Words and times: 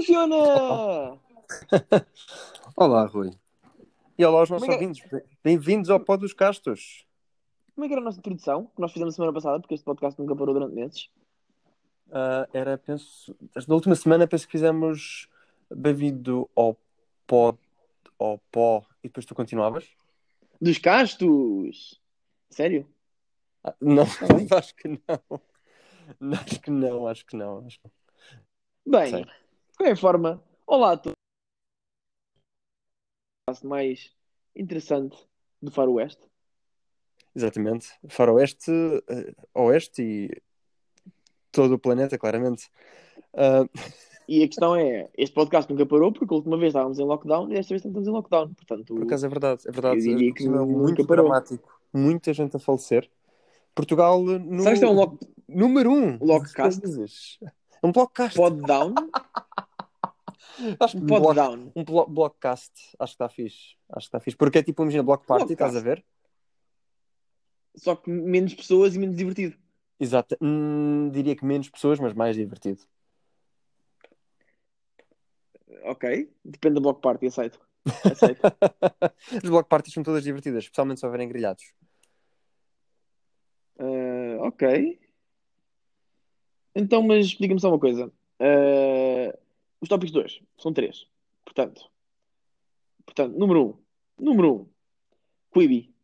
Funciona! 0.00 0.34
Olá, 2.74 3.04
Rui. 3.04 3.32
E 4.16 4.24
olá 4.24 4.40
aos 4.40 4.48
nossos 4.48 4.66
Como 4.66 4.72
é 4.72 4.82
ouvintes. 4.82 5.06
Bem-vindos 5.44 5.90
ao 5.90 6.00
Pó 6.00 6.16
dos 6.16 6.32
Castos. 6.32 7.04
Como 7.74 7.84
é 7.84 7.88
que 7.88 7.92
era 7.92 8.00
a 8.00 8.04
nossa 8.06 8.18
introdução? 8.18 8.64
Que 8.74 8.80
nós 8.80 8.92
fizemos 8.92 9.14
semana 9.14 9.30
passada, 9.30 9.60
porque 9.60 9.74
este 9.74 9.84
podcast 9.84 10.18
nunca 10.18 10.34
parou 10.34 10.54
durante 10.54 10.74
meses. 10.74 11.10
Ah, 12.10 12.48
era, 12.54 12.78
penso, 12.78 13.36
na 13.68 13.74
última 13.74 13.94
semana 13.94 14.26
penso 14.26 14.46
que 14.46 14.52
fizemos 14.52 15.28
bem-vindo 15.70 16.48
ao 16.56 16.78
Pó, 17.26 17.54
ao 18.18 18.38
Pó, 18.50 18.82
e 19.04 19.08
depois 19.08 19.26
tu 19.26 19.34
continuavas? 19.34 19.86
Dos 20.58 20.78
castos! 20.78 22.00
Sério? 22.48 22.88
Ah, 23.62 23.74
não, 23.78 24.06
bem. 24.34 24.48
acho 24.56 24.74
que 24.74 24.88
não. 24.88 25.40
Acho 26.32 26.60
que 26.62 26.70
não, 26.70 27.06
acho 27.06 27.26
que 27.26 27.36
não. 27.36 27.66
Acho 27.66 27.78
que 27.78 27.86
não. 27.86 28.98
Bem, 28.98 29.10
Sei. 29.10 29.26
De 29.80 29.84
qualquer 29.84 29.96
forma, 29.96 30.44
olá 30.66 30.92
a 30.92 30.96
todos. 30.98 31.14
O 33.62 33.66
mais 33.66 34.14
interessante 34.54 35.16
do 35.62 35.70
Faroeste. 35.70 36.20
Exatamente. 37.34 37.88
Faroeste, 38.06 38.70
eh, 39.08 39.34
Oeste 39.54 40.02
e 40.02 40.42
todo 41.50 41.74
o 41.76 41.78
planeta, 41.78 42.18
claramente. 42.18 42.68
Ah, 43.32 43.64
E 44.28 44.44
a 44.44 44.46
questão 44.46 44.76
é, 44.76 45.08
este 45.16 45.34
podcast 45.34 45.72
nunca 45.72 45.86
parou 45.86 46.12
porque 46.12 46.32
a 46.32 46.36
última 46.36 46.58
vez 46.58 46.68
estávamos 46.70 46.98
em 46.98 47.04
lockdown 47.04 47.50
e 47.50 47.54
desta 47.54 47.72
vez 47.72 47.82
não 47.82 47.90
estamos 47.90 48.08
em 48.08 48.12
lockdown. 48.12 48.54
Portanto, 48.54 48.94
Por 48.94 49.02
acaso 49.04 49.24
é 49.24 49.28
verdade, 49.30 49.62
é 49.66 49.72
verdade. 49.72 49.96
Eu 49.96 50.02
diria 50.02 50.34
que 50.34 50.44
É 50.44 50.48
muito 50.50 51.06
parou. 51.06 51.24
dramático. 51.24 51.80
Muita 51.92 52.32
gente 52.34 52.54
a 52.54 52.60
falecer. 52.60 53.10
Portugal 53.74 54.22
no 54.22 54.62
que 54.62 54.72
isto 54.72 54.84
é 54.84 54.88
um 54.88 54.92
lock, 54.92 55.18
número 55.48 55.90
um. 55.90 56.18
Lockcast? 56.22 56.82
É 57.82 57.86
um 57.86 57.90
blockcast. 57.92 58.36
pod 58.36 58.60
down? 58.62 58.94
Acho 60.80 60.96
que 60.96 61.02
Um 61.02 61.04
um 61.04 61.06
pod 61.06 61.20
block- 61.22 61.34
down. 61.36 61.72
um 61.76 61.84
blo- 61.84 62.06
blockcast. 62.06 62.72
Acho 62.98 63.12
que 63.12 63.14
está 63.14 63.28
fixe. 63.28 63.76
Acho 63.90 63.98
que 64.06 64.08
está 64.08 64.20
fixe. 64.20 64.36
Porque 64.36 64.58
é 64.58 64.62
tipo, 64.62 64.82
imagina, 64.82 65.02
block 65.02 65.26
party, 65.26 65.46
Blockcast. 65.46 65.76
estás 65.76 65.76
a 65.76 65.80
ver? 65.84 66.04
Só 67.76 67.94
que 67.96 68.10
menos 68.10 68.54
pessoas 68.54 68.94
e 68.94 68.98
menos 68.98 69.16
divertido. 69.16 69.56
Exato. 69.98 70.36
Hum, 70.40 71.10
diria 71.12 71.36
que 71.36 71.44
menos 71.44 71.68
pessoas, 71.70 72.00
mas 72.00 72.12
mais 72.14 72.34
divertido. 72.36 72.82
Ok. 75.84 76.30
Depende 76.44 76.74
da 76.76 76.80
block 76.80 77.00
party, 77.00 77.26
aceito. 77.26 77.60
Aceito. 78.04 78.40
As 79.44 79.48
block 79.48 79.68
parties 79.68 79.94
são 79.94 80.02
todas 80.02 80.22
divertidas, 80.24 80.64
especialmente 80.64 81.00
se 81.00 81.06
houverem 81.06 81.28
grelhados. 81.28 81.72
Ah, 83.78 84.38
ok. 84.46 84.98
Então, 86.74 87.02
mas 87.02 87.28
diga-me 87.28 87.60
só 87.60 87.68
uma 87.68 87.78
coisa. 87.78 88.12
Ah, 88.38 89.36
os 89.80 89.88
tópicos 89.88 90.12
2 90.12 90.40
são 90.58 90.72
três. 90.72 91.06
Portanto, 91.44 91.90
portanto, 93.04 93.38
número 93.38 93.64
1. 93.64 93.68
Um. 93.68 93.76
Número 94.18 94.52
1. 94.52 94.56
Um. 94.56 94.66
Quibi. 95.52 95.94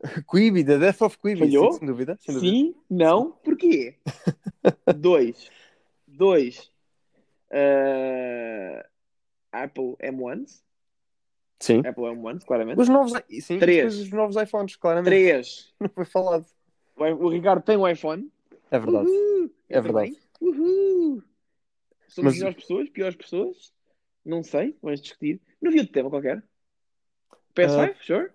Quibi, 0.30 0.64
The 0.64 0.78
Death 0.78 1.02
of 1.02 1.18
Quibi, 1.18 1.40
Falhou? 1.40 1.72
sem 1.72 1.86
dúvida. 1.86 2.18
Sem 2.20 2.34
dúvida. 2.34 2.52
Sim, 2.52 2.74
não, 2.90 3.32
porquê? 3.32 3.98
2. 4.96 5.50
2. 6.08 6.72
Apple 9.52 9.96
M1s. 10.00 10.62
Sim. 11.60 11.78
Apple 11.86 12.04
M1s, 12.04 12.44
claramente. 12.44 12.80
Os 12.80 12.88
novos, 12.88 13.12
sim, 13.40 13.58
Três. 13.58 13.98
os 13.98 14.10
novos 14.10 14.36
iPhones, 14.36 14.76
claramente. 14.76 15.10
3. 15.10 15.74
Não 15.80 15.88
foi 15.88 16.04
falado. 16.04 16.44
O 16.96 17.28
Ricardo 17.28 17.62
tem 17.62 17.76
um 17.76 17.88
iPhone. 17.88 18.30
É 18.70 18.78
verdade. 18.78 19.08
Uhul. 19.08 19.50
É 19.68 19.80
verdade. 19.80 20.16
Uhul. 20.40 21.22
Somos 22.14 22.30
Mas- 22.32 22.34
melhores 22.38 22.56
pessoas, 22.62 22.88
piores 22.90 23.16
pessoas? 23.16 23.72
Não 24.24 24.40
sei, 24.44 24.76
vamos 24.80 25.00
discutir. 25.00 25.40
Não 25.60 25.68
havia 25.70 25.82
de 25.82 25.90
tema 25.90 26.08
qualquer. 26.08 26.42
PS5, 27.56 27.90
Ah. 27.90 27.96
sure. 28.04 28.30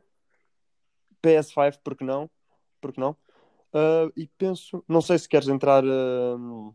PS5, 1.23 1.79
porque 1.81 2.03
não? 2.03 2.29
Porque 2.81 2.99
não? 2.99 3.15
Ah, 3.73 4.11
e 4.17 4.27
penso, 4.37 4.83
não 4.87 5.01
sei 5.01 5.17
se 5.17 5.29
queres 5.29 5.47
entrar 5.47 5.81
ah, 5.85 6.71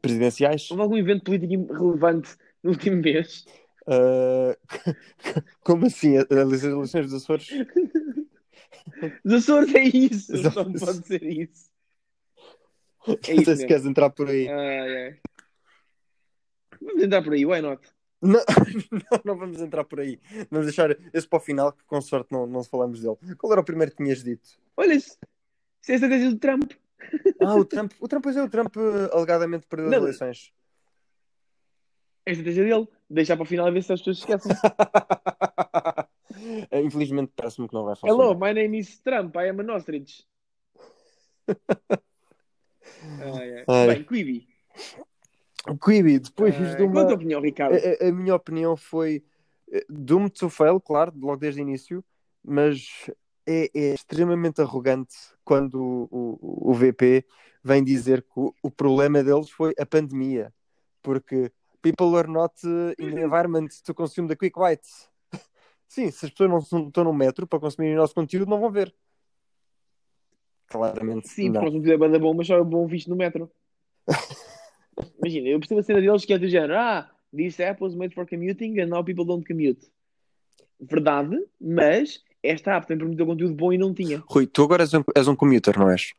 presidenciais. 0.00 0.70
Houve 0.70 0.82
algum 0.82 0.96
evento 0.96 1.24
político 1.24 1.70
relevante 1.74 2.34
no 2.62 2.70
último 2.70 2.96
mês? 3.02 3.44
Ah, 3.86 4.56
como 5.62 5.84
assim? 5.86 6.16
As 6.16 6.30
eleições 6.30 7.10
dos 7.10 7.14
Açores? 7.22 7.48
Os 9.22 9.32
Açores 9.34 9.74
é 9.74 9.82
isso. 9.82 10.32
Os 10.34 10.40
Só 10.54 10.64
não 10.64 10.72
pode 10.72 11.06
ser 11.06 11.22
isso. 11.22 11.70
não 13.06 13.14
isso 13.14 13.26
sei 13.26 13.36
se 13.44 13.44
mesmo. 13.50 13.66
queres 13.68 13.84
entrar 13.84 14.08
por 14.08 14.30
aí. 14.30 14.48
Ai, 14.48 14.78
ai. 15.06 15.20
Vamos 16.86 17.02
entrar 17.02 17.22
por 17.22 17.32
aí, 17.32 17.44
why 17.44 17.60
not? 17.60 17.82
Não, 18.22 18.40
não, 18.90 19.20
não 19.24 19.36
vamos 19.36 19.60
entrar 19.60 19.84
por 19.84 20.00
aí. 20.00 20.20
Vamos 20.50 20.66
deixar 20.66 20.96
esse 21.12 21.28
para 21.28 21.36
o 21.36 21.40
final, 21.40 21.72
que 21.72 21.84
com 21.84 22.00
sorte 22.00 22.32
não, 22.32 22.46
não 22.46 22.62
falamos 22.62 23.00
dele. 23.00 23.16
Qual 23.36 23.52
era 23.52 23.60
o 23.60 23.64
primeiro 23.64 23.90
que 23.90 24.02
tinhas 24.02 24.22
dito? 24.22 24.48
Olha 24.76 24.94
isso. 24.94 25.18
É 25.88 25.92
a 25.92 25.94
estratégia 25.96 26.30
do 26.30 26.38
Trump. 26.38 26.72
Ah, 27.40 27.56
o 27.56 27.64
Trump. 27.64 27.92
O 28.00 28.08
Trump, 28.08 28.22
pois 28.22 28.36
é, 28.36 28.42
o 28.42 28.48
Trump 28.48 28.76
eh, 28.76 29.10
alegadamente 29.12 29.66
perdeu 29.66 29.86
as 29.86 29.92
Não. 29.92 30.02
eleições. 30.02 30.52
É 32.24 32.30
a 32.30 32.32
estratégia 32.32 32.64
dele. 32.64 32.88
Deixar 33.10 33.36
para 33.36 33.44
o 33.44 33.46
final 33.46 33.66
a 33.66 33.70
ver 33.70 33.82
se 33.82 33.92
as 33.92 34.00
pessoas 34.00 34.18
esquecem. 34.18 34.52
Eh, 36.70 36.80
Infelizmente 36.82 37.32
parece-me 37.36 37.68
que 37.68 37.74
não 37.74 37.84
vai 37.84 37.94
funcionar. 37.94 38.24
Hello, 38.24 38.38
my 38.38 38.52
name 38.52 38.78
is 38.78 38.98
Trump. 39.00 39.36
I 39.36 39.48
am 39.48 39.60
an 39.60 39.70
ostrich. 39.70 40.26
Ai. 43.20 43.64
Ai. 43.68 43.86
Bem, 43.86 44.04
Quibi. 44.04 44.48
Quibi, 45.74 46.18
depois 46.18 46.54
Ai, 46.54 46.76
de 46.76 46.82
uma... 46.82 46.92
Qual 46.92 47.10
a 47.10 47.14
opinião, 47.14 47.40
Ricardo? 47.40 47.74
A, 47.74 48.08
a- 48.08 48.12
minha 48.12 48.34
opinião 48.34 48.76
foi 48.76 49.24
eh, 49.72 49.84
doomed 49.88 50.30
to 50.30 50.48
fail, 50.48 50.80
claro, 50.80 51.12
logo 51.16 51.38
desde 51.38 51.60
o 51.60 51.62
início, 51.62 52.04
mas 52.44 53.10
é, 53.46 53.70
é 53.74 53.94
extremamente 53.94 54.60
arrogante 54.60 55.16
quando 55.44 55.74
o, 56.10 56.38
o, 56.40 56.70
o 56.70 56.74
VP 56.74 57.24
vem 57.62 57.82
dizer 57.82 58.22
que 58.22 58.38
o, 58.38 58.54
o 58.62 58.70
problema 58.70 59.22
deles 59.24 59.50
foi 59.50 59.74
a 59.78 59.84
pandemia, 59.84 60.52
porque 61.02 61.50
people 61.82 62.16
are 62.16 62.28
not 62.28 62.54
eh, 62.64 62.94
in 62.98 63.14
the 63.14 63.22
environment 63.22 63.68
to 63.84 63.92
consume 63.94 64.28
the 64.28 64.36
quick 64.36 64.58
bites. 64.58 65.08
Sim, 65.88 66.10
se 66.10 66.26
as 66.26 66.30
pessoas 66.30 66.50
não 66.70 66.86
estão 66.86 67.04
no 67.04 67.12
metro 67.12 67.46
para 67.46 67.58
consumir 67.60 67.92
o 67.94 67.96
nosso 67.96 68.14
conteúdo, 68.14 68.48
não 68.48 68.60
vão 68.60 68.70
ver. 68.70 68.94
Claramente, 70.68 71.28
Sim, 71.28 71.50
não. 71.50 71.52
porque 71.52 71.64
nós 71.64 71.74
não 71.74 71.80
tiver 71.80 71.96
banda 71.96 72.18
bom, 72.18 72.34
mas 72.34 72.46
só 72.46 72.56
é 72.56 72.62
bom 72.62 72.86
visto 72.86 73.08
no 73.08 73.16
metro. 73.16 73.50
Imagina, 75.18 75.48
eu 75.48 75.58
percebo 75.58 75.80
a 75.80 75.82
cena 75.82 76.00
deles 76.00 76.24
que 76.24 76.32
é 76.32 76.38
do 76.38 76.48
género, 76.48 76.74
ah, 76.76 77.10
this 77.34 77.58
app 77.60 77.82
was 77.82 77.94
made 77.94 78.14
for 78.14 78.26
commuting 78.26 78.80
and 78.80 78.86
now 78.86 79.04
people 79.04 79.24
don't 79.24 79.46
commute. 79.46 79.86
Verdade, 80.80 81.36
mas 81.60 82.22
esta 82.42 82.76
app 82.76 82.86
tem 82.86 82.96
permitido 82.96 83.26
conteúdo 83.26 83.54
bom 83.54 83.72
e 83.72 83.78
não 83.78 83.92
tinha. 83.94 84.22
Rui, 84.26 84.46
tu 84.46 84.62
agora 84.62 84.82
és 84.82 84.94
um, 84.94 85.02
és 85.14 85.28
um 85.28 85.36
commuter, 85.36 85.78
não 85.78 85.90
és? 85.90 86.12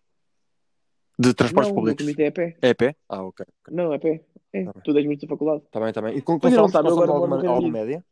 De 1.19 1.33
transportes 1.33 1.69
não, 1.69 1.75
públicos. 1.75 2.03
o 2.03 2.05
commute 2.05 2.23
é 2.23 2.27
a 2.27 2.31
pé. 2.31 2.57
É 2.61 2.69
a 2.69 2.75
pé? 2.75 2.95
Ah, 3.09 3.23
ok. 3.23 3.45
Não, 3.71 3.91
é 3.93 3.95
a 3.95 3.99
pé. 3.99 4.23
É, 4.53 4.63
Tá 4.65 4.73
tu 4.83 4.93
10 4.93 5.05
minutos 5.05 5.27
da 5.27 5.29
faculdade. 5.29 5.63
Está 5.65 5.79
bem, 5.79 5.89
está 5.89 6.01
bem. 6.01 6.17
E 6.17 6.21
com 6.21 6.39
é, 6.43 6.49
não 6.51 6.69
sabe, 6.69 6.89
agora 6.89 7.11
alguma, 7.11 7.35
alguma 7.37 7.57
Unido. 7.57 7.71
média? 7.71 8.05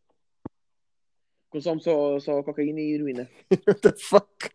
Consome 1.50 1.82
só, 1.82 2.20
só 2.20 2.44
cocaína 2.44 2.82
e 2.82 2.94
heroína. 2.94 3.30
What 3.68 3.82
the 3.82 3.94
fuck? 3.98 4.50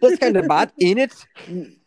That's 0.00 0.18
kind 0.18 0.36
of 0.36 0.48
bad, 0.48 0.72
ain't 0.80 1.00
it? 1.00 1.79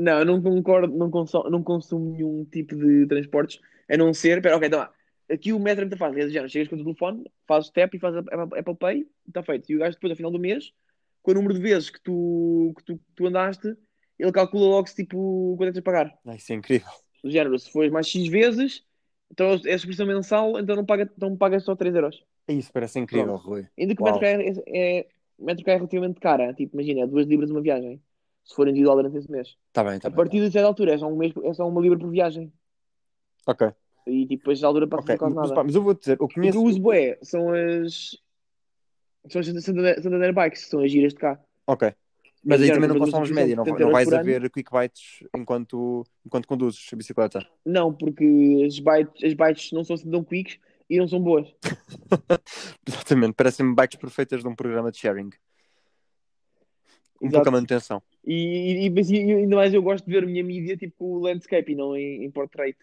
Não, 0.00 0.20
eu 0.20 0.24
não 0.24 0.40
concordo, 0.40 0.96
não 0.96 1.10
consumo, 1.10 1.50
não 1.50 1.62
consumo 1.62 2.12
nenhum 2.12 2.44
tipo 2.46 2.74
de 2.74 3.06
transportes, 3.06 3.60
a 3.88 3.96
não 3.96 4.14
ser. 4.14 4.40
Pera, 4.40 4.56
ok, 4.56 4.66
então 4.66 4.80
lá. 4.80 4.92
Aqui 5.30 5.52
o 5.52 5.60
metro 5.60 5.82
é 5.82 5.84
muito 5.84 5.98
fácil. 5.98 6.20
É 6.20 6.24
do 6.24 6.30
género, 6.30 6.48
chegas 6.48 6.68
com 6.68 6.74
o 6.74 6.78
telefone, 6.78 7.24
fazes 7.46 7.70
tap 7.70 7.94
e 7.94 7.98
fazes 7.98 8.18
Apple 8.18 8.58
Apple 8.58 8.76
Pay, 8.76 9.06
está 9.28 9.42
feito. 9.42 9.70
E 9.70 9.76
o 9.76 9.78
gajo 9.78 9.94
depois, 9.94 10.10
ao 10.10 10.16
final 10.16 10.30
do 10.32 10.38
mês, 10.38 10.72
com 11.22 11.30
o 11.32 11.34
número 11.34 11.54
de 11.54 11.60
vezes 11.60 11.90
que 11.90 12.00
tu, 12.02 12.72
que 12.78 12.84
tu, 12.84 12.96
que 12.96 13.14
tu 13.14 13.26
andaste, 13.26 13.76
ele 14.18 14.32
calcula 14.32 14.66
logo 14.66 14.88
se 14.88 14.96
tipo 14.96 15.54
quanto 15.56 15.68
é 15.68 15.72
que 15.72 15.72
tens 15.72 15.80
de 15.80 15.82
pagar. 15.82 16.18
Ah, 16.26 16.34
isso 16.34 16.52
é 16.52 16.56
incrível. 16.56 16.88
Do 17.22 17.30
género, 17.30 17.58
se 17.58 17.70
fores 17.70 17.92
mais 17.92 18.08
X 18.08 18.26
vezes, 18.28 18.82
então 19.30 19.50
é 19.50 19.52
a 19.52 19.78
subscrição 19.78 20.06
mensal, 20.06 20.58
então 20.58 20.74
não, 20.74 20.84
paga, 20.84 21.10
não 21.18 21.36
pagas 21.36 21.62
só 21.64 21.76
3 21.76 21.94
euros. 21.94 22.24
Isso 22.48 22.72
parece 22.72 22.98
incrível, 22.98 23.36
Rui. 23.36 23.66
Ainda 23.78 23.94
que 23.94 24.02
o 24.02 24.04
Uau. 24.04 24.18
metro 24.18 24.26
é, 24.26 24.48
é, 24.48 24.98
é, 24.98 25.06
o 25.38 25.44
metro 25.44 25.70
é 25.70 25.74
relativamente 25.76 26.18
cara. 26.18 26.52
Tipo, 26.54 26.74
imagina, 26.74 27.02
é 27.02 27.06
2 27.06 27.26
libras 27.26 27.50
uma 27.50 27.60
viagem. 27.60 28.02
Se 28.44 28.54
for 28.54 28.66
individual 28.68 28.96
durante 28.96 29.16
esse 29.18 29.30
mês. 29.30 29.56
Está 29.68 29.84
bem, 29.84 29.96
está 29.96 30.08
A 30.08 30.10
bem. 30.10 30.16
partir 30.16 30.40
de 30.40 30.50
certa 30.50 30.66
altura 30.66 30.94
é 30.94 30.98
só, 30.98 31.06
um 31.06 31.16
mês, 31.16 31.32
é 31.44 31.54
só 31.54 31.68
uma 31.68 31.80
libra 31.80 31.98
por 31.98 32.10
viagem. 32.10 32.52
Ok, 33.46 33.68
E 34.06 34.22
tipo, 34.26 34.36
depois 34.42 34.60
da 34.60 34.66
altura 34.68 34.86
passa 34.88 35.02
ok. 35.04 35.16
quase 35.18 35.34
Mas, 35.34 35.42
nada. 35.50 35.54
pá, 35.54 35.64
mas 35.64 35.74
eu 35.74 35.82
vou 35.82 35.94
dizer, 35.94 36.18
eu 36.20 36.24
O 36.24 36.28
que 36.28 36.34
conheço... 36.34 36.58
eu 36.58 36.62
uso 36.64 36.80
bué 36.80 37.18
são 37.22 37.50
as. 37.52 38.16
São 39.28 39.40
as 39.40 39.46
Santander, 39.46 40.02
Santander 40.02 40.34
Bikes, 40.34 40.62
são 40.68 40.80
as 40.80 40.90
giras 40.90 41.12
de 41.12 41.18
cá. 41.18 41.38
Ok. 41.66 41.92
Mas 42.42 42.62
aí 42.62 42.68
Já, 42.68 42.74
também 42.74 42.88
não 42.88 42.96
a 42.96 43.28
média, 43.28 43.54
não, 43.54 43.64
não 43.64 43.90
vais 43.92 44.08
70 44.08 44.16
a 44.18 44.22
ver 44.22 44.50
quick 44.50 44.70
bites 44.72 45.22
enquanto, 45.36 46.06
enquanto 46.24 46.48
conduzes 46.48 46.88
a 46.90 46.96
bicicleta. 46.96 47.46
Não, 47.66 47.92
porque 47.92 48.64
as 48.66 48.78
bikes, 48.78 49.24
as 49.24 49.34
bikes 49.34 49.72
não 49.72 49.84
são 49.84 49.94
assim 49.94 50.10
tão 50.10 50.24
quicks 50.24 50.58
e 50.88 50.98
não 50.98 51.06
são 51.06 51.20
boas. 51.20 51.46
Exatamente, 52.88 53.34
parecem-me 53.34 53.74
bikes 53.74 53.98
perfeitas 53.98 54.40
de 54.40 54.48
um 54.48 54.54
programa 54.54 54.90
de 54.90 54.96
sharing. 54.96 55.28
Com 57.18 57.26
Exato. 57.26 57.34
pouca 57.34 57.50
manutenção. 57.50 58.02
E, 58.24 58.86
e, 58.86 58.90
mas 58.90 59.10
e 59.10 59.16
ainda 59.16 59.56
mais 59.56 59.72
eu 59.72 59.82
gosto 59.82 60.04
de 60.04 60.12
ver 60.12 60.24
a 60.24 60.26
minha 60.26 60.44
mídia 60.44 60.76
tipo 60.76 61.18
landscape 61.18 61.72
e 61.72 61.74
não 61.74 61.96
em, 61.96 62.24
em 62.24 62.30
portrait. 62.30 62.76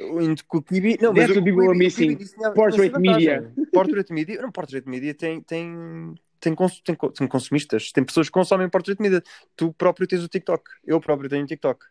o 0.00 0.62
Quibi, 0.62 0.98
não, 1.00 1.12
mas 1.12 1.26
That's 1.26 1.36
o 1.36 1.44
people 1.44 1.68
are 1.68 1.78
missing. 1.78 2.18
Portrait 2.54 2.98
media. 2.98 3.52
Portrait 3.72 4.12
media, 4.12 4.40
não, 4.42 4.50
portrait 4.50 4.88
media 4.88 5.14
tem, 5.14 5.40
tem, 5.42 6.14
tem, 6.40 6.54
cons- 6.54 6.80
tem, 6.80 6.96
tem 6.96 7.28
consumistas, 7.28 7.92
tem 7.92 8.04
pessoas 8.04 8.28
que 8.28 8.32
consomem 8.32 8.68
portrait 8.68 9.00
media. 9.00 9.22
Tu 9.54 9.72
próprio 9.74 10.06
tens 10.06 10.24
o 10.24 10.28
TikTok, 10.28 10.64
eu 10.84 11.00
próprio 11.00 11.28
tenho 11.28 11.44
o 11.44 11.46
TikTok. 11.46 11.84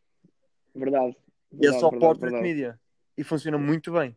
Verdade. 0.73 1.15
E 1.53 1.67
é 1.67 1.71
só 1.71 1.89
verdade, 1.89 1.99
portrait 1.99 2.31
verdade. 2.31 2.43
media. 2.43 2.79
E 3.17 3.23
funciona 3.23 3.57
muito 3.57 3.91
bem. 3.91 4.15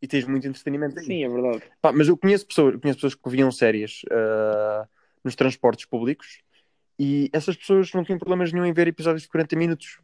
E 0.00 0.06
tens 0.06 0.24
muito 0.26 0.46
entretenimento 0.46 0.98
aí. 0.98 1.06
Sim, 1.06 1.24
é 1.24 1.28
verdade. 1.28 1.62
Pá, 1.82 1.90
mas 1.92 2.06
eu 2.06 2.16
conheço 2.16 2.46
pessoas, 2.46 2.74
eu 2.74 2.80
conheço 2.80 2.98
pessoas 2.98 3.14
que 3.16 3.30
viam 3.30 3.50
séries 3.50 4.02
ah, 4.12 4.88
nos 5.28 5.36
transportes 5.36 5.84
públicos 5.84 6.40
e 6.98 7.28
essas 7.32 7.54
pessoas 7.56 7.92
não 7.92 8.02
tinham 8.02 8.18
problemas 8.18 8.50
nenhum 8.52 8.64
em 8.64 8.72
ver 8.72 8.88
episódios 8.88 9.22
de 9.22 9.28
40 9.28 9.54
minutos. 9.56 10.00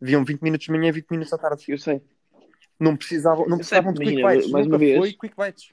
Viam 0.00 0.22
20 0.24 0.42
minutos 0.42 0.66
de 0.66 0.72
manhã 0.72 0.88
e 0.90 0.92
20 0.92 1.10
minutos 1.10 1.32
à 1.32 1.38
tarde. 1.38 1.64
Eu 1.66 1.78
sei. 1.78 2.02
Não 2.78 2.96
precisavam, 2.96 3.48
não 3.48 3.58
Eu 3.58 3.64
sei, 3.64 3.80
precisavam 3.80 3.92
de 3.92 4.00
quick 4.00 4.22
bites. 4.22 4.50
mais 4.50 4.66
Nunca 4.66 4.76
uma 4.76 4.78
vez- 4.78 4.98
foi 4.98 5.12
quick 5.14 5.34
bites. 5.36 5.72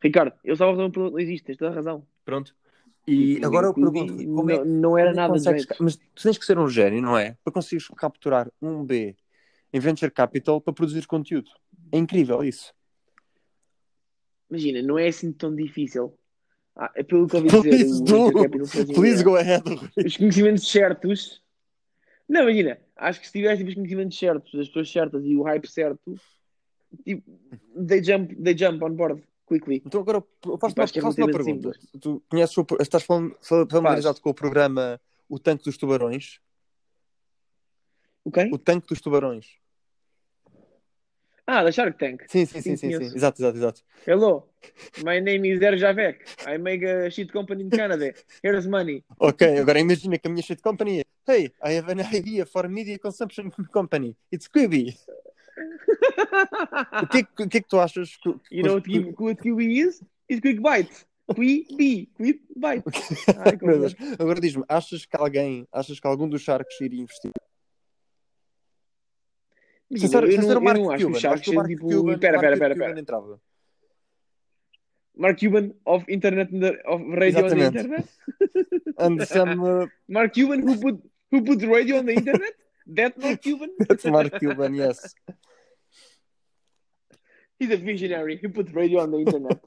Ricardo, 0.00 0.32
eu 0.44 0.52
estava 0.52 0.70
a 0.70 0.74
fazer 0.74 0.82
uma 0.84 0.92
pergunta, 0.92 1.12
não 1.12 1.18
existe, 1.20 1.44
tens 1.44 1.56
toda 1.56 1.70
a 1.72 1.74
razão. 1.74 2.06
Pronto. 2.24 2.54
E 3.06 3.42
agora 3.42 3.66
eu 3.68 3.74
pergunto 3.74 4.14
como 4.26 4.50
é, 4.50 4.58
não, 4.58 4.64
não 4.66 4.98
era 4.98 5.10
como 5.12 5.34
é 5.34 5.38
que 5.38 5.44
nada 5.44 5.54
consegues-. 5.56 5.66
Mas 5.80 5.96
tu 5.96 6.22
tens 6.22 6.38
que 6.38 6.44
ser 6.44 6.58
um 6.58 6.68
gênio, 6.68 7.00
não 7.02 7.16
é? 7.18 7.36
Para 7.42 7.52
conseguires 7.54 7.88
capturar 7.96 8.48
um 8.60 8.84
B 8.84 9.16
em 9.72 9.80
Venture 9.80 10.10
Capital 10.10 10.60
para 10.60 10.72
produzir 10.74 11.06
conteúdo. 11.06 11.50
É 11.90 11.96
incrível 11.98 12.44
isso. 12.44 12.72
Imagina, 14.50 14.82
não 14.82 14.98
é 14.98 15.08
assim 15.08 15.32
tão 15.32 15.54
difícil. 15.54 16.14
Ah, 16.80 16.92
é 16.94 17.02
pelo 17.02 17.26
que 17.26 17.34
eu 17.34 17.40
ouvi 17.40 17.48
dizer, 17.50 17.70
Please 17.70 18.02
o 18.02 18.48
do. 18.48 18.66
Fazia- 18.66 18.94
Please 18.94 19.22
go 19.24 19.36
ahead. 19.36 19.64
os 20.06 20.16
conhecimentos 20.16 20.70
certos. 20.70 21.42
Não, 22.28 22.42
imagina, 22.42 22.78
acho 22.96 23.20
que 23.20 23.26
se 23.26 23.32
tiveres 23.32 23.58
tipo, 23.58 23.70
os 23.70 23.74
conhecimentos 23.74 24.16
certos, 24.18 24.54
as 24.60 24.68
pessoas 24.68 24.90
certas 24.92 25.24
e 25.24 25.34
o 25.36 25.42
hype 25.42 25.66
certo, 25.66 26.14
tipo, 27.04 27.22
they 27.86 28.02
jump, 28.04 28.34
they 28.36 28.56
jump 28.56 28.84
on 28.84 28.94
board 28.94 29.22
quickly. 29.46 29.82
Então 29.84 30.00
agora 30.02 30.18
eu 30.46 30.58
faço, 30.58 30.74
Tipo, 30.92 30.98
é 30.98 31.02
faço 31.02 31.20
uma 31.20 31.30
pergunta. 31.32 31.72
Tu 32.00 32.22
conheces 32.28 32.56
o, 32.58 32.66
estás 32.80 33.02
fam- 33.02 33.34
fa- 33.42 33.66
familiarizado 33.68 34.20
com 34.20 34.30
o 34.30 34.34
programa 34.34 35.00
O 35.28 35.38
Tanque 35.38 35.64
dos 35.64 35.76
Tubarões? 35.76 36.38
Ok? 38.24 38.50
O 38.52 38.58
Tanque 38.58 38.86
dos 38.88 39.00
Tubarões. 39.00 39.46
Ah, 41.50 41.64
da 41.64 41.72
Shark 41.72 41.96
Tank. 41.98 42.24
Sim, 42.28 42.44
sim, 42.44 42.60
sim, 42.60 42.76
Sim, 42.76 42.90
sim. 42.98 43.16
Exato, 43.16 43.40
exato, 43.40 43.56
exato. 43.56 43.80
Hello, 44.06 44.50
my 45.02 45.18
name 45.18 45.46
is 45.48 45.62
Er 45.62 45.78
Javek. 45.78 46.18
I 46.46 46.58
make 46.58 46.84
a 46.84 47.10
shit 47.10 47.32
company 47.32 47.62
in 47.62 47.70
Canada. 47.70 48.12
Here's 48.42 48.66
money. 48.66 49.02
Ok, 49.18 49.56
agora 49.58 49.80
imagina 49.80 50.18
que 50.18 50.28
a 50.28 50.30
minha 50.30 50.42
shit 50.42 50.60
company 50.60 51.00
é 51.00 51.04
Hey, 51.26 51.50
I 51.64 51.72
have 51.78 51.90
an 51.90 52.00
idea 52.14 52.44
for 52.44 52.66
a 52.66 52.68
media 52.68 52.98
consumption 52.98 53.50
company. 53.72 54.14
It's 54.30 54.46
Quibi. 54.46 54.94
O 57.02 57.06
que, 57.06 57.18
é 57.18 57.22
que- 57.22 57.42
o 57.42 57.48
que 57.48 57.56
é 57.58 57.60
que 57.62 57.68
tu 57.68 57.80
achas 57.80 58.14
que, 58.16 58.28
You 58.50 58.64
know 58.64 58.74
what 59.18 59.40
Kiwi 59.42 59.80
is? 59.80 60.02
It's 60.28 60.40
Quick 60.42 60.60
Bite. 60.60 60.90
Quibi. 61.34 62.10
Quick 62.14 62.40
Bite. 62.56 62.84
Ai. 63.38 63.56
Agora 64.20 64.38
diz-me, 64.40 64.64
achas 64.68 65.06
que 65.06 65.16
alguém, 65.16 65.66
achas 65.72 65.98
que 65.98 66.06
algum 66.06 66.28
dos 66.28 66.42
Sharks 66.42 66.78
iria 66.80 67.00
investir? 67.02 67.32
Imagina, 69.90 70.60
Mark 70.60 70.78
não 70.78 70.90
acho 70.90 71.28
Acho 71.28 71.42
que 71.42 71.50
o 71.50 71.54
Mark 71.54 71.68
tipo... 71.68 71.88
Cuban- 71.88 72.18
Pera, 72.18 72.38
pera, 72.40 72.56
pera, 72.58 72.74
Cuban 72.74 72.88
pera. 72.88 73.00
entrava. 73.00 73.40
Mark 75.16 75.38
Cuban 75.40 75.72
of 75.84 76.04
Internet, 76.08 76.50
of 76.86 77.02
radio 77.16 77.44
on 77.44 77.48
the 77.48 77.56
Exatamente. 77.56 77.78
Internet? 77.78 78.08
And 78.98 79.26
some, 79.26 79.64
uh, 79.64 79.86
Mark 80.08 80.32
Cuban 80.32 80.60
who 80.62 80.78
put, 80.78 81.02
who 81.32 81.42
put 81.42 81.62
radio 81.62 81.98
on 81.98 82.06
the 82.06 82.12
Internet? 82.14 82.54
That 82.94 83.18
Mark 83.18 83.40
Cuban? 83.42 83.70
that's 83.80 84.04
Mark 84.04 84.38
Cuban, 84.38 84.74
yes. 84.74 85.14
He's 87.58 87.70
a 87.70 87.76
visionary 87.76 88.38
who 88.40 88.50
put 88.50 88.72
radio 88.72 89.00
on 89.00 89.10
the 89.10 89.18
Internet. 89.18 89.60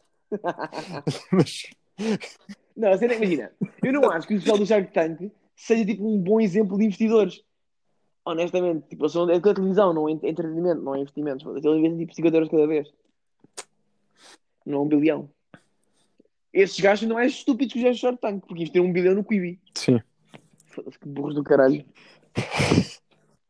Mas, 1.32 1.66
Não, 2.76 2.90
você 2.92 3.08
nem 3.08 3.18
imagina. 3.18 3.52
Eu 3.84 3.92
não 3.94 4.10
acho 4.10 4.28
que 4.28 4.36
o 4.36 4.40
pessoal 4.40 4.58
do 4.58 4.66
Shark 4.66 4.94
Tank 4.94 5.30
seja 5.56 5.86
tipo 5.86 6.08
um 6.08 6.18
bom 6.18 6.40
exemplo 6.40 6.78
de 6.78 6.86
investidores. 6.86 7.44
Honestamente, 8.24 8.88
tipo, 8.88 9.04
eles 9.04 9.12
são 9.14 9.30
é 9.30 9.40
da 9.40 9.54
televisão, 9.54 9.94
não 9.94 10.08
é 10.08 10.12
entretenimento, 10.12 10.82
não 10.82 10.94
é 10.96 11.00
investimentos. 11.00 11.46
Eles 11.46 11.66
investem 11.66 11.98
tipo 11.98 12.14
50 12.16 12.38
euros 12.38 12.50
cada 12.50 12.68
vez. 12.68 12.92
Não 14.66 14.80
é 14.80 14.82
um 14.82 14.88
bilhão. 14.88 15.30
Esses 16.54 16.80
gajos 16.80 17.08
não 17.08 17.18
é 17.18 17.26
estúpidos 17.26 17.74
que 17.74 17.80
os 17.80 17.86
gajos 17.86 18.00
do 18.00 18.02
Shark 18.02 18.22
Tank, 18.22 18.42
porque 18.42 18.62
investiram 18.64 18.86
um 18.86 18.94
bilhão 18.94 19.16
no 19.16 19.24
Quibi. 19.24 19.60
sim. 19.76 20.00
Foda-se, 20.68 20.98
que 21.00 21.08
burros 21.08 21.36
do 21.36 21.44
caralho. 21.44 21.84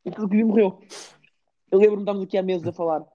Então 0.03 0.25
o 0.25 0.29
Quibi 0.29 0.44
morreu. 0.44 0.81
Eu 1.71 1.77
lembro-me, 1.77 2.01
estávamos 2.01 2.25
aqui 2.27 2.35
há 2.38 2.41
meses 2.41 2.65
a 2.67 2.71
falar. 2.74 3.06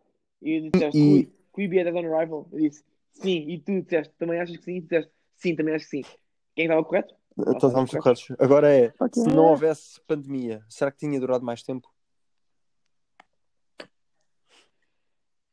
E 0.40 0.70
disseste, 0.70 0.96
E- 0.96 1.12
"Ui, 1.14 1.28
Quibi 1.52 1.80
é 1.80 1.84
dead 1.84 1.96
on 1.96 2.14
arrival. 2.14 2.48
Eu 2.52 2.60
disse, 2.60 2.84
sim. 3.12 3.38
E 3.48 3.58
tu 3.58 3.80
disseste, 3.82 4.14
também 4.16 4.38
achas 4.38 4.56
que 4.56 4.62
sim? 4.62 4.76
E 4.76 4.80
tu 4.82 4.84
disseste, 4.84 5.12
sim, 5.36 5.56
também 5.56 5.74
acho 5.74 5.84
que 5.90 6.02
sim. 6.02 6.10
Quem 6.54 6.66
estava 6.66 6.84
correto? 6.84 7.12
Então 7.38 7.68
estamos 7.68 7.90
corretos. 7.90 8.28
Agora 8.38 8.74
é, 8.74 8.92
Ok. 8.98 9.22
se 9.22 9.28
não 9.28 9.46
houvesse 9.46 10.00
pandemia, 10.06 10.64
será 10.68 10.90
que 10.90 10.98
tinha 10.98 11.20
durado 11.20 11.44
mais 11.44 11.62
tempo? 11.62 11.88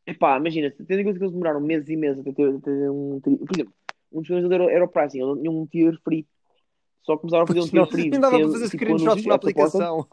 Epá, 0.05 0.37
imagina, 0.37 0.69
tendo 0.71 0.99
em 0.99 1.03
conta 1.03 1.17
que 1.17 1.23
eles 1.23 1.31
demoraram 1.31 1.61
meses 1.61 1.87
e 1.89 1.95
meses 1.95 2.19
até 2.19 2.31
ter, 2.33 2.59
ter 2.61 2.89
um. 2.89 3.19
Ter, 3.21 3.37
por 3.37 3.53
exemplo, 3.53 3.73
um 4.11 4.19
dos 4.19 4.27
problemas 4.27 4.51
era, 4.51 4.71
era 4.71 4.85
o 4.85 4.87
pricing, 4.87 5.21
eles 5.21 5.39
tinham 5.39 5.61
um 5.61 5.65
tier 5.65 5.97
free. 6.03 6.27
Só 7.03 7.17
começaram 7.17 7.43
a 7.43 7.47
fazer 7.47 7.61
um 7.61 7.67
tier 7.67 7.87
free. 7.87 8.09
nem 8.09 8.19
dava 8.19 8.37
para 8.37 8.47
fazer 8.51 8.69
tipo, 8.69 8.83
screenshots 8.83 9.25
na 9.25 9.35
aplicação. 9.35 10.07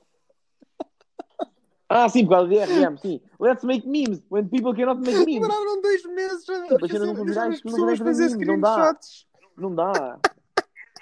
Ah, 1.88 2.08
sim, 2.08 2.24
por 2.24 2.30
causa 2.30 2.48
do 2.48 2.54
DRM, 2.54 2.96
sim. 2.98 3.20
Let's 3.40 3.64
make 3.64 3.86
memes 3.86 4.22
when 4.30 4.48
people 4.48 4.72
cannot 4.74 5.00
make 5.00 5.18
memes. 5.26 5.48
Demoraram 5.48 5.82
dois 5.82 6.04
meses 6.04 6.48
a 6.48 6.62
Tipo, 6.68 7.76
podem 7.76 7.96
fazer 7.96 8.28
screenshots. 8.30 9.26
Não 9.56 9.74
dá. 9.74 10.20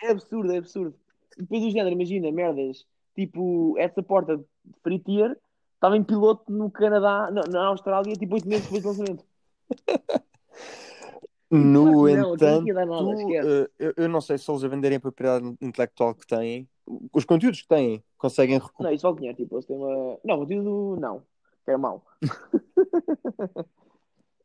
É 0.02 0.10
absurdo, 0.10 0.52
é 0.52 0.58
absurdo. 0.58 0.94
Depois 1.36 1.62
do 1.62 1.70
género, 1.70 1.94
imagina, 1.94 2.30
merdas. 2.32 2.86
Tipo, 3.14 3.76
essa 3.78 4.02
porta 4.02 4.36
de 4.36 4.44
free 4.82 4.98
tier 4.98 5.36
estava 5.74 5.96
em 5.96 6.04
piloto 6.04 6.52
no 6.52 6.70
Canadá, 6.70 7.30
na, 7.30 7.42
na 7.42 7.66
Austrália, 7.66 8.14
tipo 8.14 8.34
8 8.34 8.48
meses 8.48 8.64
depois 8.64 8.82
do 8.82 8.88
lançamento. 8.88 9.24
No 11.50 12.06
não, 12.06 12.34
entanto, 12.34 12.66
nada, 12.74 13.22
eh, 13.32 13.70
eu, 13.78 13.94
eu 13.96 14.08
não 14.08 14.20
sei 14.20 14.36
se 14.36 14.50
eles 14.50 14.62
a 14.62 14.68
venderem 14.68 14.98
a 14.98 15.00
propriedade 15.00 15.56
intelectual 15.62 16.14
que 16.14 16.26
têm, 16.26 16.69
os 17.10 17.24
conteúdos 17.24 17.62
que 17.62 17.69
têm, 17.69 18.05
conseguem 18.19 18.58
recuperar. 18.58 18.90
Não, 18.90 18.94
isso 18.94 19.02
vale 19.02 19.17
dinheiro, 19.17 19.36
tipo, 19.36 19.55
eles 19.55 19.64
têm 19.64 19.76
uma. 19.76 20.19
Não, 20.22 20.38
conteúdo 20.38 21.00
não. 21.00 21.20
Que 21.64 21.70
era 21.70 21.78
mau. 21.78 22.05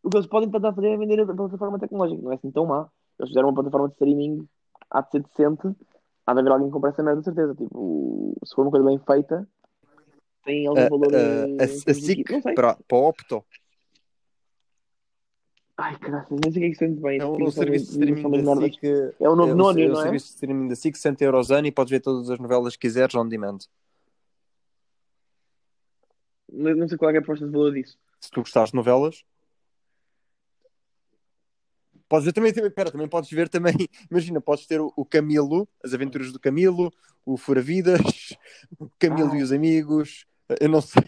o 0.01 0.09
que 0.09 0.17
eles 0.17 0.27
podem 0.27 0.49
tentar 0.49 0.71
fazer 0.71 0.91
é 0.91 0.97
vender 0.97 1.19
a 1.19 1.25
plataforma 1.25 1.77
tecnológica, 1.77 2.21
não 2.21 2.31
é 2.31 2.35
assim 2.35 2.51
tão 2.51 2.65
má. 2.65 2.87
Eles 3.19 3.31
fizeram 3.31 3.49
uma 3.49 3.53
plataforma 3.53 3.89
de 3.89 3.93
streaming, 3.95 4.47
há 4.89 5.01
de 5.01 5.11
ser 5.11 5.23
decente, 5.23 5.67
há 6.25 6.33
de 6.33 6.39
haver 6.39 6.51
alguém 6.51 6.67
que 6.67 6.73
compre 6.73 6.89
essa 6.91 7.03
merda, 7.03 7.19
de 7.21 7.25
certeza. 7.25 7.55
Tipo, 7.55 8.35
se 8.45 8.55
for 8.55 8.61
uma 8.63 8.71
coisa 8.71 8.85
bem 8.85 8.99
feita, 8.99 9.47
tem 10.43 10.67
algum 10.67 10.81
A, 10.81 10.89
valor. 10.89 11.13
eh, 11.13 11.43
a, 11.43 11.63
em 11.63 11.65
a 11.65 11.67
SIC 11.67 12.29
Não 12.31 12.41
sei. 12.41 12.53
para, 12.53 12.75
para 12.75 12.97
a 12.97 13.01
Opto 13.01 13.45
Ai, 15.75 15.97
caralho, 15.97 16.27
não 16.29 16.51
sei 16.51 16.51
o 16.51 16.53
que 16.53 16.65
é 16.65 16.69
que 16.69 16.75
se 16.75 16.85
sente 16.85 17.01
bem. 17.01 17.19
é 17.19 17.25
o 17.25 17.37
são- 17.39 17.51
serviço 17.51 17.85
de 17.85 17.91
streaming 18.11 18.43
da. 18.43 18.55
SIC. 18.61 18.83
É 19.19 19.27
o 19.29 19.35
novo 19.35 19.49
é 19.51 19.53
o- 19.53 19.57
Nónio, 19.57 19.85
é 19.85 19.89
o 19.89 19.93
não 19.93 19.99
é? 19.99 20.03
serviço 20.03 20.25
de 20.27 20.33
streaming 20.33 20.67
da 20.67 20.75
SIC, 20.75 20.95
60 20.95 21.23
euros 21.23 21.49
ano 21.49 21.65
e 21.67 21.71
podes 21.71 21.89
ver 21.89 21.99
todas 21.99 22.29
as 22.29 22.37
novelas 22.39 22.75
que 22.75 22.81
quiseres 22.87 23.15
on 23.15 23.27
demand. 23.27 23.57
Não 26.51 26.75
não 26.75 26.87
sei 26.87 26.95
qual 26.97 27.09
é, 27.09 27.15
é 27.15 27.17
a 27.17 27.21
proposta 27.21 27.45
de 27.47 27.51
valor 27.51 27.73
disso. 27.73 27.97
Se 28.21 28.29
tu 28.29 28.41
gostares 28.41 28.69
de 28.69 28.75
novelas, 28.75 29.23
podes 32.13 32.25
ver 32.25 32.33
também, 32.33 32.53
também, 32.53 32.69
pera, 32.71 32.91
também 32.91 33.07
podes 33.07 33.29
ver 33.31 33.49
também, 33.49 33.73
imagina, 34.11 34.39
podes 34.39 34.67
ter 34.67 34.79
o, 34.79 34.93
o 34.95 35.03
Camilo, 35.03 35.67
as 35.83 35.93
aventuras 35.95 36.31
do 36.31 36.39
Camilo, 36.39 36.93
o 37.25 37.37
Fura 37.37 37.59
Vidas, 37.61 37.99
o 38.79 38.87
Camilo 38.99 39.31
Ah. 39.31 39.37
e 39.37 39.41
os 39.41 39.51
amigos, 39.51 40.25
eu 40.59 40.69
não 40.69 40.79
sei. 40.81 41.01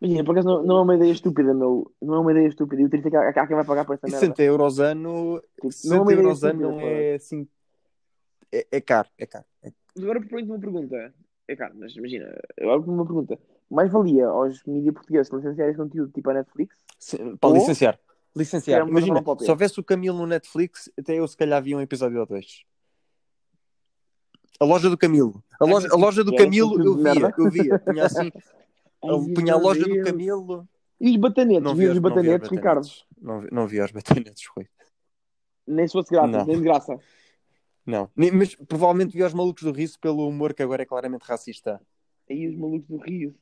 Imagina, 0.00 0.24
por 0.24 0.32
acaso 0.32 0.46
não, 0.48 0.62
não 0.64 0.78
é 0.78 0.82
uma 0.82 0.94
ideia 0.96 1.10
estúpida, 1.12 1.52
meu. 1.54 1.92
Não 2.00 2.14
é 2.14 2.18
uma 2.20 2.30
ideia 2.32 2.46
estúpida. 2.48 2.82
E 2.82 2.84
o 2.84 2.88
triste 2.88 3.06
é 3.06 3.10
que 3.10 3.16
há, 3.16 3.28
há 3.30 3.46
quem 3.46 3.56
vai 3.56 3.64
pagar 3.64 3.84
por 3.84 3.94
essa 3.94 4.06
merda. 4.06 4.18
60 4.20 4.42
euros 4.42 4.78
ano, 4.80 5.40
Tipo, 5.60 5.62
não 5.62 5.68
é 5.68 5.72
60 5.72 6.02
uma 6.02 6.12
ideia 6.12 6.24
euros 6.24 6.44
ano 6.44 6.60
não 6.60 6.80
é 6.80 7.14
assim, 7.14 7.48
é, 8.52 8.66
é 8.70 8.80
caro, 8.80 9.08
é 9.18 9.26
caro. 9.26 9.44
É- 9.62 9.72
Mas 9.94 10.04
agora 10.04 10.20
proponho-te 10.20 10.50
uma 10.50 10.58
pergunta. 10.60 11.14
É 11.48 11.56
claro, 11.56 11.74
mas 11.76 11.94
imagina, 11.96 12.32
agora 12.60 12.80
uma 12.80 13.04
pergunta. 13.04 13.38
Mais 13.70 13.90
valia 13.90 14.26
aos 14.28 14.62
mídia 14.64 14.92
portugueses 14.92 15.32
licenciarem 15.32 15.72
esse 15.72 15.82
conteúdo 15.82 16.12
tipo 16.12 16.30
a 16.30 16.34
Netflix? 16.34 16.76
Se- 16.98 17.18
Para 17.40 17.50
Ou- 17.50 17.54
licenciar. 17.56 17.98
Uma 18.34 18.88
Imagina, 18.88 19.22
se 19.40 19.50
houvesse 19.50 19.78
o 19.78 19.84
Camilo 19.84 20.18
no 20.18 20.26
Netflix, 20.26 20.90
até 20.98 21.18
eu 21.18 21.28
se 21.28 21.36
calhar 21.36 21.62
via 21.62 21.76
um 21.76 21.80
episódio 21.82 22.18
ou 22.18 22.26
dois. 22.26 22.64
A 24.58 24.64
loja 24.64 24.88
do 24.88 24.96
Camilo. 24.96 25.42
A 25.60 25.64
loja, 25.64 25.88
a 25.90 25.96
loja 25.96 26.24
do 26.24 26.34
Camilo 26.34 26.82
eu 26.82 26.96
via, 26.96 27.34
eu 27.36 27.50
via. 27.50 27.78
Punha 27.78 28.06
assim, 28.06 28.30
Ai, 29.04 29.34
punha 29.34 29.54
a 29.54 29.56
loja 29.56 29.84
do. 29.84 30.02
Camilo. 30.02 30.68
E 31.00 31.10
os 31.10 31.16
batanetes? 31.16 31.62
Não 31.62 31.74
vi, 31.74 31.86
os 31.88 31.94
vi 31.94 32.00
batanetes, 32.00 32.48
Ricardo? 32.48 32.86
Não 33.20 33.40
vi, 33.40 33.48
não 33.50 33.66
vi 33.66 33.80
os 33.80 33.90
batanetes, 33.90 34.46
Rui. 34.56 34.68
Nem 35.66 35.86
se 35.86 35.92
fosse 35.92 36.10
grátis, 36.10 36.32
Não. 36.32 36.46
nem 36.46 36.56
de 36.56 36.62
graça. 36.62 36.98
Não. 37.84 38.08
Mas 38.14 38.54
provavelmente 38.54 39.12
vi 39.12 39.22
os 39.22 39.34
malucos 39.34 39.64
do 39.64 39.72
riso 39.72 39.98
pelo 39.98 40.28
humor 40.28 40.54
que 40.54 40.62
agora 40.62 40.82
é 40.82 40.86
claramente 40.86 41.22
racista. 41.22 41.80
Aí 42.30 42.48
os 42.48 42.56
malucos 42.56 42.88
do 42.88 42.98
Rio. 42.98 43.34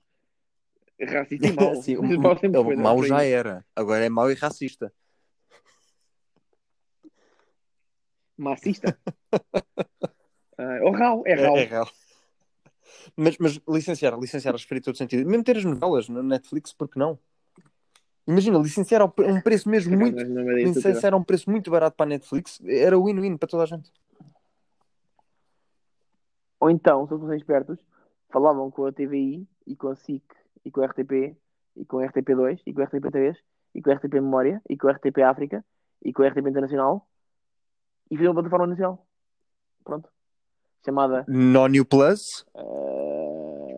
Racista 1.00 1.46
e 1.46 1.52
mau. 1.52 1.74
Sim, 1.82 1.96
o, 1.96 2.20
mau 2.20 2.38
sempre 2.38 2.62
foi, 2.62 2.74
o 2.74 2.76
não, 2.76 2.82
mau 2.82 2.96
por 2.96 3.06
já 3.06 3.24
era. 3.24 3.64
Agora 3.74 4.04
é 4.04 4.08
mau 4.08 4.30
e 4.30 4.34
racista. 4.34 4.92
Macista. 8.36 8.98
Ah, 10.62 10.78
ou 10.82 10.92
rau, 10.92 11.22
é 11.24 11.32
rau. 11.32 11.56
É, 11.56 11.62
é 11.62 11.64
real. 11.64 11.88
Mas, 13.16 13.38
mas 13.38 13.58
licenciar, 13.66 14.18
licenciar 14.20 14.54
que 14.54 14.66
faria 14.66 14.82
todo 14.82 14.94
sentido. 14.94 15.26
Mesmo 15.26 15.42
ter 15.42 15.56
as 15.56 15.64
novelas 15.64 16.06
na 16.10 16.22
Netflix, 16.22 16.70
porque 16.70 16.98
não? 16.98 17.18
Imagina, 18.26 18.58
licenciar 18.58 19.00
a 19.00 19.06
um 19.06 19.40
preço 19.40 19.70
mesmo 19.70 19.96
muito. 19.96 20.20
É. 20.20 20.24
Licenciar 20.64 21.14
a 21.14 21.16
um 21.16 21.24
preço 21.24 21.50
muito 21.50 21.70
barato 21.70 21.96
para 21.96 22.04
a 22.04 22.08
Netflix 22.10 22.60
era 22.62 23.00
win-win 23.00 23.38
para 23.38 23.48
toda 23.48 23.62
a 23.62 23.66
gente. 23.66 23.90
Ou 26.60 26.68
então, 26.68 27.06
se 27.06 27.14
eles 27.14 27.22
fossem 27.22 27.38
espertos, 27.38 27.78
falavam 28.28 28.70
com 28.70 28.84
a 28.84 28.92
TVI 28.92 29.48
e 29.66 29.74
com 29.74 29.88
a 29.88 29.96
SIC 29.96 30.22
e 30.64 30.70
com 30.70 30.82
a 30.82 30.86
RTP 30.86 31.36
e 31.76 31.84
com 31.84 31.98
a 31.98 32.06
RTP2 32.06 32.60
e 32.66 32.72
com 32.72 32.82
a 32.82 32.86
RTP3 32.86 33.36
e 33.74 33.82
com 33.82 33.90
a 33.90 33.94
RTP 33.94 34.14
Memória 34.14 34.60
e 34.68 34.76
com 34.76 34.88
a 34.88 34.92
RTP 34.92 35.22
África 35.22 35.64
e 36.04 36.12
com 36.12 36.22
a 36.22 36.28
RTP 36.28 36.48
Internacional 36.48 37.06
e 38.10 38.16
faziam 38.16 38.32
uma 38.32 38.40
plataforma 38.42 38.66
nacional. 38.66 39.06
Pronto. 39.84 40.08
Chamada. 40.84 41.24
Nonio 41.28 41.84
Plus, 41.84 42.44
eh, 42.56 43.70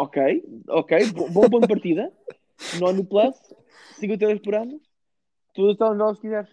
Ok, 0.00 0.16
ok, 0.68 1.12
bom, 1.12 1.28
bom 1.28 1.50
ponto 1.50 1.62
de 1.62 1.74
partida. 1.74 2.12
Nono 2.78 3.04
Plus, 3.04 3.34
50 3.98 4.24
euros 4.24 4.40
por 4.40 4.54
ano, 4.54 4.80
todos 5.52 5.72
os 5.72 5.76
telemóveis 5.76 6.18
que 6.18 6.28
quiseres. 6.28 6.48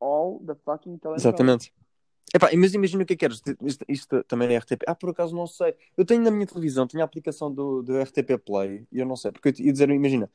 All 0.00 0.40
the 0.44 0.56
fucking 0.64 0.98
telemóveis. 0.98 1.24
exatamente. 1.24 1.72
Epá, 2.34 2.48
mas 2.56 2.74
imagina 2.74 3.02
o 3.02 3.06
que 3.06 3.14
é 3.14 3.16
que 3.16 3.20
queres. 3.26 3.42
Isto, 3.62 3.84
isto 3.88 4.24
também 4.24 4.48
é 4.48 4.54
RTP. 4.56 4.84
Ah, 4.86 4.94
por 4.94 5.10
acaso 5.10 5.34
não 5.34 5.46
sei. 5.46 5.74
Eu 5.96 6.04
tenho 6.04 6.22
na 6.22 6.30
minha 6.30 6.46
televisão, 6.46 6.86
tenho 6.86 7.02
a 7.02 7.04
aplicação 7.04 7.52
do, 7.52 7.82
do 7.82 7.96
RTP 7.98 8.38
Play 8.38 8.86
e 8.92 8.98
eu 9.00 9.06
não 9.06 9.16
sei. 9.16 9.32
Porque 9.32 9.48
eu 9.48 9.54
ia 9.66 9.72
dizer, 9.72 9.90
imagina, 9.90 10.30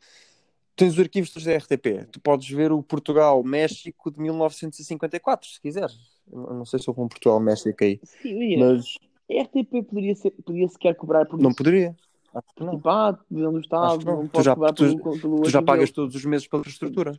tens 0.76 0.94
os 0.94 1.00
arquivos 1.00 1.32
da 1.44 1.52
RTP. 1.54 2.06
Tu 2.12 2.20
podes 2.20 2.50
ver 2.50 2.72
o 2.74 2.84
Portugal-México 2.84 4.12
de 4.12 4.20
1954, 4.20 5.48
se 5.50 5.62
quiseres. 5.62 5.98
Eu 6.32 6.54
não 6.54 6.66
sei 6.66 6.80
se 6.80 6.90
houve 6.90 7.02
um 7.02 7.08
Portugal-México 7.08 7.82
aí. 7.84 8.00
Sim, 8.04 8.30
imagina, 8.30 8.74
Mas 8.74 8.98
a 9.32 9.42
RTP 9.44 9.84
poderia, 9.84 10.16
ser, 10.16 10.32
poderia 10.32 10.68
sequer 10.68 10.96
cobrar 10.96 11.26
por 11.26 11.40
não 11.40 11.50
isso. 11.50 11.58
poderia. 11.58 11.96
Acho 12.34 12.48
que 12.56 12.64
não. 12.64 12.76
Tipo, 12.76 12.90
ah, 12.90 13.18
Estado, 13.62 14.00
que 14.00 14.06
não. 14.06 14.14
não, 14.24 14.28
Tu 14.28 14.44
já- 14.44 14.54
cobrar 14.54 14.74
tu- 14.74 14.98
pelo, 15.00 15.20
pelo 15.20 15.42
Tu 15.44 15.50
já 15.50 15.62
pagas 15.62 15.92
todos 15.92 16.14
os 16.16 16.26
meses 16.26 16.46
pela 16.48 16.60
infraestrutura. 16.60 17.18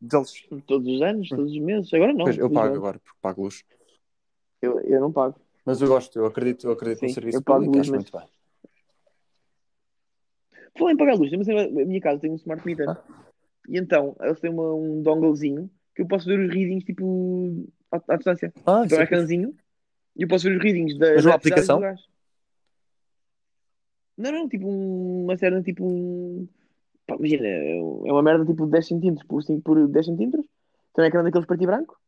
Deles. 0.00 0.32
Todos 0.66 0.86
os 0.94 1.02
anos, 1.02 1.28
todos 1.28 1.52
os 1.52 1.58
meses. 1.58 1.92
Agora 1.94 2.12
não. 2.12 2.24
Pois, 2.24 2.36
eu 2.38 2.44
pago 2.48 2.54
felizmente. 2.54 2.76
agora, 2.78 2.98
porque 2.98 3.18
pago 3.20 3.42
luz. 3.42 3.64
Eu, 4.62 4.80
eu 4.80 5.00
não 5.00 5.12
pago. 5.12 5.38
Mas 5.64 5.80
eu 5.82 5.88
gosto, 5.88 6.16
eu 6.18 6.26
acredito, 6.26 6.66
eu 6.66 6.72
acredito 6.72 7.02
no 7.02 7.08
Sim, 7.08 7.14
serviço 7.14 7.38
eu 7.38 7.42
pago 7.42 7.58
público, 7.64 7.76
luz, 7.76 7.88
acho 7.88 7.92
mas- 7.92 8.10
muito 8.10 8.18
bem. 8.18 8.36
Falei 10.78 10.94
em 10.94 10.96
pagar 10.96 11.14
luz, 11.14 11.32
mas 11.32 11.48
a 11.48 11.68
minha 11.68 12.00
casa 12.00 12.20
tem 12.20 12.30
um 12.30 12.34
smart 12.36 12.64
meter. 12.66 12.88
Ah. 12.88 13.02
E 13.68 13.78
então, 13.78 14.14
eles 14.20 14.38
têm 14.40 14.50
uma, 14.50 14.74
um 14.74 15.02
donglezinho 15.02 15.70
que 15.94 16.02
eu 16.02 16.06
posso 16.06 16.26
ver 16.26 16.38
os 16.38 16.52
readings 16.54 16.84
tipo 16.84 17.66
à, 17.90 18.00
à 18.08 18.16
distância. 18.16 18.52
Ah, 18.66 18.82
Então 18.84 18.98
é 19.00 19.02
ecrãzinho 19.04 19.56
e 20.14 20.22
eu 20.22 20.28
posso 20.28 20.44
ver 20.48 20.56
os 20.56 20.62
readings 20.62 20.98
da, 20.98 21.14
Mas 21.14 21.24
uma 21.24 21.34
aplicação? 21.34 21.80
Não, 24.18 24.32
não, 24.32 24.48
tipo 24.48 24.66
um- 24.68 25.24
uma 25.24 25.36
cena 25.36 25.62
tipo 25.62 25.84
um. 25.84 26.46
Pá, 27.06 27.14
imagina, 27.16 27.46
é 27.46 28.12
uma 28.12 28.22
merda 28.22 28.44
tipo 28.44 28.64
de 28.66 28.72
10 28.72 28.86
centímetros 28.88 29.26
por, 29.26 29.42
5 29.42 29.62
por 29.62 29.86
10 29.88 30.06
centímetros. 30.06 30.44
Tem 30.94 31.04
um 31.04 31.08
ecrã 31.08 31.22
daqueles 31.22 31.46
preto 31.46 31.62
e 31.62 31.66
branco. 31.66 32.00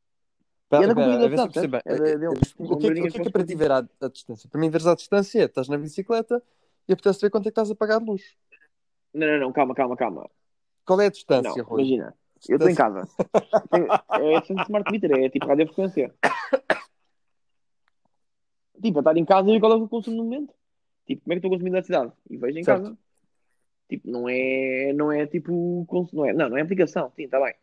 Pá, 0.69 0.81
E 0.81 0.85
anda 0.85 0.95
com 0.95 1.00
a 1.00 1.28
ver 1.28 1.38
se? 1.38 1.59
É 1.85 1.97
da- 1.97 2.17
deles. 2.17 2.55
O 2.59 2.76
que 2.76 2.87
é, 2.88 2.95
que- 2.95 3.00
o 3.00 3.02
que 3.02 3.17
é 3.17 3.21
que 3.23 3.28
é 3.28 3.31
para 3.31 3.45
ti 3.47 3.55
ver 3.55 3.71
à, 3.71 3.78
à 4.00 4.09
distância? 4.09 4.49
Para 4.50 4.61
mim, 4.61 4.71
veres 4.71 4.87
à 4.87 4.95
distância, 4.95 5.40
é, 5.40 5.45
estás 5.45 5.69
na 5.69 5.78
bicicleta 5.78 6.43
e 6.88 6.93
apetece 6.93 7.21
ver 7.21 7.31
quanto 7.31 7.43
é 7.45 7.50
que 7.50 7.50
estás 7.50 7.71
a 7.71 7.75
pagar 7.75 8.00
de 8.00 8.07
luz. 8.07 8.37
Não, 9.14 9.26
não, 9.26 9.38
não, 9.40 9.52
calma, 9.52 9.75
calma, 9.75 9.97
calma. 9.97 10.28
Qual 10.85 11.00
é 11.00 11.05
a 11.07 11.09
Não, 11.09 11.12
distância, 11.12 11.62
Rui? 11.62 11.83
imagina, 11.83 12.14
eu 12.49 12.57
estou 12.57 12.71
em 12.71 12.75
casa. 12.75 13.09
É 14.12 14.40
sempre 14.43 14.64
smart 14.64 14.90
meter, 14.90 15.11
é 15.12 15.28
tipo 15.28 15.47
radiofrequência. 15.47 16.14
Tipo, 18.83 18.99
a 18.99 19.00
estar 19.00 19.17
em 19.17 19.25
casa 19.25 19.50
e 19.50 19.61
qual 19.61 19.73
é 19.73 19.76
o 19.76 19.88
consumo 19.88 20.17
no 20.19 20.25
momento. 20.25 20.55
Tipo, 21.07 21.23
como 21.25 21.33
é 21.33 21.37
que 21.37 21.38
estou 21.38 21.50
consumindo 21.50 21.76
eletricidade? 21.76 22.12
E 22.31 22.37
vejo 22.37 22.59
em 22.59 22.64
Certo. 22.64 22.83
casa. 22.85 22.99
Tipo, 23.88 24.11
não 24.11 24.28
é, 24.28 24.92
não 24.95 25.11
é 25.11 25.26
tipo, 25.26 25.87
não 26.12 26.26
é, 26.26 26.33
não, 26.33 26.50
não 26.50 26.59
é 26.59 26.61
aplicação, 26.61 27.11
sim, 27.16 27.25
está 27.25 27.40
bem. 27.40 27.54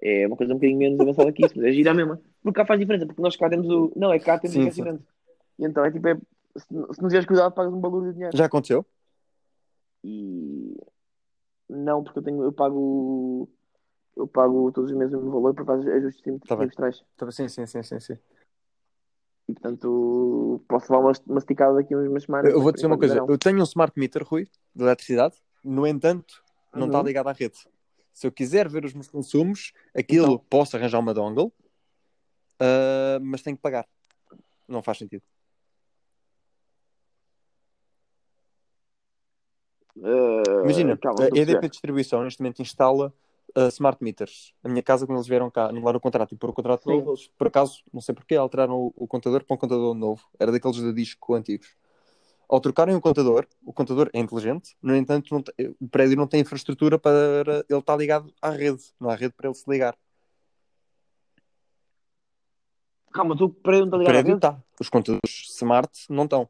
É 0.00 0.26
uma 0.26 0.36
coisa 0.36 0.52
um 0.52 0.56
bocadinho 0.56 0.78
menos 0.78 1.00
avançada 1.00 1.32
que 1.32 1.44
isso, 1.44 1.54
mas 1.56 1.66
é 1.66 1.72
gira 1.72 1.94
mesmo. 1.94 2.18
Porque 2.42 2.56
cá 2.56 2.66
faz 2.66 2.80
diferença, 2.80 3.06
porque 3.06 3.22
nós 3.22 3.36
cá 3.36 3.48
temos 3.48 3.68
o, 3.68 3.92
não, 3.94 4.12
é 4.12 4.18
cá 4.18 4.38
temos 4.38 4.56
o 4.56 4.60
Sim, 4.60 4.64
aquecimento. 4.66 5.04
E 5.58 5.64
então 5.64 5.84
é 5.84 5.90
tipo, 5.90 6.08
é, 6.08 6.14
se, 6.56 6.66
se 6.66 7.02
não 7.02 7.08
tiveres 7.08 7.26
cuidado, 7.26 7.52
pagas 7.52 7.72
um 7.72 7.80
valor 7.80 8.06
de 8.06 8.14
dinheiro. 8.14 8.36
Já 8.36 8.46
aconteceu? 8.46 8.84
E 10.02 10.76
não, 11.68 12.02
porque 12.02 12.18
eu 12.18 12.22
tenho, 12.22 12.42
eu 12.42 12.52
pago, 12.52 13.48
eu 14.16 14.26
pago 14.26 14.72
todos 14.72 14.90
os 14.90 14.96
meses 14.96 15.14
o 15.14 15.18
mesmo 15.18 15.32
valor 15.32 15.54
para 15.54 15.64
fazer 15.64 15.92
ajustes 15.92 16.22
Tá 16.22 16.56
bem. 16.56 16.68
trimestrais. 16.68 17.04
Tá 17.16 17.26
bem, 17.26 17.32
Sim, 17.32 17.48
sim, 17.48 17.66
sim, 17.66 17.82
sim, 17.82 18.00
sim. 18.00 18.18
E 19.48 19.52
portanto, 19.52 20.62
posso 20.66 20.90
levar 20.90 21.04
uma, 21.04 21.12
uma 21.26 21.38
esticada 21.38 21.74
daqui 21.74 21.94
umas 21.94 22.22
semanas. 22.22 22.52
Eu 22.52 22.60
vou 22.60 22.72
dizer 22.72 22.86
uma 22.86 22.98
coisa. 22.98 23.18
Eu 23.18 23.38
tenho 23.38 23.60
um 23.60 23.64
smart 23.64 23.98
meter, 23.98 24.22
Rui, 24.22 24.48
de 24.74 24.82
eletricidade. 24.82 25.36
No 25.64 25.86
entanto, 25.86 26.42
não 26.74 26.82
Uhum. 26.82 26.86
está 26.88 27.02
ligado 27.02 27.28
à 27.28 27.32
rede. 27.32 27.58
Se 28.12 28.26
eu 28.26 28.32
quiser 28.32 28.68
ver 28.68 28.84
os 28.84 28.92
meus 28.92 29.08
consumos, 29.08 29.72
aquilo 29.96 30.34
Então. 30.34 30.46
posso 30.50 30.76
arranjar 30.76 30.98
uma 31.00 31.14
dongle, 31.14 31.50
ah, 32.60 33.18
mas 33.22 33.42
tenho 33.42 33.56
que 33.56 33.62
pagar. 33.62 33.86
Não 34.68 34.82
faz 34.82 34.98
sentido. 34.98 35.22
não. 39.96 40.08
Eh, 40.10 40.62
Imagina, 40.64 40.96
calma, 40.96 41.24
a 41.24 41.38
EDP. 41.38 41.68
Distribuição 41.68 42.22
neste 42.24 42.40
momento 42.40 42.60
instala 42.62 43.12
uh, 43.56 43.68
smart 43.68 44.02
meters. 44.02 44.54
A 44.62 44.68
minha 44.68 44.82
casa, 44.82 45.06
quando 45.06 45.18
eles 45.18 45.28
vieram 45.28 45.50
cá 45.50 45.66
anular 45.68 45.94
o 45.96 46.00
contrato 46.00 46.34
e 46.34 46.36
pôr 46.36 46.50
o 46.50 46.52
contrato 46.52 46.84
Sim. 46.84 46.90
novo, 46.98 47.10
eles, 47.10 47.28
por 47.38 47.46
acaso, 47.46 47.82
não 47.92 48.00
sei 48.00 48.14
porquê, 48.14 48.34
alteraram 48.36 48.74
o, 48.76 48.92
o 48.96 49.06
contador 49.06 49.44
para 49.44 49.54
um 49.54 49.58
contador 49.58 49.94
novo. 49.94 50.22
Era 50.38 50.50
daqueles 50.52 50.76
de 50.76 50.92
disco 50.92 51.34
antigos. 51.34 51.76
Ao 52.48 52.60
trocarem 52.60 52.94
o 52.94 53.00
contador, 53.00 53.46
o 53.64 53.72
contador 53.72 54.10
é 54.12 54.18
inteligente, 54.20 54.76
no 54.82 54.94
entanto, 54.94 55.42
tem- 55.42 55.74
o 55.80 55.88
prédio 55.88 56.16
não 56.16 56.26
tem 56.26 56.40
infraestrutura 56.40 56.98
para 56.98 57.64
ele 57.68 57.78
estar 57.80 57.96
ligado 57.96 58.32
à 58.40 58.50
rede. 58.50 58.82
Não 59.00 59.08
há 59.10 59.14
rede 59.14 59.32
para 59.34 59.48
ele 59.48 59.54
se 59.54 59.68
ligar. 59.70 59.96
Calma, 63.12 63.36
tu 63.36 63.48
prédio 63.48 63.86
não 63.86 63.86
está 63.86 63.96
O 63.96 64.00
ligado 64.00 64.10
à 64.10 64.22
prédio 64.22 64.36
está. 64.36 64.62
Os 64.80 64.88
contadores 64.88 65.46
smart 65.56 65.90
não 66.10 66.24
estão. 66.24 66.48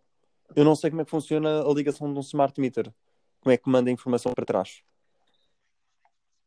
Eu 0.56 0.64
não 0.64 0.74
sei 0.74 0.90
como 0.90 1.02
é 1.02 1.04
que 1.04 1.10
funciona 1.10 1.62
a 1.62 1.72
ligação 1.74 2.10
de 2.12 2.18
um 2.18 2.22
smart 2.22 2.58
meter. 2.60 2.92
Como 3.40 3.52
é 3.52 3.56
que 3.56 3.68
manda 3.68 3.90
a 3.90 3.92
informação 3.92 4.32
para 4.32 4.46
trás. 4.46 4.82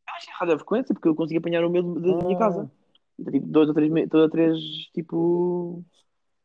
Acho 0.09 0.29
é 0.29 0.33
rádio 0.33 0.57
frequência, 0.57 0.95
porque 0.95 1.07
eu 1.07 1.15
consigo 1.15 1.39
apanhar 1.39 1.63
o 1.63 1.69
meu 1.69 1.83
da 1.83 2.17
minha 2.23 2.35
Ah. 2.35 2.39
casa. 2.39 2.71
Então, 3.19 3.31
tipo, 3.33 3.45
dois 3.47 3.67
ou 3.67 3.73
três, 3.75 3.91
dois 3.91 4.23
ou 4.23 4.29
três 4.29 4.59
tipo. 4.93 5.85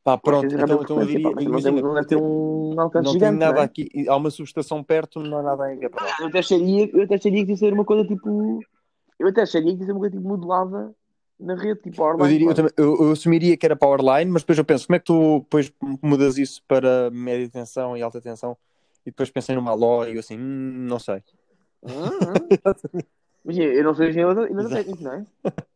Pá, 0.05 0.19
pronto, 0.19 0.45
é 0.45 0.63
então, 0.63 0.83
então 0.83 1.01
eu 1.01 1.07
diria, 1.07 1.23
pá, 1.31 1.33
mas 1.37 1.45
não, 1.45 1.53
imagina, 1.53 1.83
não 1.83 1.95
deve 1.95 2.07
ter 2.09 2.17
um 2.17 2.75
alcance 2.81 3.05
não 3.05 3.13
tem 3.13 3.21
gigante. 3.21 3.39
nada 3.39 3.53
não 3.55 3.61
é? 3.61 3.65
aqui, 3.65 3.89
há 4.09 4.17
uma 4.17 4.31
subestação 4.31 4.83
perto, 4.83 5.21
não 5.21 5.39
há 5.39 5.43
nada 5.43 5.75
Gabriel. 5.77 6.15
Eu 6.21 6.27
até 6.27 6.39
acharia, 6.41 6.91
eu 6.93 7.03
até 7.05 7.15
acharia 7.15 7.47
que 7.47 7.53
isso 7.53 7.65
era 7.65 7.75
uma 7.75 7.85
coisa 7.85 8.05
tipo. 8.07 8.61
Eu 9.19 9.29
até 9.29 9.43
acharia 9.43 9.69
que 9.69 9.75
isso 9.83 9.85
era 9.85 9.93
uma 9.93 10.01
coisa 10.01 10.17
tipo 10.17 10.29
modelada 10.29 10.93
na 11.39 11.55
rede, 11.55 11.83
tipo 11.83 12.03
Eu, 12.03 12.15
online. 12.15 12.33
diria, 12.33 12.49
eu, 12.51 12.55
claro. 12.55 12.73
também- 12.73 12.73
eu- 12.77 13.07
eu 13.07 13.13
assumiria 13.13 13.57
que 13.57 13.65
era 13.67 13.77
powerline, 13.77 14.31
mas 14.31 14.43
depois 14.43 14.59
eu 14.59 14.65
penso, 14.65 14.87
como 14.87 14.97
é 14.97 14.99
que 14.99 15.05
tu 15.05 15.39
depois 15.41 15.73
mudas 16.03 16.37
isso 16.39 16.63
para 16.67 17.11
média 17.11 17.49
tensão 17.49 17.97
e 17.97 18.03
alta 18.03 18.21
tensão? 18.21 18.57
E 19.07 19.11
depois 19.11 19.31
pensei 19.31 19.55
numa 19.55 19.73
LO 19.73 20.07
e 20.09 20.15
eu 20.15 20.21
assim, 20.21 20.37
hum, 20.37 20.87
não 20.89 20.99
sei. 20.99 21.23
Ah, 21.85 22.35
Imagina, 23.45 23.73
eu 23.73 23.85
não 23.85 23.95
sou 23.95 24.05
engenheiro 24.05 24.47
eletrotécnico, 24.47 25.03
não 25.03 25.13
é? 25.13 25.27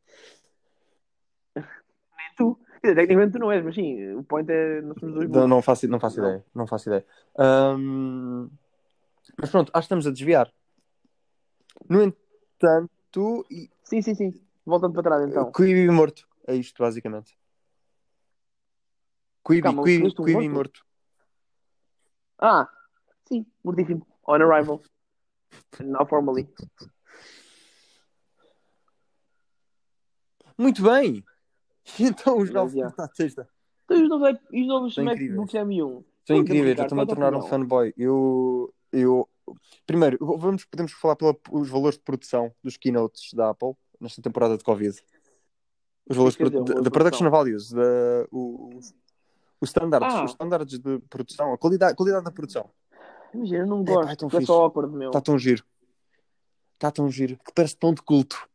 Quer 2.87 2.91
dizer, 2.93 3.01
tecnicamente 3.03 3.33
tu 3.33 3.39
não 3.41 3.51
és, 3.51 3.65
mas 3.65 3.75
sim, 3.75 4.15
o 4.15 4.23
point 4.23 4.49
é. 4.49 4.81
Nós 4.81 4.97
somos 5.01 5.15
dois 5.17 5.29
Não, 5.29 5.49
não 5.49 5.61
faço, 5.61 5.89
não 5.89 5.99
faço 5.99 6.21
ideia, 6.21 6.45
não 6.55 6.69
faço 6.69 6.89
ideia. 6.89 7.05
Ahm, 7.37 8.49
mas 9.37 9.51
pronto, 9.51 9.71
acho 9.75 9.81
que 9.81 9.85
estamos 9.87 10.07
a 10.07 10.11
desviar. 10.13 10.53
No 11.89 12.01
entanto, 12.01 13.45
e- 13.51 13.69
Sim, 13.83 14.03
sim, 14.03 14.15
sim. 14.15 14.41
Voltando 14.65 14.93
para 14.95 15.03
trás 15.03 15.29
então. 15.29 15.51
Quibi 15.51 15.91
morto. 15.91 16.29
É 16.47 16.55
isto, 16.55 16.81
basicamente. 16.81 17.37
Quibi, 19.45 19.63
Calma, 19.63 19.83
Quibi, 19.83 20.05
um 20.07 20.11
Quibi 20.11 20.33
morto? 20.33 20.53
morto. 20.53 20.87
Ah, 22.39 22.69
sim, 23.29 23.45
mortíssimo. 23.65 24.07
On 24.29 24.35
arrival. 24.35 24.81
Not 25.81 26.09
formally. 26.09 26.49
Muito 30.57 30.85
bem! 30.85 31.25
Então 32.01 32.39
os 32.39 32.51
novos 32.51 32.75
yeah. 32.75 32.95
portáteis 32.95 33.35
da... 33.35 33.47
Então, 33.85 34.03
os 34.03 34.09
novos, 34.09 34.39
os 34.53 34.67
novos 34.67 34.95
São 34.95 35.05
MacBooks 35.05 35.55
M1? 35.55 36.05
São 36.27 36.37
incríveis, 36.37 36.71
Ricardo, 36.71 36.87
estou-me 36.87 37.03
a 37.03 37.05
é 37.05 37.07
tornar 37.07 37.35
um 37.35 37.43
fanboy. 37.43 37.95
Eu, 37.97 38.75
eu... 38.91 39.29
Primeiro, 39.87 40.19
vamos, 40.21 40.65
podemos 40.65 40.91
falar 40.93 41.15
pelos 41.15 41.69
valores 41.69 41.97
de 41.97 42.03
produção 42.03 42.53
dos 42.65 42.77
keynotes 42.77 43.33
da 43.33 43.51
Apple 43.51 43.75
nesta 44.01 44.21
temporada 44.21 44.59
de 44.59 44.65
Covid. 44.65 45.01
Os 46.09 46.17
valores 46.17 46.37
dizer, 46.37 46.51
de, 46.51 46.75
de 46.75 46.83
de 46.83 46.91
production 46.91 47.31
values, 47.31 47.71
da, 47.71 48.27
o- 48.33 48.71
os, 49.61 49.69
standards, 49.69 50.15
Ah. 50.15 50.25
os 50.25 50.31
standards 50.33 50.79
de 50.79 50.99
produção, 51.09 51.53
a 51.53 51.59
qualidade, 51.59 51.93
a 51.93 51.97
qualidade 51.97 52.25
da 52.25 52.33
produção. 52.33 52.69
Imagina, 53.33 53.59
eu 53.61 53.67
não 53.67 53.85
gosto, 53.85 54.11
é 54.11 54.17
tão 54.17 54.29
porque 54.29 54.37
é 54.37 54.41
fixe. 54.41 54.47
só 54.53 54.63
awkward, 54.65 54.93
meu. 54.97 55.09
Está 55.11 55.21
tão 55.21 55.39
giro. 55.39 55.65
Está 56.75 56.91
tão 56.91 57.09
giro. 57.11 57.39
Que 57.45 57.53
parece 57.55 57.77
tão 57.77 57.95
de 57.95 58.03
culto. 58.03 58.49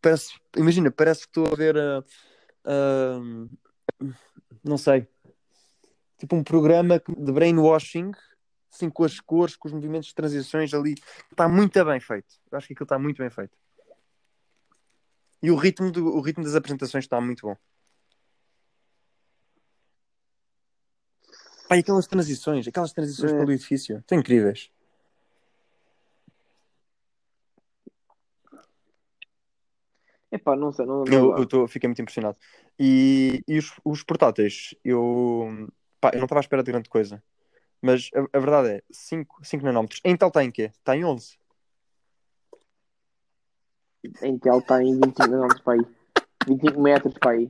Parece, 0.00 0.34
imagina, 0.56 0.90
parece 0.90 1.22
que 1.22 1.28
estou 1.28 1.46
a 1.52 1.56
ver 1.56 1.74
não 4.64 4.78
sei. 4.78 5.08
Tipo 6.18 6.36
um 6.36 6.42
programa 6.42 7.00
de 7.06 7.32
brainwashing, 7.32 8.10
assim 8.72 8.90
com 8.90 9.04
as 9.04 9.20
cores, 9.20 9.56
com 9.56 9.68
os 9.68 9.74
movimentos 9.74 10.08
de 10.08 10.14
transições 10.14 10.74
ali. 10.74 10.94
Está 11.30 11.48
muito 11.48 11.82
bem 11.84 12.00
feito. 12.00 12.34
Eu 12.50 12.58
acho 12.58 12.66
que 12.66 12.72
aquilo 12.72 12.84
está 12.84 12.98
muito 12.98 13.18
bem 13.18 13.30
feito. 13.30 13.56
E 15.42 15.50
o 15.50 15.56
ritmo, 15.56 15.90
do, 15.92 16.04
o 16.16 16.20
ritmo 16.20 16.42
das 16.42 16.56
apresentações 16.56 17.04
está 17.04 17.20
muito 17.20 17.46
bom. 17.46 17.56
Pá, 21.68 21.76
e 21.76 21.80
aquelas 21.80 22.06
transições, 22.06 22.66
aquelas 22.66 22.92
transições 22.92 23.32
É. 23.32 23.38
pelo 23.38 23.52
edifício, 23.52 24.02
são 24.08 24.18
incríveis. 24.18 24.70
Epá, 30.30 30.54
não 30.54 30.70
sei, 30.70 30.84
não, 30.84 31.04
não 31.04 31.12
Eu, 31.12 31.38
eu 31.38 31.46
tô, 31.46 31.66
fiquei 31.66 31.88
muito 31.88 32.02
impressionado. 32.02 32.36
E, 32.78 33.42
e 33.48 33.58
os, 33.58 33.72
os 33.84 34.02
portáteis, 34.02 34.74
eu, 34.84 35.68
pá, 36.00 36.10
eu 36.12 36.18
não 36.18 36.24
estava 36.24 36.40
à 36.40 36.42
espera 36.42 36.62
de 36.62 36.70
grande 36.70 36.88
coisa. 36.88 37.22
Mas 37.80 38.10
a, 38.14 38.36
a 38.36 38.40
verdade 38.40 38.68
é, 38.68 38.82
5, 38.90 39.40
5 39.42 39.64
nanómetros. 39.64 40.00
A 40.04 40.08
Intel 40.08 40.28
está 40.28 40.44
em 40.44 40.50
quê? 40.50 40.70
Está 40.74 40.96
em 40.96 41.04
11. 41.04 41.38
A 44.22 44.26
Intel 44.26 44.58
está 44.58 44.82
em 44.82 45.00
25 45.00 45.28
metros 45.30 45.60
para 45.62 45.72
aí. 45.74 45.86
25 46.46 46.80
metros 46.80 47.14
para 47.18 47.30
aí. 47.30 47.48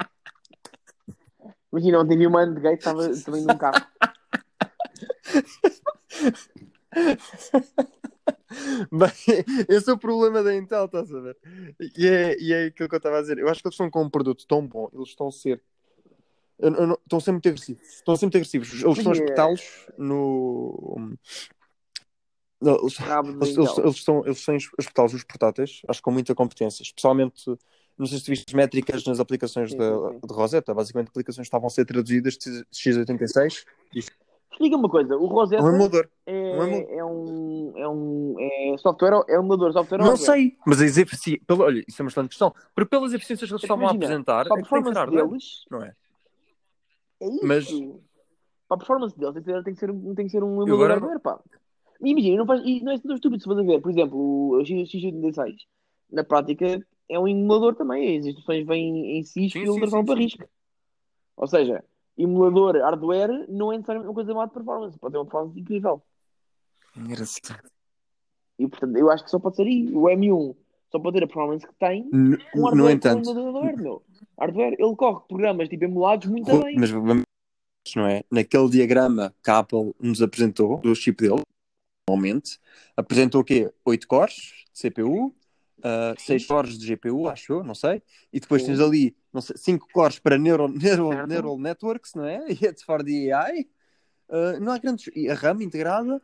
Imagina, 1.73 2.01
ontem 2.01 2.17
vi 2.17 2.27
uma 2.27 2.47
Gate 2.47 2.79
estava 2.79 3.09
também 3.23 3.45
num 3.45 3.59
carro. 3.59 3.85
Bem, 8.93 9.45
esse 9.69 9.91
é 9.91 9.93
o 9.93 9.99
problema 9.99 10.43
da 10.43 10.55
Intel, 10.55 10.85
estás 10.85 11.13
a 11.13 11.21
ver? 11.21 11.37
E 11.97 12.07
é, 12.07 12.37
e 12.41 12.53
é 12.53 12.65
aquilo 12.67 12.89
que 12.89 12.95
eu 12.95 12.99
estava 12.99 13.19
a 13.19 13.21
dizer. 13.21 13.39
Eu 13.39 13.49
acho 13.49 13.61
que 13.61 13.69
eles 13.69 13.75
estão 13.75 13.91
com 13.91 14.03
um 14.03 14.11
produto 14.11 14.47
tão 14.47 14.67
bom, 14.67 14.89
eles 14.93 15.09
estão 15.09 15.29
a 15.29 15.33
ser. 15.33 15.63
eu- 16.59 16.75
eu 16.75 16.93
estão 16.95 17.19
a 17.19 17.21
ser 17.21 17.33
muito 17.33 17.49
agressivos. 17.49 17.89
Estão 17.89 18.15
a 18.15 18.17
ser 18.17 18.27
muito 18.27 18.37
agressivos. 18.37 18.83
Eles 18.83 18.99
estão 18.99 19.13
a 19.13 19.15
é- 19.15 19.19
espetá-los 19.19 19.87
no. 19.97 21.17
Eles, 22.61 22.99
eles, 22.99 23.57
eles, 23.57 23.79
eles 23.79 23.97
estão, 23.97 24.25
eles 24.27 24.47
espetá-los 24.79 25.15
os 25.15 25.23
portáteis, 25.23 25.81
acho 25.87 26.01
que 26.01 26.05
com 26.05 26.11
muita 26.11 26.35
competência. 26.35 26.83
Especialmente, 26.83 27.45
não 27.97 28.05
sei 28.05 28.19
se 28.19 28.25
tu 28.25 28.29
viste 28.31 28.47
as 28.49 28.55
métricas 28.55 29.05
nas 29.05 29.21
aplicações 29.21 29.71
Sim, 29.71 29.79
sim, 29.79 30.11
sim. 30.21 30.27
de 30.27 30.35
Rosetta. 30.35 30.75
Basicamente, 30.75 31.09
aplicações 31.09 31.47
estavam 31.47 31.69
a 31.69 31.71
ser 31.71 31.85
traduzidas 31.85 32.37
de 32.37 32.65
x86 32.73 33.65
Explica 34.51 34.77
uma 34.77 34.89
coisa, 34.89 35.17
o 35.17 35.27
Rosetta 35.27 35.63
um 35.63 35.69
emulador. 35.69 36.09
é, 36.27 36.33
um 36.33 36.63
emu- 36.65 36.89
é 36.91 37.05
um. 37.05 37.73
É 37.77 37.89
um. 37.89 38.37
É 38.41 38.79
software, 38.79 39.23
é 39.29 39.39
um 39.39 39.43
emulador, 39.43 39.73
software 39.73 39.99
Não 39.99 40.17
sei, 40.17 40.57
mas 40.67 40.81
as 40.81 40.97
efici... 40.97 41.39
pelo... 41.47 41.63
olha, 41.65 41.85
isso 41.87 42.01
é 42.01 42.05
uma 42.05 42.09
excelente 42.09 42.31
questão. 42.31 42.53
Porque 42.75 42.89
pelas 42.89 43.13
eficiências 43.13 43.49
que 43.49 43.53
eles 43.55 43.63
É 43.63 43.67
estavam 43.67 43.87
a 43.87 43.91
apresentar, 43.93 44.47
Para 44.47 44.55
a 44.57 44.59
é 44.59 44.63
que 44.63 44.69
performance 44.69 44.99
hardware, 44.99 45.27
deles, 45.29 45.65
não 45.71 45.83
é? 45.83 45.93
é 47.21 47.27
isso. 47.29 47.47
Mas- 47.47 47.69
Para 48.69 48.75
a 48.75 48.79
performance 48.79 49.19
deles 49.19 49.35
tem 49.35 49.43
que 49.43 49.51
ser, 49.51 49.63
tem 49.65 49.75
que 49.75 49.81
ser, 49.81 49.91
um- 49.91 50.15
tem 50.15 50.27
que 50.27 50.33
ser 50.33 50.43
um 50.43 50.57
Eu 50.57 50.67
emulador 50.67 50.75
agora 50.75 50.93
hardware, 50.95 51.21
pá. 51.21 51.41
E 52.01 52.11
Imagina, 52.11 52.37
não, 52.39 52.47
faz, 52.47 52.63
e 52.65 52.81
não 52.83 52.93
é 52.93 52.99
tão 52.99 53.15
estúpido 53.15 53.43
se 53.43 53.49
for 53.49 53.59
a 53.59 53.63
ver. 53.63 53.81
Por 53.81 53.91
exemplo, 53.91 54.19
o 54.19 54.65
X- 54.65 54.89
X86, 54.91 55.57
na 56.11 56.23
prática, 56.25 56.81
é 57.09 57.19
um 57.19 57.27
emulador 57.29 57.75
também. 57.75 58.19
As 58.19 58.25
instruções 58.27 58.67
vêm 58.67 59.19
em 59.19 59.23
si 59.25 59.33
Sim, 59.41 59.47
e 59.47 59.51
sim, 59.51 59.59
ele 59.61 59.79
transforma 59.79 60.03
sim, 60.05 60.07
para 60.07 60.21
risco. 60.21 60.45
Ou 61.37 61.47
seja, 61.47 61.85
emulador 62.19 62.77
hardware 62.77 63.47
não 63.49 63.73
é 63.73 63.77
necessariamente 63.77 64.09
uma 64.09 64.15
coisa 64.15 64.35
má 64.35 64.47
de 64.47 64.53
performance. 64.53 64.99
Pode 64.99 65.13
ter 65.13 65.19
uma 65.19 65.25
performance 65.25 65.59
incrível. 65.61 66.03
Engraçado. 66.97 67.71
E 68.59 68.67
portanto, 68.67 68.97
eu 68.97 69.11
acho 69.11 69.25
que 69.25 69.31
só 69.31 69.39
pode 69.39 69.57
ser 69.57 69.63
aí. 69.63 69.89
O 69.95 70.03
M1 70.03 70.57
só 70.91 70.99
pode 70.99 71.19
ter 71.19 71.25
a 71.25 71.27
performance 71.27 71.67
que 71.67 71.75
tem 71.75 72.09
No, 72.13 72.39
com 72.53 72.75
no 72.75 72.91
entanto, 72.91 73.33
hardware, 73.33 73.77
meu. 73.77 74.03
Hardware, 74.39 74.77
ele 74.79 74.97
corre 74.97 75.21
programas 75.29 75.69
tipo 75.69 75.85
emulados 75.85 76.29
muito 76.29 76.51
bem. 76.61 76.77
mas 76.79 76.91
vamos, 76.91 77.23
não 77.95 78.07
é? 78.07 78.25
Naquele 78.31 78.69
diagrama 78.71 79.35
que 79.43 79.51
a 79.51 79.59
Apple 79.59 79.95
nos 80.01 80.21
apresentou, 80.23 80.79
do 80.79 80.95
chip 80.95 81.23
dele, 81.23 81.43
normalmente, 82.09 82.59
apresentou 82.97 83.43
o 83.43 83.45
quê? 83.45 83.73
8 83.85 84.09
cores 84.09 84.65
de 84.73 84.91
CPU, 84.91 85.35
6 86.19 86.47
cores 86.47 86.79
de 86.79 86.87
GPU, 86.87 87.29
acho 87.29 87.53
eu, 87.53 87.65
não 87.65 87.75
sei, 87.75 88.03
e 88.33 88.41
depois 88.41 88.65
tens 88.65 88.81
ali, 88.81 89.17
não 89.33 89.41
sei, 89.41 89.57
5 89.57 89.89
cores 89.93 90.19
para 90.19 90.37
neural, 90.39 90.69
neural, 90.69 91.27
neural 91.27 91.59
networks, 91.59 92.15
não 92.15 92.25
é? 92.25 92.45
E 92.51 92.67
it's 92.67 92.83
for 92.83 93.03
the 93.05 93.33
AI. 93.33 93.67
Ah, 94.29 94.59
não 94.61 94.73
há 94.73 94.79
grandes. 94.79 95.11
E 95.15 95.29
a 95.29 95.35
RAM 95.35 95.63
integrada, 95.63 96.21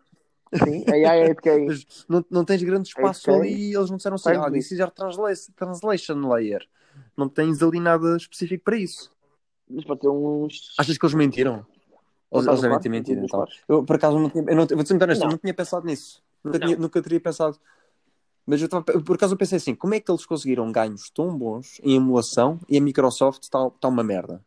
Sim, 0.53 0.85
AI 0.89 1.31
é 1.31 1.35
não, 2.09 2.25
não 2.31 2.45
tens 2.45 2.63
grande 2.63 2.89
espaço 2.89 3.31
Ok. 3.31 3.43
ali 3.43 3.71
e 3.71 3.75
eles 3.75 3.91
não 3.91 3.97
disseram 3.97 4.15
assim, 4.17 4.31
ah, 4.31 4.51
this 4.51 4.71
is 4.71 4.79
transla- 4.95 5.33
translation 5.57 6.29
layer. 6.29 6.67
Não 7.17 7.29
tens 7.29 7.63
ali 7.63 7.81
nada 7.81 8.17
específico 8.17 8.65
para 8.65 8.77
isso. 8.77 9.13
Mas 9.69 9.85
pode 9.85 10.01
ser 10.03 10.09
uns. 10.09 10.75
Achas 10.79 10.99
que 10.99 11.05
eles 11.05 11.15
mentiram? 11.15 11.67
Eles, 12.33 12.61
devem 12.61 12.81
ter 12.81 12.89
mentido, 12.89 13.25
então. 13.25 13.47
Eu, 13.69 13.85
por 13.85 13.97
acaso, 13.97 14.19
não 14.19 14.29
tinha, 14.29 14.45
eu 14.47 14.57
não, 14.57 14.67
vou-te 14.67 14.89
ser 14.89 14.95
muito 14.95 15.03
honesto, 15.03 15.25
eu 15.25 15.31
Não. 15.31 15.39
tinha 15.39 15.55
pensado 15.55 15.87
nisso. 15.87 16.23
Nunca, 16.43 16.59
tinha- 16.59 16.77
nunca 16.77 17.03
teria 17.03 17.21
pensado. 17.21 17.59
Mas 18.47 18.61
eu 18.61 18.69
tava, 18.69 18.85
por 18.85 19.17
acaso 19.17 19.33
eu 19.35 19.39
pensei 19.39 19.57
assim, 19.57 19.75
como 19.75 19.95
é 19.95 20.01
que 20.01 20.11
eles 20.11 20.27
conseguiram 20.27 20.71
ganhos 20.71 21.09
tão 21.11 21.37
bons 21.37 21.81
em 21.83 21.97
emulação 21.97 22.61
e 22.69 22.77
a 22.77 22.81
Microsoft 22.81 23.43
está, 23.43 23.67
está 23.69 23.89
uma 23.89 24.05
merda? 24.05 24.45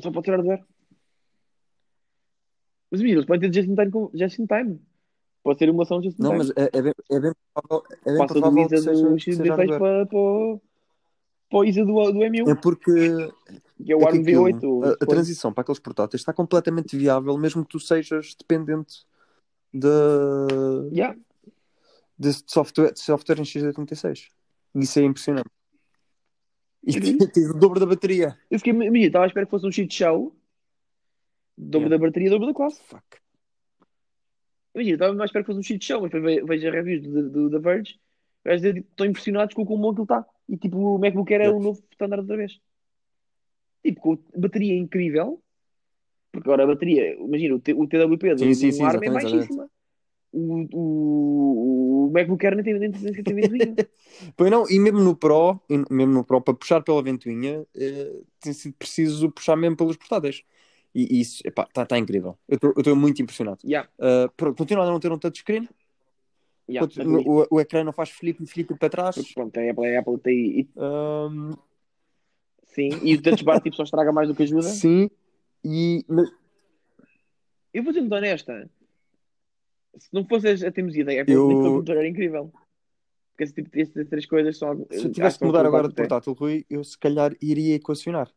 Só 0.00 0.10
pode 0.10 0.26
ser 0.26 0.32
hardware. 0.32 0.64
Mas 2.90 3.00
imagina, 3.00 3.18
eles 3.18 3.26
podem 3.26 3.50
ter 3.50 3.54
just 3.60 3.70
in 3.70 3.74
time. 3.74 3.90
com- 3.90 4.10
Just 4.14 4.38
in 4.38 4.46
time. 4.46 4.80
Pode 5.42 5.58
ser 5.58 5.68
emulação 5.68 6.02
just 6.02 6.18
in 6.18 6.22
Não, 6.22 6.30
time. 6.30 6.38
mas 6.38 6.50
é, 6.56 6.70
é 6.72 6.82
bem, 6.82 6.92
é 7.10 7.20
bem 7.20 7.32
provável, 7.52 7.86
é 8.04 8.10
bem 8.12 8.18
Passa 8.18 8.34
do 8.34 8.40
provável 8.40 8.68
que 8.68 8.74
ISA 8.76 8.90
do 8.90 9.14
que 9.14 9.20
seja 9.24 9.42
X16 9.42 9.48
hardware. 9.48 9.78
para, 9.78 10.06
para, 10.06 10.18
o- 10.18 10.60
para 11.50 11.58
o 11.58 11.64
ISA 11.64 11.84
do, 11.84 12.12
do 12.12 12.18
M1, 12.24 12.50
É 12.50 12.54
porque 12.54 12.84
que 13.84 13.92
é 13.92 13.96
o 13.96 14.00
é 14.00 14.06
ARM 14.06 14.22
V8. 14.22 14.56
aquilo, 14.56 14.78
o- 14.78 14.84
a, 14.84 14.90
a 14.92 14.96
transição 15.06 15.52
para 15.52 15.62
aqueles 15.62 15.78
portáteis 15.80 16.20
está 16.20 16.32
completamente 16.32 16.96
viável, 16.96 17.36
mesmo 17.36 17.62
que 17.64 17.70
tu 17.70 17.80
sejas 17.80 18.34
dependente 18.38 19.04
de, 19.74 19.88
Yeah. 20.92 21.18
de 22.18 22.32
software, 22.46 22.92
de 22.92 23.00
software 23.00 23.40
em 23.40 23.42
x86. 23.42 24.28
Isso 24.76 24.98
é 24.98 25.02
impressionante. 25.02 25.50
E 26.86 26.92
tens 27.32 27.50
o 27.50 27.54
dobro 27.58 27.80
da 27.80 27.86
bateria. 27.86 28.38
Eu 28.50 28.58
fiquei, 28.58 28.72
imagina, 28.72 29.06
estava 29.06 29.24
à 29.24 29.28
espera 29.28 29.46
que 29.46 29.50
fosse 29.50 29.66
um 29.66 29.72
cheat 29.72 29.92
show. 29.94 30.34
Dobro 31.56 31.88
Yeah. 31.88 31.96
da 31.96 32.06
bateria, 32.06 32.30
dobro 32.30 32.46
da 32.46 32.54
classe. 32.54 32.80
Fuck. 32.84 33.04
Imagina, 34.74 34.94
estava 34.94 35.22
à 35.22 35.24
espera 35.24 35.44
que 35.44 35.46
fosse 35.46 35.58
um 35.60 35.62
cheat 35.62 35.84
show, 35.84 36.00
mas 36.02 36.10
depois 36.10 36.34
ve- 36.36 36.44
vejo 36.44 36.68
a 36.68 36.70
reviews 36.70 37.02
do, 37.02 37.30
do, 37.30 37.50
da 37.50 37.58
Verge. 37.58 37.98
Vais 38.44 38.60
dizer, 38.60 38.78
estão 38.78 39.06
impressionados 39.06 39.54
com 39.54 39.62
o 39.62 39.66
quão 39.66 39.80
bom 39.80 39.90
aquilo 39.90 40.04
está. 40.04 40.26
E 40.48 40.56
tipo, 40.56 40.76
o 40.78 40.98
MacBook 40.98 41.32
Air 41.32 41.42
é 41.42 41.44
Yeah. 41.44 41.58
o 41.58 41.62
novo 41.62 41.82
standard 41.92 42.22
outra 42.22 42.36
vez. 42.36 42.60
Tipo, 43.84 44.00
com 44.00 44.18
bateria 44.40 44.76
incrível. 44.76 45.42
Porque 46.34 46.48
agora 46.48 46.64
a 46.64 46.66
bateria, 46.66 47.14
imagina, 47.14 47.54
o, 47.54 47.60
T, 47.60 47.72
o 47.72 47.86
TWP 47.86 48.34
do, 48.34 48.38
Sim, 48.40 48.54
sim, 48.54 48.72
sim, 48.72 48.82
ARM 48.82 49.02
é 49.04 49.10
baixíssima. 49.10 49.70
O, 50.32 50.66
o, 50.74 52.06
o 52.08 52.10
MacBook 52.12 52.44
Air 52.44 52.56
nem 52.56 52.64
tem, 52.64 52.74
nem 52.78 52.90
tem, 52.90 53.22
ventoinha. 53.22 53.74
Pois 54.36 54.50
não, 54.50 54.68
e 54.68 54.78
mesmo 54.78 55.00
no 55.00 55.14
Pro, 55.16 55.60
e 55.68 55.76
mesmo 55.92 56.12
no 56.12 56.24
Pro, 56.24 56.40
para 56.40 56.54
puxar 56.54 56.80
pela 56.82 57.02
ventoinha, 57.02 57.64
eh, 57.74 58.12
tem 58.40 58.52
sido 58.52 58.74
preciso 58.74 59.30
puxar 59.30 59.56
mesmo 59.56 59.76
pelos 59.76 59.96
portáteis. 59.96 60.42
E 60.94 61.20
isso, 61.20 61.42
está 61.46 61.84
tá 61.84 61.98
incrível. 61.98 62.36
Eu 62.48 62.58
estou 62.78 62.94
muito 62.96 63.20
impressionado. 63.20 63.58
yeah, 63.64 63.88
Uh, 63.98 64.30
pronto, 64.36 64.56
continua 64.56 64.84
a 64.84 64.86
não 64.90 65.00
ter 65.00 65.10
um 65.10 65.18
touchscreen. 65.18 65.68
yeah, 66.68 66.88
isso- 66.88 67.02
o, 67.28 67.46
o 67.56 67.60
ecrã 67.60 67.82
não 67.82 67.92
faz 67.92 68.10
flip 68.10 68.44
flip 68.46 68.74
para 68.78 68.88
trás. 68.88 69.16
porque, 69.16 69.34
pronto, 69.34 69.58
a 69.58 69.70
Apple, 69.70 69.96
a 69.96 70.00
Apple 70.00 70.18
tem. 70.18 70.60
e- 70.60 70.68
Um, 70.76 71.52
sim, 72.64 72.90
e 73.02 73.14
o 73.16 73.22
touch 73.22 73.42
bar 73.44 73.60
tipo, 73.60 73.74
só 73.76 73.82
estraga 73.82 74.12
mais 74.12 74.28
do 74.28 74.34
que 74.34 74.44
ajuda. 74.44 74.62
sim, 74.62 75.10
e 75.64 76.04
mas- 76.08 76.30
Eu 77.72 77.82
vou 77.82 77.92
ser 77.92 78.00
muito 78.00 78.14
honesta. 78.14 78.70
Se 79.98 80.08
não 80.12 80.24
fosse 80.26 80.48
a 80.48 80.54
da 80.54 81.20
Apple, 81.20 81.32
Eu- 81.34 81.48
o 81.48 81.62
computador 81.62 81.98
era 81.98 82.08
incrível. 82.08 82.52
Porque 83.30 83.44
esse 83.44 83.52
tipo, 83.54 83.70
estas 83.78 84.08
três 84.08 84.26
coisas 84.26 84.56
são. 84.58 84.86
se 84.90 85.04
eu 85.06 85.12
tivesse 85.12 85.38
que 85.38 85.44
mudar 85.44 85.66
agora 85.66 85.88
de 85.88 85.94
portátil, 85.94 86.32
Rui, 86.34 86.64
eu 86.70 86.84
se 86.84 86.96
calhar 86.96 87.34
iria 87.42 87.74
equacionar. 87.76 88.30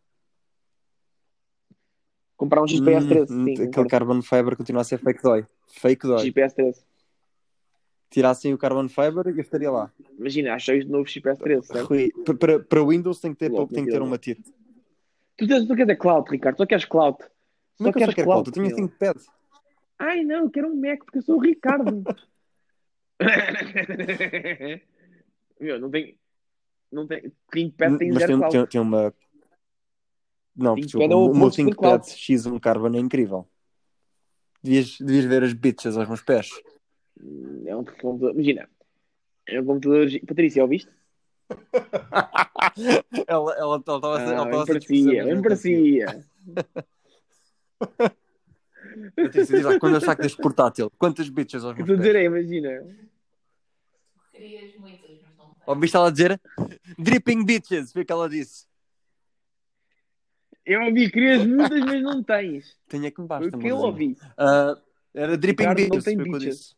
Comprar 2.35 2.61
um 2.63 2.67
XPS 2.67 3.07
13, 3.07 3.33
Hum, 3.33 3.45
sim. 3.45 3.51
aquele 3.53 3.67
concordo. 3.67 3.89
carbon 3.89 4.21
fiber 4.21 4.55
continua 4.55 4.81
a 4.81 4.85
ser 4.85 4.99
fake 4.99 5.21
dói. 5.23 5.45
Fake 5.67 6.05
dói. 6.07 6.19
XPS 6.19 6.55
13. 6.55 6.85
Tirassem 8.09 8.53
o 8.53 8.57
carbon 8.57 8.87
fiber 8.87 9.27
e 9.27 9.31
eu 9.31 9.41
estaria 9.41 9.69
lá. 9.71 9.91
Imagina, 10.17 10.53
achei 10.53 10.81
o 10.81 10.87
novo 10.87 11.07
XPS 11.07 11.39
13, 11.41 11.67
certo? 11.67 11.87
Rui, 11.87 12.11
pa- 12.25 12.59
para, 12.59 12.83
Windows 12.85 13.19
tem 13.19 13.33
que 13.33 13.39
ter, 13.39 13.51
Logo, 13.51 13.73
tem 13.73 13.85
que 13.85 13.91
ter 13.91 14.01
uma. 14.01 14.17
Tu, 15.37 15.47
tens, 15.47 15.67
tu 15.67 15.75
queres 15.75 15.89
é 15.89 15.95
cloud, 15.95 16.29
Ricardo. 16.29 16.57
Tu 16.57 16.67
queres 16.67 16.85
cloud. 16.85 17.17
Como 17.77 17.89
é 17.89 17.91
Só 17.91 17.97
que 17.97 18.03
eu 18.03 18.07
só 18.07 18.13
queres 18.13 18.15
quero 18.15 18.27
cloud. 18.27 18.51
cloud? 18.51 18.59
Eu 18.59 18.75
tinha. 18.75 18.75
ThinkPad. 18.75 19.17
Ai 19.99 20.23
não, 20.23 20.45
eu 20.45 20.49
quero 20.49 20.67
um 20.67 20.75
Mac 20.75 20.99
porque 20.99 21.19
eu 21.19 21.21
sou 21.21 21.37
o 21.37 21.39
Ricardo. 21.39 22.03
meu, 25.59 25.79
não 25.79 25.89
tem. 25.89 26.17
Não 26.91 27.07
tem. 27.07 27.31
ThinkPad 27.51 27.97
tem 27.97 28.09
Mas 28.09 28.19
zero 28.19 28.31
tem, 28.31 28.39
cloud. 28.39 28.57
tem, 28.57 28.67
tem 28.67 28.81
uma. 28.81 29.13
Não, 30.55 30.75
ThinkPad 30.75 31.11
é 31.11 31.15
o 31.15 31.31
o 31.31 31.35
meu 31.35 31.51
ThinkPad 31.51 31.75
cloud. 31.77 32.05
X1 32.05 32.59
Carbon 32.59 32.95
é 32.95 32.99
incrível. 32.99 33.47
Devias, 34.63 34.97
devias 34.99 35.25
ver 35.25 35.43
as 35.43 35.53
bitches 35.53 35.97
aos 35.97 36.07
meus 36.07 36.21
pés. 36.23 36.49
É 37.65 37.75
um 37.75 37.83
computador. 37.83 38.33
Imagina, 38.33 38.67
é 39.47 39.61
um 39.61 39.65
computador. 39.65 40.07
Patrícia, 40.27 40.63
ouviste? 40.63 40.96
ela 43.27 43.55
ela 43.57 43.77
estava 43.77 44.41
Ah, 44.41 44.45
bem 44.45 44.65
parecia, 44.65 45.25
bem 45.25 45.41
parecia. 45.41 46.25
Diz 49.33 49.63
lá, 49.63 49.79
quando 49.79 49.95
eu 49.95 50.01
saco 50.01 50.21
deste 50.21 50.41
portátil, 50.41 50.91
quantas 50.97 51.29
bitches 51.29 51.63
aos 51.63 51.73
que 51.75 51.83
meus 51.83 51.89
estou 51.89 51.95
a 51.95 52.13
dizer 52.13 52.23
imagina. 52.25 52.69
Querias 54.31 54.75
muitas, 54.79 55.09
mas 55.21 55.37
não 55.37 55.45
tens. 55.45 55.67
Ouviste 55.67 55.95
ela 55.97 56.11
dizer? 56.11 56.41
Dripping 56.97 57.45
bitches, 57.45 57.91
foi 57.91 58.03
o 58.03 58.05
que 58.05 58.11
ela 58.11 58.29
disse. 58.29 58.65
Eu 60.65 60.81
ouvi, 60.83 61.09
querias 61.09 61.45
muitas, 61.45 61.79
mas 61.79 62.01
não 62.01 62.21
tens. 62.23 62.77
Tenho 62.89 63.05
é 63.05 63.11
que 63.11 63.21
me 63.21 63.27
basta. 63.27 63.55
o 63.55 63.59
que 63.59 63.67
eu 63.67 63.77
ouvi. 63.77 64.17
Ah, 64.37 64.77
era 65.13 65.37
dripping 65.37 65.63
Ricardo 65.63 65.79
não 65.79 65.89
bitches, 65.89 66.03
tem 66.03 66.17
que 66.17 66.21
eu 66.23 66.33
bitches. 66.33 66.55
disse. 66.59 66.75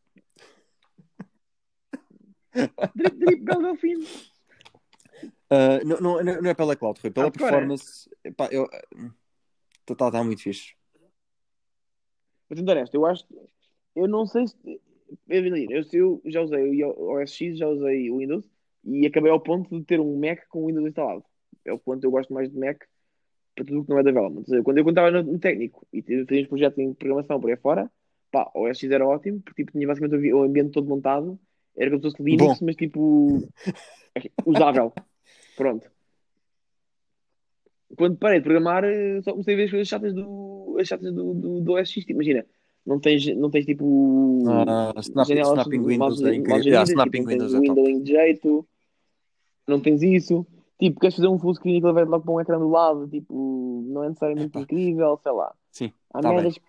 Drip, 2.95 3.15
drip, 3.17 3.43
Beldelfino. 3.43 4.05
Ah, 5.49 5.79
não, 5.83 5.99
não, 5.99 6.23
não 6.41 6.49
é 6.49 6.53
pela 6.53 6.75
cloud, 6.75 6.99
foi 6.99 7.09
pela 7.11 7.27
Ah, 7.27 7.31
claro. 7.31 7.53
performance. 7.53 8.09
Epá, 8.23 8.47
eu... 8.51 8.67
Está 9.81 9.95
tá, 9.95 10.11
tá 10.11 10.23
muito 10.23 10.43
fixe. 10.43 10.75
Vou 12.47 12.55
tentar 12.55 12.77
esta. 12.77 12.95
Eu 12.95 13.05
acho. 13.05 13.25
Eu 13.95 14.07
não 14.07 14.25
sei 14.25 14.47
se. 14.47 14.55
Eu, 15.27 15.43
eu, 15.45 15.83
eu 15.91 16.21
já 16.25 16.41
usei 16.41 16.83
o 16.83 17.11
OS 17.13 17.31
X, 17.31 17.57
já 17.57 17.67
usei 17.67 18.11
o 18.11 18.17
Windows 18.17 18.47
e 18.83 19.05
acabei 19.07 19.31
ao 19.31 19.39
ponto 19.39 19.77
de 19.77 19.83
ter 19.83 19.99
um 19.99 20.19
Mac 20.19 20.47
com 20.47 20.63
o 20.63 20.67
Windows 20.67 20.87
instalado. 20.87 21.23
É 21.65 21.73
o 21.73 21.79
quanto 21.79 22.03
eu 22.03 22.11
gosto 22.11 22.31
mais 22.33 22.49
de 22.51 22.57
Mac 22.57 22.83
para 23.55 23.65
tudo 23.65 23.81
o 23.81 23.83
que 23.83 23.89
não 23.89 23.99
é 23.99 24.03
development. 24.03 24.43
Seja, 24.45 24.63
Quando 24.63 24.77
eu 24.77 24.87
estava 24.87 25.11
no, 25.11 25.23
no 25.23 25.39
técnico 25.39 25.85
e 25.91 26.01
tinha 26.01 26.21
uns 26.21 26.47
projetos 26.47 26.77
em 26.77 26.93
programação 26.93 27.39
por 27.41 27.49
aí 27.49 27.57
fora, 27.57 27.91
pá, 28.31 28.49
o 28.55 28.69
OS 28.69 28.77
X 28.77 28.91
era 28.91 29.05
ótimo, 29.07 29.41
porque 29.41 29.63
tipo, 29.63 29.71
tinha 29.71 29.87
basicamente 29.87 30.31
o 30.31 30.43
ambiente 30.43 30.71
todo 30.71 30.87
montado, 30.87 31.39
era 31.75 31.89
como 31.89 32.01
se 32.01 32.11
fosse 32.11 32.23
Linux, 32.23 32.59
Bom. 32.59 32.65
mas 32.65 32.75
tipo 32.75 33.49
usável. 34.45 34.93
Pronto. 35.59 35.91
Quando 37.97 38.15
parei 38.17 38.39
de 38.39 38.45
programar, 38.45 38.85
eh, 38.85 39.21
só 39.21 39.31
comecei 39.31 39.55
a 39.55 39.57
ver 39.57 39.63
as 39.65 39.71
coisas 39.71 39.87
chatas 39.89 40.13
do, 40.13 40.77
as 40.79 40.87
chatas 40.87 41.13
do, 41.13 41.33
do, 41.33 41.59
do 41.59 41.71
OS 41.73 41.91
X. 41.91 42.05
Imagina, 42.07 42.45
não 42.85 42.97
tens, 42.97 43.27
não 43.35 43.49
tens 43.49 43.65
tipo 43.65 44.45
Ah, 44.47 44.93
snap- 45.01 45.27
janelas 45.27 45.49
snapping 45.59 45.83
Windows 45.83 46.23
é 46.23 46.33
incrível. 46.33 46.63
Yeah, 46.63 46.89
snapping 46.89 47.25
Windows 47.25 47.53
é 47.53 47.59
windowing 47.59 48.03
de 48.03 48.11
jeito, 48.11 48.65
não 49.67 49.81
tens 49.81 50.01
isso. 50.01 50.47
Tipo, 50.79 50.97
queres 51.01 51.17
fazer 51.17 51.27
um 51.27 51.37
full 51.37 51.55
screen 51.55 51.73
e 51.73 51.77
ele 51.83 51.91
vai 51.91 52.05
logo 52.05 52.23
para 52.23 52.33
um 52.33 52.39
ecrã 52.39 52.57
do 52.57 52.69
lado, 52.69 53.05
tipo, 53.09 53.83
não 53.89 54.05
é 54.05 54.07
necessariamente 54.07 54.47
Epá. 54.47 54.61
incrível, 54.61 55.19
sei 55.21 55.33
lá. 55.33 55.53
Sim, 55.71 55.91
Há 56.13 56.21
tá 56.21 56.29
merdas 56.29 56.57
que 56.57 56.63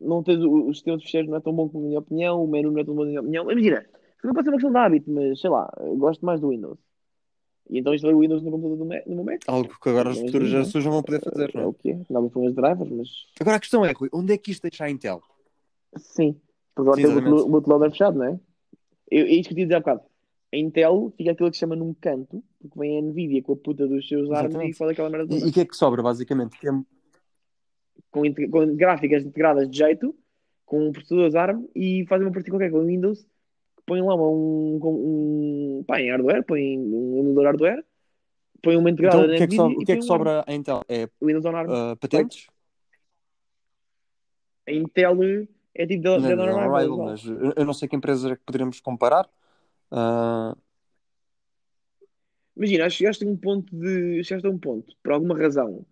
não 0.00 0.22
tens 0.22 0.42
o, 0.42 0.68
o 0.68 0.72
sistema 0.72 0.96
de 0.96 1.04
fecheiros 1.04 1.28
não 1.30 1.36
é 1.36 1.40
tão 1.40 1.52
bom 1.52 1.68
como 1.68 1.82
na 1.82 1.88
minha 1.88 2.00
opinião, 2.00 2.42
o 2.42 2.48
menu 2.48 2.70
não 2.70 2.80
é 2.80 2.84
tão 2.84 2.94
bom 2.94 3.02
na 3.02 3.08
minha 3.08 3.20
opinião. 3.20 3.50
Imagina, 3.50 3.84
não 4.24 4.32
pode 4.32 4.44
ser 4.44 4.50
uma 4.50 4.56
questão 4.56 4.70
de 4.72 4.78
hábito, 4.78 5.10
mas 5.10 5.38
sei 5.40 5.50
lá, 5.50 5.70
gosto 5.98 6.24
mais 6.24 6.40
do 6.40 6.48
Windows. 6.48 6.78
E 7.70 7.78
então 7.78 7.94
instalei 7.94 8.16
o 8.16 8.20
Windows 8.20 8.42
no 8.42 8.50
computador 8.50 8.78
do 9.06 9.14
meu 9.14 9.24
Mac. 9.24 9.42
Algo 9.46 9.78
que 9.80 9.88
agora 9.88 10.10
as 10.10 10.16
Mas, 10.16 10.26
futuras 10.26 10.48
gerações 10.48 10.84
não 10.84 10.92
vão 10.92 11.02
poder 11.02 11.20
fazer, 11.20 11.50
É 11.54 11.60
não 11.60 11.68
o 11.68 11.74
quê? 11.74 11.98
Dava 12.10 12.28
para 12.28 12.40
umas 12.40 12.54
drivers, 12.54 12.90
mas 12.90 13.08
Agora 13.40 13.56
a 13.56 13.60
questão 13.60 13.84
é, 13.84 13.92
Rui, 13.92 14.08
onde 14.12 14.32
é 14.32 14.38
que 14.38 14.50
isto 14.50 14.62
deixa 14.62 14.84
a 14.84 14.90
Intel? 14.90 15.22
sim. 15.96 16.36
Porque 16.74 17.02
agora 17.04 17.22
tem 17.22 17.32
o 17.32 17.48
bootloader 17.48 17.90
fechado, 17.90 18.18
não 18.18 18.24
é? 18.24 18.40
Eu, 19.10 19.26
é 19.26 19.34
eu 19.34 19.42
dizer 19.42 19.74
há 19.74 19.80
bocado. 19.80 20.00
A 20.52 20.56
Intel 20.56 21.12
fica 21.16 21.32
aquilo 21.32 21.50
que 21.50 21.56
se 21.56 21.60
chama 21.60 21.76
num 21.76 21.94
canto, 21.94 22.42
porque 22.60 22.78
vem 22.78 22.98
a 22.98 23.02
Nvidia 23.02 23.42
com 23.42 23.52
a 23.52 23.56
puta 23.56 23.86
dos 23.86 24.06
seus 24.08 24.30
armas 24.30 24.68
e 24.68 24.72
fala 24.72 24.92
aquela 24.92 25.10
merda. 25.10 25.34
E 25.34 25.48
o 25.48 25.52
que 25.52 25.60
é 25.60 25.64
que 25.64 25.76
sobra, 25.76 26.02
basicamente? 26.02 26.56
É- 26.66 26.70
com, 28.10 28.22
com 28.50 28.76
gráficas 28.76 29.24
integradas 29.24 29.70
de 29.70 29.78
jeito, 29.78 30.14
com 30.66 30.92
processadores 30.92 31.34
ARM 31.34 31.64
e 31.74 32.04
fazem 32.06 32.26
uma 32.26 32.32
partida 32.32 32.52
qualquer 32.52 32.70
com 32.70 32.78
o 32.78 32.86
Windows, 32.86 33.26
põem 33.86 34.02
lá 34.02 34.14
um, 34.14 34.80
um, 34.82 35.84
pá, 35.86 36.00
em 36.00 36.10
hardware, 36.10 36.44
põem 36.44 36.78
um 36.78 37.18
emulador 37.18 37.44
hardware, 37.44 37.84
põem 38.62 38.76
uma 38.76 38.90
integrada 38.90 39.18
Então, 39.18 39.28
o 39.28 39.30
da 39.30 39.36
que 39.36 39.42
é 39.42 39.46
que, 39.46 39.60
o 39.60 39.84
que, 39.84 39.92
é 39.92 39.96
que 39.96 40.02
um 40.02 40.06
sobra 40.06 40.44
a 40.46 40.54
Intel? 40.54 40.82
É 40.88 41.08
ah, 41.68 41.96
patentes? 42.00 42.46
A 44.66 44.72
Intel 44.72 45.18
é 45.74 45.86
tipo 45.86 46.02
não, 46.02 46.14
Arrival. 46.14 46.48
Arrival, 46.58 46.84
igual. 46.84 47.08
mas 47.08 47.24
eu 47.24 47.64
não 47.64 47.74
sei 47.74 47.88
que 47.88 47.96
empresas 47.96 48.30
é 48.30 48.36
que 48.36 48.42
poderíamos 48.44 48.80
comparar. 48.80 49.28
Ah, 49.90 50.54
Imagina, 52.56 52.86
acho 52.86 52.96
que 52.96 53.04
chegaste 53.04 53.24
a 53.24 53.28
um 53.28 53.36
ponto 53.36 53.74
de. 53.74 54.22
Chegaste 54.24 54.46
a 54.46 54.50
um 54.50 54.58
ponto, 54.58 54.94
por 55.02 55.12
alguma 55.12 55.36
razão, 55.36 55.84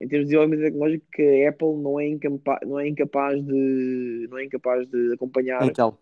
em 0.00 0.08
termos 0.08 0.26
de 0.26 0.34
desenvolvimento 0.34 0.64
tecnológico, 0.64 1.06
que 1.12 1.44
a 1.44 1.50
Apple 1.50 1.76
não 1.76 1.98
é, 1.98 2.08
incapa- 2.08 2.60
não 2.64 2.78
é 2.78 2.88
incapaz 2.88 3.44
de. 3.44 4.28
não 4.30 4.38
é 4.38 4.44
incapaz 4.44 4.86
de 4.86 5.12
acompanhar. 5.12 5.64
Intel. 5.66 5.98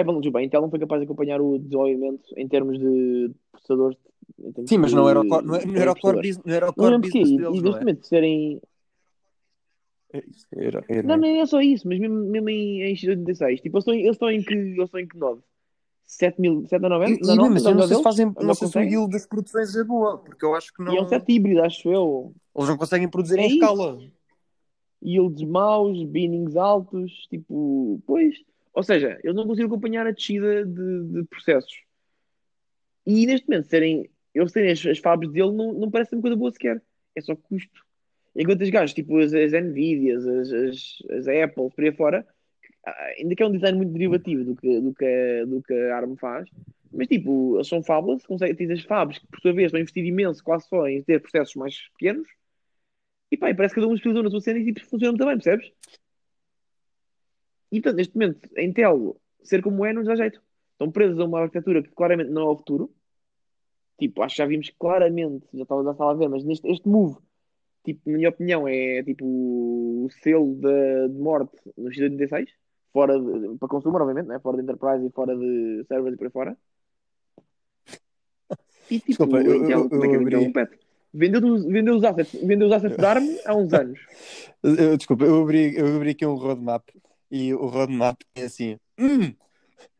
Apple, 0.00 0.14
desculpa, 0.14 0.38
a 0.38 0.42
Intel 0.44 0.62
não 0.62 0.70
foi 0.70 0.78
capaz 0.78 1.00
de 1.00 1.04
acompanhar 1.04 1.40
o 1.40 1.58
desenvolvimento 1.58 2.22
em 2.36 2.48
termos 2.48 2.78
de 2.78 3.30
processadores. 3.50 3.98
termos 4.54 4.68
Sim, 4.68 4.78
mas 4.78 4.92
não 4.92 5.08
era 5.08 5.20
o 5.20 5.28
core, 5.28 5.46
não 5.46 5.54
era, 5.54 5.66
não 5.66 5.80
era 5.80 5.92
o 5.92 5.96
core, 6.00 6.16
business, 6.22 6.44
não 6.44 6.54
era 6.54 6.66
o 6.66 6.68
Não 6.68 6.74
core 6.74 7.00
porquê. 7.00 7.18
business 7.18 7.30
E, 7.30 7.36
deles, 7.36 7.58
e 7.58 7.62
não 7.62 7.62
neste 7.62 7.76
é? 7.76 7.80
momento 7.80 8.06
serem. 8.06 8.62
É 10.12 10.22
Era, 10.54 10.84
era. 10.88 11.08
Não, 11.08 11.16
nem 11.16 11.40
é 11.40 11.46
só 11.46 11.60
isso, 11.60 11.88
mas 11.88 11.98
mesmo, 11.98 12.16
mesmo 12.16 12.48
em, 12.50 12.82
em 12.82 12.94
X86. 12.94 13.60
Tipo, 13.62 13.76
eles 13.78 13.84
estão, 13.84 13.94
em- 13.94 14.00
eles 14.02 14.12
estão 14.16 14.30
em 14.30 14.42
que. 14.42 14.54
Eles 14.54 14.84
estão 14.84 15.00
em 15.00 15.08
que 15.08 15.16
9? 15.16 15.42
7 16.04 16.40
mil, 16.40 16.66
7 16.66 16.84
a 16.84 16.88
9? 16.90 17.06
E, 17.06 17.14
e 17.14 17.26
mesmo 17.26 17.44
assim, 17.56 17.68
eu 17.68 17.74
não 17.74 17.86
sei 17.86 17.96
se 17.96 18.02
fazem, 18.02 18.26
não 18.26 18.44
Não 18.48 18.54
sei 18.54 18.68
se 18.68 18.78
o 18.78 18.82
yield 18.82 19.10
das 19.12 19.26
produções 19.26 19.74
é 19.74 19.82
boa, 19.84 20.18
porque 20.18 20.44
eu 20.44 20.54
acho 20.54 20.72
que 20.74 20.82
não. 20.82 20.92
E 20.92 20.98
é 20.98 21.02
um 21.02 21.08
7 21.08 21.32
híbrido, 21.32 21.62
acho 21.62 21.90
eu. 21.90 22.34
Eles 22.54 22.68
não 22.68 22.76
conseguem 22.76 23.08
produzir 23.08 23.38
É 23.38 23.42
em 23.42 23.46
isso. 23.46 23.54
escala. 23.56 23.98
Yields 25.02 25.42
maus, 25.48 26.02
binnings 26.04 26.54
altos, 26.56 27.26
tipo. 27.30 28.00
Pois. 28.06 28.34
Ou 28.74 28.82
seja, 28.82 29.18
eles 29.22 29.36
não 29.36 29.46
conseguem 29.46 29.66
acompanhar 29.66 30.06
a 30.06 30.10
descida 30.10 30.64
de, 30.64 31.04
de 31.04 31.24
processos. 31.24 31.82
E 33.06 33.26
neste 33.26 33.48
momento, 33.48 33.68
serem. 33.68 34.10
Eles 34.34 34.52
terem 34.52 34.72
as, 34.72 34.84
as 34.86 34.98
fábricas 34.98 35.34
dele 35.34 35.52
não, 35.52 35.72
não 35.74 35.90
parece 35.90 36.14
uma 36.14 36.22
coisa 36.22 36.36
boa 36.36 36.50
sequer. 36.50 36.82
É 37.14 37.20
só 37.20 37.36
custo. 37.36 37.84
Enquanto 38.34 38.62
as 38.62 38.70
gajos, 38.70 38.94
tipo 38.94 39.18
as, 39.18 39.34
as 39.34 39.52
Nvidias, 39.52 40.26
as, 40.26 40.52
as, 40.52 40.98
as 41.10 41.28
Apple, 41.28 41.70
por 41.70 41.84
aí 41.84 41.92
fora, 41.92 42.26
ah, 42.86 43.12
ainda 43.18 43.34
que 43.34 43.42
é 43.42 43.46
um 43.46 43.52
design 43.52 43.76
muito 43.76 43.92
derivativo 43.92 44.44
do 44.44 44.56
que, 44.56 44.80
do 44.80 44.94
que, 44.94 45.44
do 45.46 45.62
que 45.62 45.74
a 45.74 45.96
ARM 45.98 46.16
faz, 46.16 46.48
mas 46.90 47.08
tipo, 47.08 47.56
eles 47.56 47.68
são 47.68 47.82
fábulas, 47.82 48.24
conseguem, 48.24 48.56
tens 48.56 48.70
as 48.70 48.82
fábricas 48.84 49.22
que 49.22 49.28
por 49.28 49.40
sua 49.40 49.52
vez 49.52 49.72
a 49.74 49.78
investir 49.78 50.04
imenso 50.04 50.42
quase 50.42 50.66
só 50.66 50.88
em 50.88 51.02
ter 51.02 51.20
processos 51.20 51.54
mais 51.54 51.88
pequenos, 51.90 52.26
e 53.30 53.36
pá, 53.36 53.50
e 53.50 53.54
parece 53.54 53.74
que 53.74 53.80
cada 53.80 53.90
um 53.90 53.94
especializou 53.94 54.24
na 54.24 54.30
sua 54.30 54.40
cena 54.40 54.58
e 54.58 54.72
tipo, 54.72 54.86
funciona 54.86 55.16
bem, 55.16 55.34
percebes? 55.34 55.72
E 57.72 57.80
portanto, 57.80 57.96
neste 57.96 58.14
momento, 58.14 58.48
a 58.56 58.62
Intel 58.62 59.16
ser 59.42 59.62
como 59.62 59.84
é 59.84 59.92
não 59.92 60.02
lhes 60.02 60.08
dá 60.08 60.14
jeito. 60.14 60.40
Estão 60.72 60.90
presos 60.92 61.18
a 61.18 61.24
uma 61.24 61.40
arquitetura 61.40 61.82
que 61.82 61.90
claramente 61.90 62.30
não 62.30 62.42
é 62.42 62.52
o 62.52 62.56
futuro. 62.56 62.92
Tipo, 63.98 64.22
acho 64.22 64.34
que 64.36 64.42
já 64.42 64.46
vimos 64.46 64.70
claramente, 64.78 65.46
já 65.54 65.62
estava 65.62 65.82
já 65.84 65.92
estava 65.92 66.10
a 66.10 66.14
ver, 66.14 66.28
mas 66.28 66.44
neste 66.44 66.68
este 66.68 66.88
move, 66.88 67.16
tipo, 67.84 68.00
na 68.10 68.16
minha 68.18 68.28
opinião, 68.28 68.66
é 68.68 69.02
tipo 69.02 69.24
o 69.24 70.08
selo 70.22 70.54
de, 70.56 71.08
de 71.08 71.18
morte 71.18 71.56
no 71.76 71.88
X86, 71.90 72.48
fora 72.92 73.18
de, 73.18 73.56
para 73.58 73.68
consumer, 73.68 74.02
obviamente, 74.02 74.26
né? 74.26 74.38
fora 74.40 74.56
de 74.56 74.64
enterprise 74.64 75.06
e 75.06 75.10
fora 75.10 75.36
de 75.36 75.84
servers 75.88 76.14
e 76.14 76.16
por 76.18 76.26
aí 76.26 76.30
fora. 76.32 76.56
E 78.90 78.94
tipo, 78.98 79.06
Desculpa, 79.08 79.40
eu- 79.40 79.64
eu- 79.64 79.88
como 79.88 80.04
é 80.04 80.08
que 80.08 80.16
eu 80.16 80.22
Intel 80.22 80.38
abri- 80.40 80.52
compete? 80.52 80.78
Vendeu, 81.14 81.44
os- 81.46 81.64
vendeu 81.64 81.94
os 81.94 82.04
assets, 82.04 82.40
vendeu 82.42 82.66
os 82.66 82.72
assets 82.72 82.96
de 82.98 83.04
ARM 83.04 83.36
há 83.46 83.54
uns 83.54 83.72
anos. 83.74 84.00
Eu- 84.62 84.96
desculpa, 84.96 85.24
eu 85.24 85.42
abri, 85.42 85.76
eu 85.76 85.96
abri 85.96 86.10
aqui 86.10 86.26
um 86.26 86.34
roadmap 86.34 86.88
e 87.32 87.54
o 87.54 87.66
roadmap 87.66 88.20
é 88.34 88.44
assim: 88.44 88.78
hum, 89.00 89.34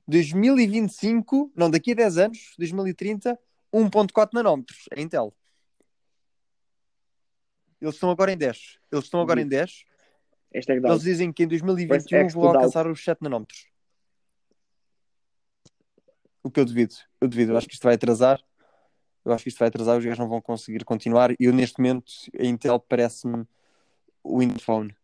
2025, 0.07 1.51
não, 1.57 1.71
daqui 1.71 1.93
a 1.93 1.95
10 1.95 2.19
anos, 2.19 2.55
2030, 2.59 3.39
1.4 3.73 4.29
nanómetros, 4.35 4.85
a 4.95 5.01
Intel. 5.01 5.35
Eles 7.81 7.95
estão 7.95 8.11
agora 8.11 8.31
em 8.31 8.37
10. 8.37 8.79
Eles 8.93 9.05
estão 9.07 9.21
agora 9.21 9.41
em 9.41 9.49
10. 9.49 9.85
Hashtag 10.55 10.87
Eles 10.87 11.03
dizem 11.03 11.33
que 11.33 11.43
em 11.43 11.49
Parece 11.49 11.65
2021 11.65 12.19
X 12.19 12.35
vão 12.35 12.45
alcançar 12.45 12.87
os 12.87 13.03
7 13.03 13.23
nanómetros. 13.23 13.67
O 16.45 16.51
que 16.51 16.61
eu 16.61 16.65
duvido. 16.65 16.95
Eu 17.21 17.27
duvido. 17.27 17.53
Eu 17.53 17.57
acho 17.57 17.67
que 17.67 17.75
isto 17.75 17.83
vai 17.83 17.95
atrasar. 17.95 18.41
Eu 19.25 19.33
acho 19.33 19.43
que 19.43 19.49
isto 19.49 19.59
vai 19.59 19.69
atrasar. 19.69 19.99
Os 19.99 20.05
gajos 20.05 20.19
não 20.19 20.29
vão 20.29 20.41
conseguir 20.41 20.85
continuar. 20.85 21.33
E 21.33 21.37
eu, 21.41 21.53
neste 21.53 21.81
momento, 21.81 22.13
a 22.39 22.45
Intel 22.45 22.79
parece-me 22.79 23.45
o 24.23 24.39
Windows 24.39 24.63
Phone. 24.63 24.95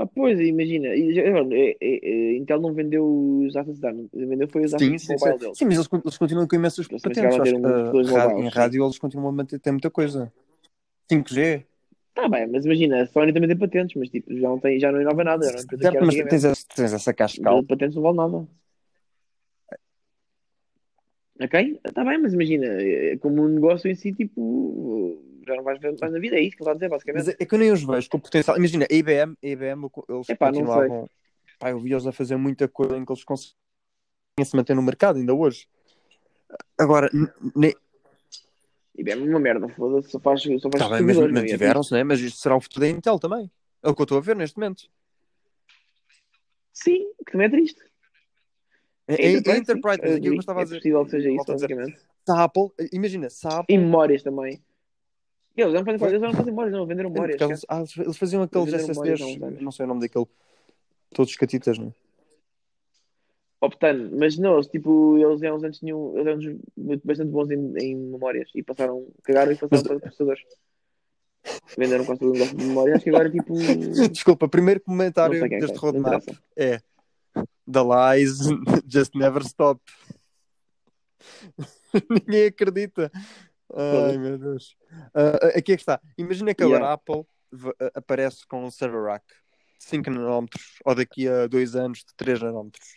Ah, 0.00 0.06
pois, 0.06 0.40
imagina, 0.40 0.88
agora, 1.28 1.54
é- 1.54 1.76
é- 1.78 2.00
é, 2.02 2.36
Intel 2.38 2.58
não 2.58 2.72
vendeu 2.72 3.04
os 3.06 3.54
assets 3.54 3.84
ARM, 3.84 4.08
vendeu 4.14 4.48
foi 4.48 4.64
os 4.64 4.72
assets 4.72 5.04
sim, 5.04 5.12
mobile 5.12 5.32
sim. 5.34 5.38
deles. 5.44 5.58
Sim, 5.58 5.64
mas 5.66 5.74
eles, 5.76 5.88
eles 5.92 6.16
continuam 6.18 6.48
com 6.48 6.56
imensas 6.56 6.88
Eles 6.88 7.02
patentes. 7.02 7.22
a 7.38 7.42
Acho 7.42 7.54
que, 7.54 7.60
mobiles, 7.60 8.38
em 8.38 8.48
rádio 8.48 8.82
eles 8.82 8.98
continuam 8.98 9.28
a 9.28 9.32
manter 9.32 9.58
tem 9.60 9.74
muita 9.74 9.90
coisa. 9.90 10.32
5G. 11.12 11.66
Tá 12.14 12.28
bem, 12.30 12.46
mas 12.46 12.64
imagina, 12.64 13.02
a 13.02 13.06
Sony 13.06 13.32
também 13.34 13.48
tem 13.48 13.58
patentes, 13.58 13.94
mas 13.94 14.08
tipo, 14.08 14.34
já 14.34 14.48
não, 14.48 14.58
tem, 14.58 14.80
já 14.80 14.90
não 14.90 15.02
inova 15.02 15.22
nada, 15.22 15.44
era 15.46 15.56
uma 15.58 15.62
empresa 15.64 15.82
que 15.82 15.86
Certo, 15.86 15.96
era 15.96 16.06
mas 16.06 16.16
tens, 16.16 16.44
essa- 16.44 16.66
tens 16.74 16.92
essa 16.94 17.12
cascal. 17.12 17.58
a 17.58 17.62
patentes 17.64 17.96
não 17.96 18.02
vale 18.02 18.16
nada. 18.16 18.48
Ok? 21.42 21.80
Tá 21.94 22.04
bem, 22.04 22.18
mas 22.22 22.32
imagina, 22.32 22.66
como 23.20 23.42
um 23.42 23.48
negócio 23.48 23.90
em 23.90 23.94
si, 23.94 24.12
tipo, 24.14 25.22
já 25.46 25.54
não 25.54 25.62
vais 25.62 25.80
ver 25.80 25.96
mais 26.00 26.12
na 26.12 26.18
vida, 26.18 26.36
é 26.36 26.40
isso 26.40 26.56
que 26.56 26.62
ele 26.62 26.70
está 26.70 26.70
a 26.70 26.74
dizer, 26.74 26.88
basicamente. 26.88 27.26
Mas 27.26 27.36
é 27.38 27.44
que 27.44 27.54
eu 27.54 27.58
nem 27.58 27.72
os 27.72 27.82
vejo 27.82 28.08
com 28.10 28.18
potencial. 28.18 28.56
Imagina, 28.56 28.86
a 28.90 28.94
IBM, 28.94 29.36
a 29.42 29.46
IBM 29.46 29.90
eles 30.08 30.28
Epá, 30.28 30.48
continuavam. 30.48 31.08
Pá, 31.58 31.70
eu 31.70 31.80
vi-os 31.80 32.06
a 32.06 32.12
fazer 32.12 32.36
muita 32.36 32.68
coisa 32.68 32.96
em 32.96 33.04
que 33.04 33.12
eles 33.12 33.24
conseguem 33.24 33.54
se 34.44 34.56
manter 34.56 34.74
no 34.74 34.82
mercado 34.82 35.18
ainda 35.18 35.34
hoje. 35.34 35.68
Agora, 36.78 37.10
nem- 37.54 37.74
bem, 38.96 39.14
é 39.14 39.16
uma 39.16 39.38
merda, 39.38 39.68
foda-se, 39.68 40.10
só 40.10 40.18
faz, 40.18 40.42
só 40.42 40.70
faz 40.70 40.84
tá 40.84 40.88
bem, 40.88 41.02
mas 41.02 41.18
é? 41.18 41.28
mantiveram-se, 41.28 41.92
né? 41.92 42.04
Mas 42.04 42.20
isto 42.20 42.38
será 42.38 42.56
o 42.56 42.60
futuro 42.60 42.80
da 42.80 42.88
Intel 42.88 43.18
também. 43.18 43.50
É 43.82 43.88
o 43.88 43.94
que 43.94 44.02
eu 44.02 44.04
estou 44.04 44.18
a 44.18 44.20
ver 44.20 44.36
neste 44.36 44.58
momento. 44.58 44.90
Sim, 46.72 47.12
que 47.26 47.32
também 47.32 47.46
é 47.46 47.50
triste. 47.50 47.80
É, 49.06 49.14
é, 49.14 49.26
é 49.26 49.30
Enterprise, 49.32 49.60
Enterprise, 49.60 49.96
sim. 49.96 50.02
mas 50.02 50.16
aquilo 50.16 50.20
que 50.20 50.28
eu 50.28 50.40
estava 50.40 50.60
a 50.60 50.62
é 50.62 50.64
dizer. 50.64 50.76
possível 50.76 51.04
que 51.04 51.10
seja 51.10 51.30
isso, 51.30 51.50
a 51.50 51.52
basicamente. 51.54 51.98
Se 51.98 52.32
a 52.32 52.44
Apple, 52.44 52.70
imagina, 52.92 53.30
se 53.30 53.46
a 53.46 53.58
Apple. 53.58 53.74
E 53.74 53.78
memórias 53.78 54.22
também. 54.22 54.62
Eles 55.62 55.74
não 55.74 55.84
fazem, 55.84 56.08
eles 56.08 56.20
não 56.20 56.32
fazem 56.32 56.54
não, 56.54 56.86
venderam 56.86 57.10
memórias. 57.10 57.36
Porque 57.38 57.52
eles, 57.52 57.66
ah, 57.68 57.84
eles 57.98 58.16
faziam 58.16 58.42
aqueles 58.42 58.72
SSDs, 58.72 59.20
anos. 59.42 59.60
não 59.60 59.72
sei 59.72 59.84
o 59.84 59.88
nome 59.88 60.00
daquele, 60.00 60.26
todos 61.14 61.36
catitas, 61.36 61.78
não 61.78 61.88
é? 61.88 61.92
Optando, 63.62 64.16
mas 64.16 64.38
não, 64.38 64.54
eles, 64.54 64.68
tipo, 64.68 65.18
eles 65.18 65.42
há 65.42 65.54
uns 65.54 65.62
anos 65.62 65.78
tinham, 65.78 66.16
eles 66.16 66.26
eram 66.26 66.58
bastante 67.04 67.30
bons 67.30 67.50
em, 67.50 67.76
em 67.78 67.94
memórias 67.94 68.48
e 68.54 68.62
passaram, 68.62 69.06
cagaram 69.22 69.52
e 69.52 69.54
passaram 69.54 69.70
Mas- 69.70 69.82
para 69.82 70.00
processadores. 70.00 70.42
Venderam 71.76 72.04
quase 72.04 72.20
todo 72.20 72.30
o 72.30 72.32
negócio 72.32 72.56
de 72.56 72.64
memória, 72.64 72.94
acho 72.94 73.04
que 73.04 73.10
agora 73.10 73.30
tipo. 73.30 73.54
Desculpa, 74.10 74.48
primeiro 74.48 74.80
Não 74.86 74.94
comentário 74.94 75.48
quem 75.48 75.56
é 75.56 75.60
deste 75.60 75.72
é, 75.72 75.74
não 75.74 75.80
roadmap 75.80 76.22
é 76.56 76.80
The 77.70 77.82
lies 77.82 78.38
just 78.88 79.14
never 79.14 79.42
stop. 79.42 79.80
Ninguém 82.10 82.46
acredita. 82.46 83.10
Ai 83.74 84.18
meu 84.18 84.38
Deus. 84.38 84.76
Ah, 85.14 85.48
aqui 85.56 85.72
é 85.72 85.76
que 85.76 85.82
está. 85.82 86.00
Imagina 86.18 86.54
que 86.54 86.62
agora 86.62 86.78
Yeah. 86.84 86.90
a 86.90 86.94
Apple 86.94 87.24
aparece 87.94 88.46
com 88.46 88.64
um 88.64 88.70
server 88.70 89.02
rack 89.04 89.24
de 89.78 89.84
5 89.84 90.10
nanómetros 90.10 90.78
ou 90.84 90.94
daqui 90.94 91.28
a 91.28 91.46
2 91.46 91.74
anos 91.76 91.98
de 92.00 92.14
3 92.16 92.40
nanómetros. 92.42 92.94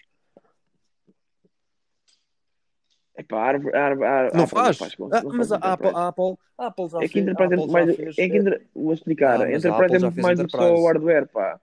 Epá, 3.15 3.37
a 3.37 3.43
árvore, 3.45 3.75
a 3.77 3.85
árvore, 3.85 4.07
a 4.07 4.23
Não 4.33 4.43
Apple 4.45 4.47
faz. 4.47 4.95
com- 4.95 5.09
Ah, 5.13 5.21
não 5.21 5.37
mas 5.37 5.51
a 5.51 5.59
faz 5.59 5.73
Apple, 5.73 5.87
a 5.93 6.07
Apple, 6.07 6.35
a 6.57 6.65
Apple 6.67 6.87
já 6.89 6.97
É 7.03 7.07
que 7.07 7.19
Enterprise 7.19 7.53
é 7.53 7.55
Apple 7.57 7.71
mais. 7.71 7.95
fez- 7.95 8.17
É 8.17 8.29
que 8.29 8.37
Enter- 8.37 8.67
Vou 8.73 8.93
explicar. 8.93 9.41
Ah, 9.41 9.45
a 9.45 9.53
Enterprise 9.53 9.95
é 9.95 9.99
muito 9.99 10.21
mais 10.21 10.39
do 10.39 10.45
que 10.47 10.51
só 10.57 10.73
o 10.75 10.85
hardware, 10.87 11.27
pá. 11.27 11.61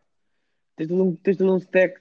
Tens 0.76 0.88
todo 0.88 1.02
um, 1.04 1.16
tens 1.16 1.36
todo 1.36 1.52
um 1.52 1.56
stack. 1.58 2.00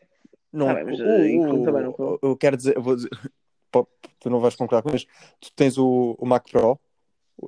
Não, 0.54 0.74
bem, 0.74 0.84
mas, 0.86 1.00
o- 1.00 1.04
eh, 1.04 1.38
o- 1.38 1.64
também, 1.64 1.84
não 1.84 2.20
eu 2.22 2.38
quero 2.38 2.56
dizer, 2.58 2.76
eu 2.78 2.82
vou 2.84 2.96
dizer, 2.96 3.10
tu 4.20 4.30
não 4.30 4.40
vais 4.40 4.56
concordar 4.56 4.84
com 4.84 4.96
isto. 4.96 5.12
Tu 5.40 5.52
tens 5.56 5.78
o, 5.80 6.16
o 6.20 6.26
Mac 6.28 6.48
Pro, 6.50 6.80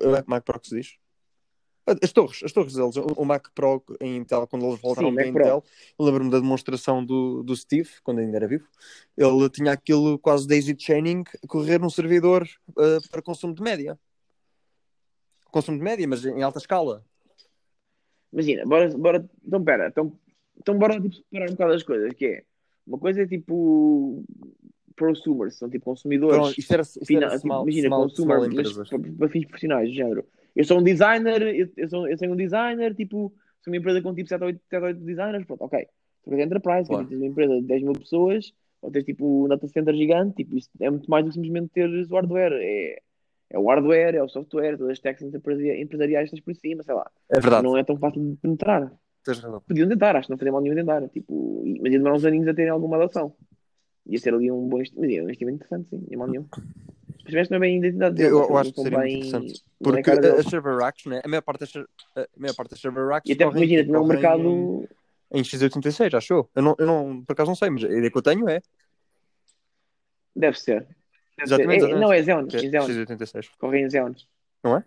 é 0.01 0.23
Mac 0.27 0.43
Pro 0.43 0.59
que 0.59 0.67
se 0.67 0.75
diz? 0.75 0.97
As 2.01 2.11
torres, 2.11 2.43
as 2.43 2.51
torres 2.51 2.73
deles, 2.73 2.95
o 2.95 3.05
o 3.17 3.25
Mac 3.25 3.47
Pro 3.55 3.83
em 3.99 4.17
Intel, 4.17 4.47
quando 4.47 4.67
eles 4.67 4.79
voltaram 4.79 5.13
Pro. 5.13 5.25
Intel, 5.25 5.63
lembro-me 5.99 6.29
da 6.29 6.39
demonstração 6.39 7.03
do, 7.03 7.41
do 7.43 7.55
Steve, 7.55 7.89
quando 8.03 8.19
ainda 8.19 8.37
era 8.37 8.47
vivo. 8.47 8.67
Ele 9.17 9.49
tinha 9.49 9.71
aquilo 9.71 10.19
quase 10.19 10.47
daisy 10.47 10.75
chaining, 10.77 11.23
correr 11.47 11.79
num 11.79 11.89
servidor 11.89 12.47
eh, 12.77 12.97
para 13.09 13.21
consumo 13.21 13.55
de 13.55 13.61
média. 13.63 13.99
Consumo 15.45 15.77
de 15.77 15.83
média, 15.83 16.07
mas 16.07 16.23
em 16.23 16.43
alta 16.43 16.59
escala. 16.59 17.03
Imagina, 18.31 18.65
bora, 18.65 18.89
bora. 18.97 19.29
Então, 19.45 19.63
pera. 19.63 19.87
Então, 19.87 20.19
então 20.57 20.77
bora 20.77 21.01
tipo, 21.01 21.15
separar 21.15 21.49
um 21.49 21.53
bocado 21.53 21.73
as 21.73 21.83
coisas. 21.83 22.13
Que 22.13 22.25
é. 22.25 22.43
Uma 22.87 22.97
coisa 22.97 23.23
é 23.23 23.27
tipo. 23.27 24.23
Prosumers, 24.95 25.57
são 25.57 25.69
tipo 25.69 25.85
consumidores. 25.85 26.35
Pronto, 26.37 26.59
isto 26.59 26.71
era, 26.73 26.81
isto 26.81 27.17
era 27.17 27.27
tipo, 27.29 27.41
small, 27.41 27.63
imagina, 27.63 27.87
small, 27.87 28.01
consumer, 28.03 28.37
small 28.37 28.39
mas 28.47 28.53
empresas. 28.69 28.89
para, 29.17 29.29
fins 29.29 29.45
profissionais, 29.45 29.89
do 29.89 29.95
género. 29.95 30.25
Eu 30.55 30.63
sou 30.65 30.79
um 30.79 30.83
designer, 30.83 31.41
eu, 31.41 31.69
eu, 31.77 31.89
sou, 31.89 32.07
eu 32.07 32.17
sou 32.17 32.27
um 32.27 32.35
designer, 32.35 32.93
tipo, 32.95 33.33
sou 33.61 33.71
uma 33.71 33.77
empresa 33.77 34.01
com 34.01 34.13
tipo 34.13 34.27
7 34.29 34.41
ou 34.41 34.47
8, 34.47 34.61
7 34.69 34.81
ou 34.81 34.87
8 34.87 34.99
designers, 35.01 35.45
pronto, 35.45 35.63
ok. 35.63 35.87
Tu 36.23 36.33
és 36.33 36.45
enterprise, 36.45 36.87
Claro. 36.87 37.03
que 37.05 37.09
tens 37.09 37.19
uma 37.21 37.27
empresa 37.27 37.55
de 37.55 37.61
10 37.67 37.81
mil 37.83 37.93
pessoas, 37.93 38.53
ou 38.81 38.91
tens 38.91 39.03
tipo 39.05 39.45
um 39.45 39.47
data 39.47 39.67
center 39.67 39.95
gigante, 39.95 40.35
tipo, 40.35 40.57
isso 40.57 40.69
é 40.79 40.89
muito 40.89 41.09
mais 41.09 41.23
do 41.25 41.29
que 41.29 41.35
simplesmente 41.35 41.69
teres 41.73 42.09
o 42.11 42.15
hardware. 42.15 42.53
É, 42.53 42.99
é 43.51 43.59
o 43.59 43.67
hardware, 43.67 44.15
é 44.15 44.23
o 44.23 44.29
software, 44.29 44.77
todas 44.77 44.91
as 44.93 44.99
técnicas 44.99 45.33
empresari- 45.35 45.81
empresariais 45.81 46.29
tens 46.29 46.41
por 46.41 46.55
cima, 46.55 46.83
sei 46.83 46.93
lá. 46.95 47.09
É 47.29 47.39
verdade, 47.39 47.63
Não 47.63 47.77
é 47.77 47.83
tão 47.83 47.97
fácil 47.97 48.21
de 48.21 48.35
penetrar. 48.37 48.91
tens 49.25 49.39
razão. 49.39 49.61
Podiam 49.67 49.87
tentar, 49.89 50.15
acho 50.15 50.27
que 50.27 50.31
não 50.31 50.37
fazia 50.37 50.51
mal 50.51 50.61
nenhum 50.61 50.75
tentar. 50.75 51.07
Tipo, 51.09 51.63
mas 51.81 51.91
ia 51.91 51.97
demorar 51.99 52.15
uns 52.15 52.25
aninhos 52.25 52.47
a 52.47 52.53
terem 52.53 52.71
alguma 52.71 52.97
adoção. 52.97 53.33
Ia 54.07 54.19
ser 54.19 54.33
ali 54.33 54.51
um 54.51 54.67
bom 54.67 54.77
investimento, 54.77 55.13
um 55.13 55.23
investimento 55.23 55.55
interessante, 55.57 55.89
sim, 55.89 56.05
nem 56.09 56.17
mal 56.17 56.27
nenhum. 56.27 56.45
Especialmente 57.19 57.51
não 57.51 57.57
é 57.57 57.59
bem 57.59 57.75
a 57.75 57.77
identidade 57.77 58.15
deles, 58.15 58.31
Eu, 58.31 58.39
acho 58.41 58.51
eu 58.51 58.57
acho 58.57 58.73
que 58.73 58.81
seria 58.81 59.07
interessante. 59.07 59.53
é 59.53 59.83
Porque 59.83 60.09
as 60.11 60.45
server 60.47 60.77
racks, 60.77 61.05
né? 61.05 61.21
a, 61.23 61.27
maior 61.27 61.41
parte 61.41 61.59
das, 61.59 61.69
ser- 61.69 61.87
a 62.15 62.75
server 62.75 63.07
racks 63.07 63.29
E 63.29 63.33
até 63.33 63.45
porque 63.45 63.59
imagina, 63.59 63.97
é 63.97 63.99
um 63.99 64.07
mercado. 64.07 64.87
Em, 65.31 65.39
em 65.39 65.43
x86, 65.43 66.13
acho 66.17 66.33
eu. 66.33 66.49
Eu 66.55 66.61
não, 66.63 66.75
eu 66.79 66.85
não, 66.87 67.23
por 67.23 67.33
acaso 67.33 67.49
não 67.49 67.55
sei, 67.55 67.69
mas 67.69 67.83
a 67.83 67.87
ideia 67.87 68.09
que 68.11 68.17
eu 68.17 68.21
tenho 68.21 68.49
é. 68.49 68.59
Deve 70.35 70.59
ser. 70.59 70.81
Deve 70.81 70.87
ser. 71.37 71.43
Exatamente, 71.43 71.73
É- 71.73 71.77
exatamente. 71.77 72.01
não, 72.01 72.13
é 72.13 72.23
Xeon. 72.23 72.47
é 72.51 72.57
É 72.57 72.59
Xeon. 72.59 73.05
x86. 73.05 73.49
Corre 73.59 73.79
em 73.81 73.89
Xeon. 73.89 74.13
Não 74.63 74.77
é? 74.77 74.83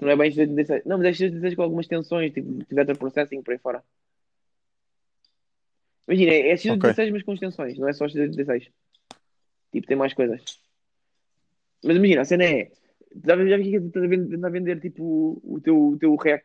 Não 0.00 0.08
é 0.10 0.16
bem 0.16 0.30
x86. 0.32 0.82
Não, 0.84 0.98
mas 0.98 1.06
é 1.20 1.26
x86 1.26 1.54
com 1.54 1.62
algumas 1.62 1.86
tensões, 1.86 2.32
tipo 2.32 2.50
de 2.52 2.66
vector 2.74 2.98
processing 2.98 3.42
por 3.42 3.52
aí 3.52 3.58
fora. 3.58 3.82
Imagina, 6.08 6.32
é 6.32 6.54
x86 6.54 7.12
mas 7.12 7.22
com 7.22 7.32
extensões, 7.34 7.78
não 7.78 7.88
é 7.88 7.92
só 7.92 8.06
x86. 8.06 8.68
Tipo, 9.72 9.86
tem 9.86 9.96
mais 9.96 10.12
coisas. 10.14 10.42
Mas 11.84 11.96
imagina, 11.96 12.22
a 12.22 12.24
cena 12.24 12.44
é. 12.44 12.70
Já 13.24 13.36
vi 13.36 13.70
que 13.70 13.76
estás 13.76 14.04
a 14.44 14.48
vender, 14.48 14.80
tipo 14.80 15.40
o 15.44 15.60
teu, 15.60 15.88
o 15.90 15.98
teu 15.98 16.14
rec 16.16 16.42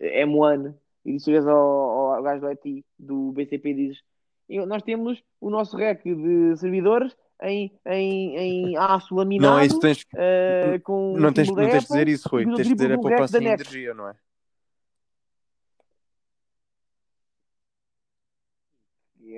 eh, 0.00 0.24
M1 0.24 0.74
e 1.04 1.18
chegas 1.18 1.46
ao, 1.46 2.14
ao 2.14 2.22
gajo 2.22 2.40
do 2.42 2.48
IT 2.48 2.84
do 2.98 3.32
BCP 3.32 3.70
e 3.70 3.74
dizes 3.74 4.02
"Eu- 4.48 4.66
nós 4.66 4.82
temos 4.82 5.20
o 5.40 5.50
nosso 5.50 5.76
rec 5.76 6.02
de 6.04 6.56
servidores 6.56 7.16
em, 7.42 7.72
em, 7.86 8.36
em 8.36 8.76
aço 8.76 9.14
laminado 9.14 9.54
Não 9.54 9.58
é 9.60 9.66
isso, 9.66 9.80
tens, 9.80 10.04
eh, 10.16 10.78
com 10.84 11.16
não 11.18 11.30
o 11.30 11.32
tens, 11.32 11.48
não 11.48 11.56
tens 11.56 11.82
de 11.82 11.88
dizer 11.88 12.08
isso, 12.08 12.28
Rui. 12.28 12.44
Tens 12.44 12.66
de 12.68 12.74
dizer 12.74 12.86
a 12.86 12.88
rec 12.90 13.00
poupança 13.02 13.38
em 13.38 13.44
NEC. 13.44 13.60
energia, 13.60 13.94
não 13.94 14.08
é? 14.08 14.14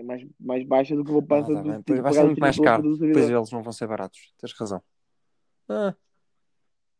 É 0.01 0.03
mais, 0.03 0.27
mais 0.41 0.67
baixa 0.67 0.97
do 0.97 1.05
que 1.05 1.11
vou 1.11 1.21
Ah, 1.21 1.27
passar 1.27 1.53
tá 1.53 1.61
do, 1.63 1.85
Pois 1.85 2.01
vai 2.01 2.13
ser 2.15 2.25
muito 2.25 2.41
mais 2.41 2.57
triplo 2.57 2.65
caro. 2.65 2.83
do 2.83 2.89
Pois 2.89 2.99
servidor. 2.99 3.37
eles 3.37 3.51
não 3.53 3.63
vão 3.63 3.73
ser 3.73 3.87
baratos. 3.87 4.33
Tens 4.39 4.53
razão. 4.55 4.83
Ah. 5.69 5.95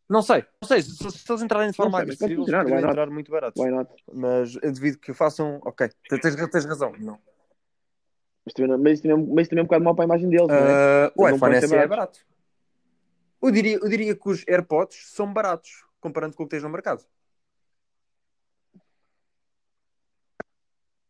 Não 0.07 0.21
sei, 0.21 0.45
não 0.61 0.69
sei. 0.69 0.83
Se, 0.83 1.11
se 1.11 1.33
eles 1.33 1.43
entrarem 1.43 1.71
de 1.71 1.77
forma 1.77 1.97
sei, 1.99 2.07
mas 2.07 2.21
agressiva, 2.21 2.43
eles 2.43 2.73
not? 2.73 2.85
entrar 2.85 3.11
muito 3.11 3.31
baratos. 3.31 3.63
Mas 4.13 4.55
eu 4.57 4.73
devido 4.73 4.99
que 4.99 5.15
façam. 5.15 5.61
Ok, 5.65 5.89
tens, 6.11 6.51
tens 6.51 6.65
razão. 6.67 6.93
Não. 6.99 7.19
Mas 8.45 8.53
também, 8.53 8.77
mas, 8.77 9.01
também, 9.01 9.27
mas 9.29 9.43
isso 9.43 9.51
também 9.51 9.61
é 9.61 9.65
um 9.65 9.67
bocado 9.67 9.85
mau 9.85 9.95
para 9.95 10.05
a 10.05 10.07
imagem 10.07 10.29
deles, 10.29 10.51
é? 10.51 11.07
Ah, 11.07 11.13
o 11.17 11.27
iPhone 11.27 11.57
SE 11.57 11.75
é 11.75 11.87
barato. 11.87 12.21
Eu 13.43 13.51
diria, 13.51 13.77
eu 13.77 13.89
diria 13.89 14.15
que 14.15 14.29
os 14.29 14.47
AirPods 14.47 15.11
são 15.11 15.33
baratos, 15.33 15.87
comparando 16.01 16.37
com 16.37 16.43
o 16.43 16.47
que 16.47 16.51
tens 16.51 16.63
no 16.63 16.69
mercado. 16.69 17.03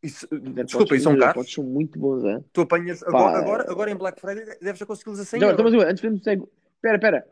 Isso, 0.02 0.26
AirPods- 0.32 0.64
desculpa, 0.66 0.96
e 0.96 1.00
são 1.00 1.12
os 1.12 1.18
caros? 1.20 1.52
São 1.52 1.64
muito 1.64 1.98
bons, 1.98 2.24
é? 2.24 2.42
Tu 2.52 2.60
apanhas. 2.62 3.02
Agora, 3.02 3.38
agora, 3.38 3.70
agora 3.70 3.90
em 3.90 3.96
Black 3.96 4.20
Friday 4.20 4.44
deves 4.60 4.78
já 4.78 4.86
consegui-los 4.86 5.20
a 5.20 5.24
100 5.24 5.40
Já, 5.40 5.46
euros. 5.46 5.60
então, 5.60 5.78
mas 5.80 5.88
antes 5.90 6.00
fazemos 6.00 6.20
o 6.20 6.24
segue. 6.24 6.42
Espera, 6.76 6.96
espera. 6.96 7.26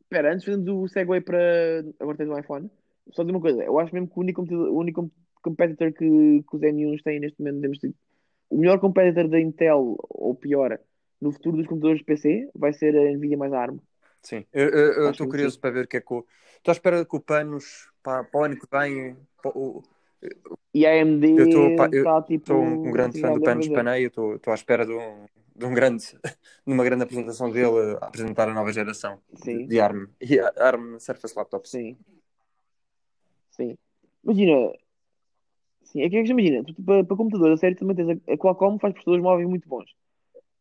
Espera, 0.00 0.32
antes 0.32 0.44
fazemos 0.44 0.68
o 0.68 0.88
segue 0.88 1.20
para. 1.20 1.84
Agora 2.00 2.16
tens 2.16 2.28
um 2.30 2.38
iPhone. 2.38 2.70
Só 3.12 3.22
dizer 3.22 3.32
uma 3.34 3.40
coisa. 3.40 3.62
Eu 3.62 3.78
acho 3.78 3.92
mesmo 3.94 4.08
que 4.08 4.18
o 4.18 4.20
único, 4.20 4.42
o 4.42 4.78
único 4.78 5.10
competitor 5.42 5.92
que, 5.92 6.42
que 6.42 6.56
os 6.56 6.60
M1s 6.62 7.02
têm 7.02 7.20
neste 7.20 7.38
momento, 7.40 7.60
temos 7.60 7.78
o 8.50 8.56
melhor 8.58 8.78
competitor 8.80 9.28
da 9.28 9.38
Intel, 9.40 9.96
ou 10.08 10.34
pior, 10.34 10.78
no 11.20 11.30
futuro 11.32 11.56
dos 11.58 11.66
computadores 11.66 11.98
de 12.00 12.04
PC, 12.04 12.48
vai 12.54 12.72
ser 12.72 12.96
a 12.96 13.12
Nvidia 13.12 13.36
mais 13.36 13.52
a 13.52 13.60
ARM. 13.60 13.78
Sim, 14.22 14.44
eu 14.52 15.10
estou 15.10 15.28
curioso 15.28 15.54
sim. 15.56 15.60
para 15.60 15.70
ver 15.70 15.84
o 15.84 15.88
que 15.88 15.98
é 15.98 16.00
que 16.00 16.12
o. 16.12 16.24
Estou 16.56 16.72
à 16.72 16.72
espera 16.72 17.04
que 17.04 17.16
o 17.16 17.20
Panos, 17.20 17.88
para, 18.02 18.24
para 18.24 18.40
o 18.40 18.44
ano 18.44 18.56
que 18.56 18.66
vem. 18.70 19.16
para 19.42 19.56
o- 19.56 19.82
E 20.74 20.86
a 20.86 21.02
AMD 21.02 21.24
está 21.94 22.22
tipo. 22.22 22.46
Sou 22.46 22.60
um, 22.60 22.90
grande 22.90 23.20
fã 23.20 23.32
do 23.32 23.40
Panos. 23.40 23.68
Panay, 23.68 24.04
eu 24.04 24.08
estou 24.08 24.36
estou 24.36 24.52
à 24.52 24.54
espera 24.54 24.84
de, 24.84 24.92
um, 24.92 25.26
de, 25.56 25.64
um 25.64 25.74
grande, 25.74 26.04
de 26.66 26.72
uma 26.72 26.84
grande 26.84 27.04
apresentação 27.04 27.50
dele 27.50 27.96
a 28.00 28.06
apresentar 28.06 28.48
a 28.48 28.54
nova 28.54 28.72
geração 28.72 29.18
Sim. 29.34 29.66
de 29.66 29.80
ARM. 29.80 30.08
E 30.20 30.38
ARM 30.38 30.98
Surface 30.98 31.36
Laptops. 31.36 31.70
Sim. 31.70 31.96
Sim. 33.50 33.76
Imagina. 34.24 34.72
Sim, 35.84 36.02
é 36.02 36.10
que 36.10 36.16
é 36.16 36.22
que 36.22 36.30
imagina, 36.30 36.62
para, 36.84 37.02
para 37.02 37.16
computador, 37.16 37.50
a 37.50 37.56
sério, 37.56 37.76
também 37.76 37.96
tens 37.96 38.10
a, 38.10 38.32
a 38.32 38.36
Qualcomm 38.36 38.78
faz 38.78 38.92
processadores 38.92 39.22
móveis 39.22 39.48
muito 39.48 39.66
bons, 39.66 39.90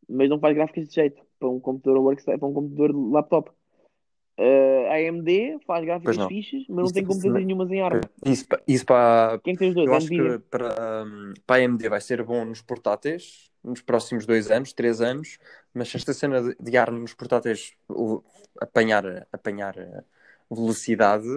mas 0.07 0.29
não 0.29 0.39
faz 0.39 0.55
gráficas 0.55 0.87
de 0.87 0.95
jeito 0.95 1.21
para 1.37 1.49
um 1.49 1.59
computador 1.59 1.99
workstation, 1.99 2.39
para 2.39 2.47
um 2.47 2.53
computador 2.53 2.93
de 2.93 3.11
laptop. 3.11 3.51
Uh, 4.39 4.85
a 4.91 4.95
AMD 4.97 5.57
faz 5.65 5.83
gráficas 5.83 6.15
não. 6.15 6.27
fixes, 6.27 6.65
mas 6.69 6.77
não 6.77 6.83
Isso- 6.85 6.93
tem 6.93 7.01
isso 7.03 7.11
computadores 7.11 7.41
não- 7.41 7.47
nenhumas 7.47 7.71
em 7.71 7.81
ARM. 7.81 8.01
Isso, 8.23 8.45
isso 8.67 8.85
para. 8.85 9.39
Quem 9.43 9.55
é 9.55 9.57
tem 9.57 9.69
os 9.69 9.75
dois? 9.75 9.87
Eu 9.87 9.93
acho 9.95 10.07
que 10.09 10.39
para, 10.51 11.05
um, 11.05 11.33
para 11.45 11.55
a 11.55 11.65
AMD 11.65 11.89
vai 11.89 11.99
ser 12.01 12.21
bom 12.23 12.45
nos 12.45 12.61
portáteis 12.61 13.51
nos 13.63 13.81
próximos 13.81 14.25
dois 14.27 14.51
anos, 14.51 14.71
três 14.73 15.01
anos, 15.01 15.39
mas 15.73 15.89
se 15.89 15.97
esta 15.97 16.13
cena 16.13 16.41
de, 16.41 16.55
de 16.59 16.77
ARM 16.77 16.99
nos 16.99 17.13
portáteis 17.15 17.73
o- 17.89 18.21
apanhar, 18.61 19.27
apanhar 19.33 19.75
velocidade, 20.49 21.27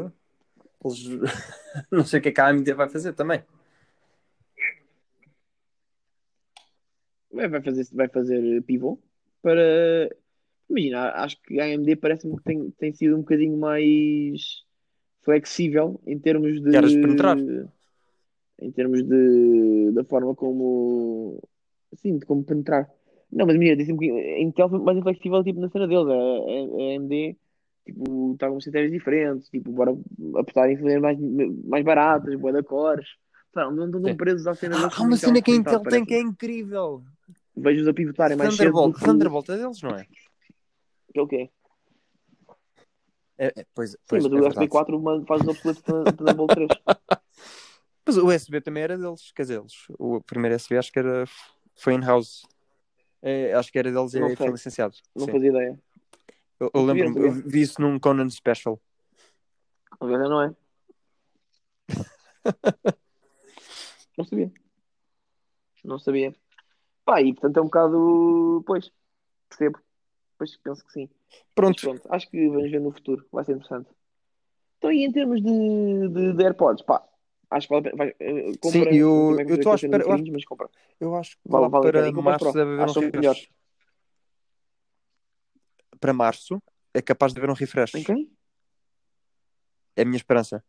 eles... 0.85 1.05
não 1.91 2.05
sei 2.05 2.21
o 2.21 2.23
que 2.23 2.29
é 2.29 2.33
que 2.33 2.41
a 2.41 2.49
AMD 2.49 2.73
vai 2.75 2.89
fazer 2.89 3.15
também. 3.15 3.43
Vai 7.33 7.63
fazer, 7.63 7.87
vai 7.93 8.09
fazer 8.09 8.63
pivô 8.63 8.99
para. 9.43 10.11
Imagina, 10.71 11.11
acho 11.17 11.37
que 11.43 11.61
a 11.61 11.65
AMD 11.65 11.97
parece-me 11.97 12.37
que 12.37 12.45
tem, 12.45 12.71
tem 12.79 12.93
sido 12.93 13.17
um 13.17 13.21
bocadinho 13.21 13.59
mais 13.59 14.63
flexível 15.23 16.01
em 16.07 16.19
termos 16.19 16.61
de. 16.63 16.71
Queres 16.71 16.95
penetrar? 16.95 17.37
Em 18.61 18.71
termos 18.71 19.03
de. 19.03 19.91
da 19.93 20.05
forma 20.05 20.35
como. 20.35 21.43
Assim, 21.93 22.17
de 22.19 22.25
como 22.25 22.45
penetrar. 22.45 22.89
Não, 23.33 23.47
mas 23.47 23.57
imagina, 23.57 23.77
disse-me 23.77 23.99
que 23.99 24.11
a 24.11 24.41
Intel 24.41 24.69
foi 24.69 24.79
mais 24.79 24.99
inflexível 24.99 25.43
tipo, 25.43 25.61
na 25.61 25.69
cena 25.69 25.89
deles. 25.89 26.07
A, 26.07 26.13
a, 26.13 26.17
a 26.17 26.97
AMD 26.97 27.37
tipo, 27.85 28.33
está 28.33 28.49
com 28.49 28.59
estratégias 28.59 28.93
diferentes, 28.93 29.49
tipo, 29.49 29.73
bora 29.73 29.97
apostar 30.37 30.71
em 30.71 30.77
fazer 30.77 31.01
mais, 31.01 31.19
mais 31.65 31.85
baratas, 31.85 32.35
boa 32.37 32.53
da 32.53 32.63
cores. 32.63 33.09
Pá, 33.53 33.65
Não 33.65 33.75
não 33.75 33.87
estão 33.87 34.05
Sim. 34.05 34.17
presos 34.17 34.47
à 34.47 34.55
cena 34.55 34.77
Ah, 34.77 34.79
deles. 34.81 34.95
há 34.97 35.03
uma 35.03 35.17
cena 35.17 35.43
que 35.43 35.51
a 35.51 35.55
Intel 35.55 35.81
tem 35.81 36.05
que 36.05 36.15
é 36.15 36.21
incrível. 36.21 37.03
Vejo-os 37.57 37.89
a 37.89 37.93
pivotarem 37.93 38.37
mais 38.37 38.55
cedo. 38.55 38.93
Thunderbolt 38.93 39.49
é 39.49 39.57
deles, 39.57 39.83
não 39.83 39.91
é? 39.91 40.07
Que 41.13 41.19
é 41.19 41.23
o 41.23 41.27
quê? 41.27 41.51
É, 43.39 43.47
é, 43.47 43.67
pois, 43.75 43.93
Sim, 43.93 43.97
pois, 44.07 44.23
mas 44.25 44.33
é 44.33 44.37
o 44.37 44.41
verdade. 44.41 44.55
USB 44.65 44.69
4 44.69 45.01
man- 45.01 45.25
faz 45.27 45.47
obsoletos 45.47 45.83
de 45.83 46.17
Thunderbolt 46.17 46.53
3. 46.55 46.71
Mas 48.07 48.17
o 48.17 48.27
USB 48.27 48.61
também 48.61 48.83
era 48.83 48.99
deles, 48.99 49.31
quer 49.31 49.43
dizer, 49.43 49.61
eles, 49.61 49.73
o 49.99 50.21
primeiro 50.23 50.57
USB 50.57 50.77
acho 50.77 50.91
que 50.91 50.99
era, 50.99 51.25
foi 51.77 51.95
in-house. 51.95 52.43
É, 53.23 53.53
acho 53.55 53.71
que 53.71 53.79
era 53.79 53.93
deles 53.93 54.15
Não 54.15 54.29
e 54.29 54.35
foi 54.37 54.49
licenciado. 54.51 54.97
Não 55.15 55.27
Sim. 55.27 55.33
fazia 55.33 55.51
ideia. 55.51 55.79
Eu, 56.59 56.71
eu 56.75 56.83
não 56.83 56.97
eu 56.97 57.33
vi 57.33 57.61
isso 57.63 57.81
num 57.81 58.01
Conan 58.01 58.29
Special. 58.31 58.81
A 60.01 60.07
ver, 60.07 60.19
não 60.19 60.43
é? 60.43 60.55
Não 64.19 64.25
sabia. 64.25 64.53
Não 65.85 65.99
sabia. 65.99 66.35
Pá, 67.05 67.23
e 67.23 67.33
portanto 67.33 67.57
é 67.57 67.61
um 67.61 67.65
bocado. 67.65 68.63
Pois, 68.67 68.91
percebo. 69.49 69.79
Pois 70.41 70.57
penso 70.57 70.83
que 70.87 70.93
sim. 70.93 71.07
Mas 71.29 71.45
Pronto, 71.55 71.81
pronto, 71.83 72.03
acho 72.15 72.31
que 72.31 72.49
vamos 72.49 72.71
ver 72.71 72.81
no 72.81 72.91
futuro. 72.93 73.27
Vai 73.31 73.45
ser 73.45 73.53
interessante. 73.53 73.91
Então, 74.79 74.91
e 74.91 75.05
em 75.05 75.13
termos 75.13 75.43
de, 75.43 76.09
de, 76.09 76.33
de 76.33 76.43
AirPods, 76.43 76.83
pá, 76.83 77.07
acho 77.51 77.69
que 77.69 77.75
vale 77.75 77.89
a 77.89 77.91
pena. 77.91 77.97
Vai, 77.99 78.15
eh, 78.19 78.53
compra, 78.59 78.71
Sim, 78.71 78.97
eu- 78.97 79.39
estou 79.51 79.73
à 79.73 79.75
espera- 79.75 80.03
eu 80.03 80.09
gringos, 80.15 80.31
mas 80.31 80.45
compra. 80.47 80.71
eu 80.99 81.15
acho 81.15 81.33
que 81.37 81.43
Vale- 81.45 81.69
vale 81.69 81.93
para 81.93 82.13
março 82.23 82.53
deve 82.55 82.71
haver 82.73 82.79
um 82.81 82.85
Acho 82.85 83.01
refresh. 83.01 83.51
Para 86.01 86.13
março 86.15 86.63
é 86.95 87.03
capaz 87.03 87.35
de 87.35 87.39
haver 87.39 87.51
um 87.51 87.55
refresh. 87.55 87.95
Em 87.97 88.03
quem? 88.03 88.33
É 89.95 90.01
a 90.01 90.05
minha 90.07 90.17
esperança. 90.17 90.65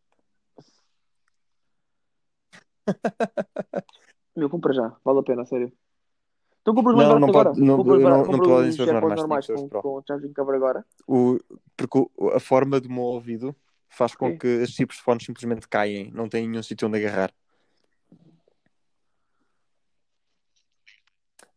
Meu, 4.36 4.49
compra 4.49 4.73
já. 4.73 4.97
Vale 5.05 5.19
a 5.19 5.23
pena, 5.23 5.45
sério. 5.45 5.71
Então 6.62 6.76
compras 6.76 6.95
mais 6.95 7.08
Não, 7.10 7.19
não 7.19 7.28
agora. 7.30 7.50
pode- 7.50 7.60
não- 7.62 7.78
compras 7.78 8.02
não- 8.02 8.10
não 8.10 8.24
compras 8.24 8.47
podem 8.47 9.17
normais, 9.17 9.47
com, 9.47 9.69
Pro. 9.69 9.82
com 9.82 10.02
charging 10.08 10.34
cover 10.34 10.56
agora. 10.56 10.86
O, 11.08 11.39
porque 11.76 11.97
o- 12.17 12.30
a 12.30 12.39
forma 12.39 12.80
do 12.80 12.88
meu 12.89 13.02
ouvido 13.02 13.56
faz 13.89 14.15
com 14.15 14.38
que 14.38 14.47
estes 14.47 14.76
tipos 14.76 14.97
de 14.97 15.02
fones 15.02 15.26
simplesmente 15.26 15.67
caem, 15.67 16.12
não 16.12 16.30
têm 16.30 16.47
nenhum 16.47 16.62
sítio 16.62 16.88
onde 16.88 16.97
agarrar. 17.00 17.34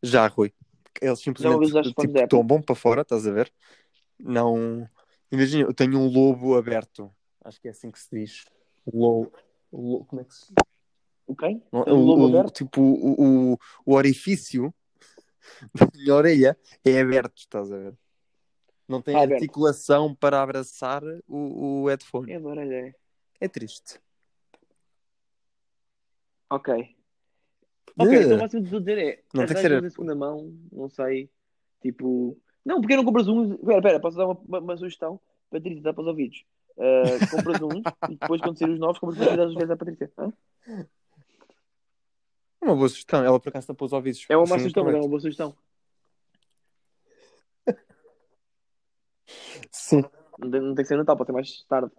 Já, 0.02 0.26
Rui. 0.26 0.52
Eles 1.00 1.20
simplesmente 1.20 1.72
tipo, 1.82 2.28
tombam 2.28 2.62
para 2.62 2.74
fora, 2.74 3.02
estás 3.02 3.26
a 3.26 3.30
ver? 3.32 3.52
Não. 4.18 4.88
Imagina, 5.30 5.64
eu 5.68 5.74
tenho 5.74 5.98
um 5.98 6.06
lobo 6.08 6.56
aberto. 6.56 7.10
Acho 7.44 7.60
que 7.60 7.68
é 7.68 7.72
assim 7.72 7.90
que 7.90 7.98
se 7.98 8.08
diz. 8.10 8.44
Lobo. 8.90 9.32
lo- 9.72 10.04
Como 10.04 10.20
é 10.22 10.24
que 10.24 10.34
se 10.34 10.54
O 11.26 11.34
quem? 11.34 11.62
não, 11.72 11.84
Tens 11.84 11.94
o 11.94 12.00
lobo 12.00 12.22
o, 12.22 12.24
o- 12.26 12.28
aberto? 12.28 12.54
tipo, 12.54 12.80
o, 12.80 13.52
o, 13.54 13.58
o 13.84 13.94
orifício 13.94 14.72
minha 15.94 16.14
orelha 16.14 16.58
é 16.84 17.00
aberto, 17.00 17.38
estás 17.38 17.70
a 17.72 17.76
ver? 17.76 17.94
Não 18.88 19.00
tem 19.00 19.16
Ah, 19.16 19.22
aberto. 19.22 19.40
articulação 19.40 20.14
para 20.14 20.42
abraçar 20.42 21.02
o, 21.26 21.82
o 21.82 21.88
headphone. 21.88 22.32
É 22.32 22.36
é. 22.36 22.94
É 23.40 23.48
triste. 23.48 24.00
Ok. 26.50 26.94
Ok, 27.96 28.12
então 28.22 28.36
o 28.36 28.40
máximo 28.40 28.62
que 28.62 28.66
estou 28.66 28.78
a 28.78 28.80
dizer 28.80 28.98
é. 28.98 29.22
Não 29.32 29.46
tem 29.46 29.56
que 29.56 29.62
ser- 29.62 29.84
em 29.84 29.90
segunda 29.90 30.14
mão, 30.14 30.52
não 30.72 30.88
sei. 30.88 31.30
Tipo. 31.80 32.36
Não, 32.64 32.80
porque 32.80 32.96
não 32.96 33.04
compras 33.04 33.28
uns. 33.28 33.52
Espera, 33.52 33.78
espera, 33.78 34.00
posso 34.00 34.16
dar 34.16 34.26
uma, 34.26 34.40
uma, 34.46 34.58
uma 34.58 34.76
sugestão? 34.76 35.20
Patrícia, 35.50 35.82
dá 35.82 35.92
para 35.92 36.02
os 36.02 36.08
ouvidos. 36.08 36.44
Ah, 36.78 37.18
compras 37.30 37.60
uns 37.62 37.84
e 38.08 38.16
depois, 38.16 38.40
quando 38.40 38.58
sair 38.58 38.70
os 38.70 38.78
novos, 38.78 38.98
compras 38.98 39.18
os 39.20 39.36
dás 39.36 39.50
os 39.50 39.54
velhos 39.54 39.70
à 39.70 39.76
Patrícia. 39.76 40.12
Hã? 40.18 40.32
É 42.64 42.66
uma 42.66 42.76
boa 42.76 42.88
sugestão. 42.88 43.22
Ela 43.22 43.38
por 43.38 43.50
acaso 43.50 43.66
tapou 43.66 43.84
os 43.84 43.92
ouvidos. 43.92 44.24
É 44.28 44.36
uma 44.36 44.46
má 44.46 44.56
sugestão, 44.56 44.84
mas 44.84 44.94
é 44.94 44.98
uma 44.98 45.08
boa 45.08 45.20
sugestão. 45.20 45.54
Sim. 49.70 50.02
Não 50.38 50.50
tem, 50.50 50.60
não 50.60 50.74
tem 50.74 50.82
que 50.82 50.88
ser 50.88 50.96
Natal, 50.96 51.16
pode 51.16 51.28
ser 51.28 51.32
mais 51.32 51.62
tarde. 51.64 51.92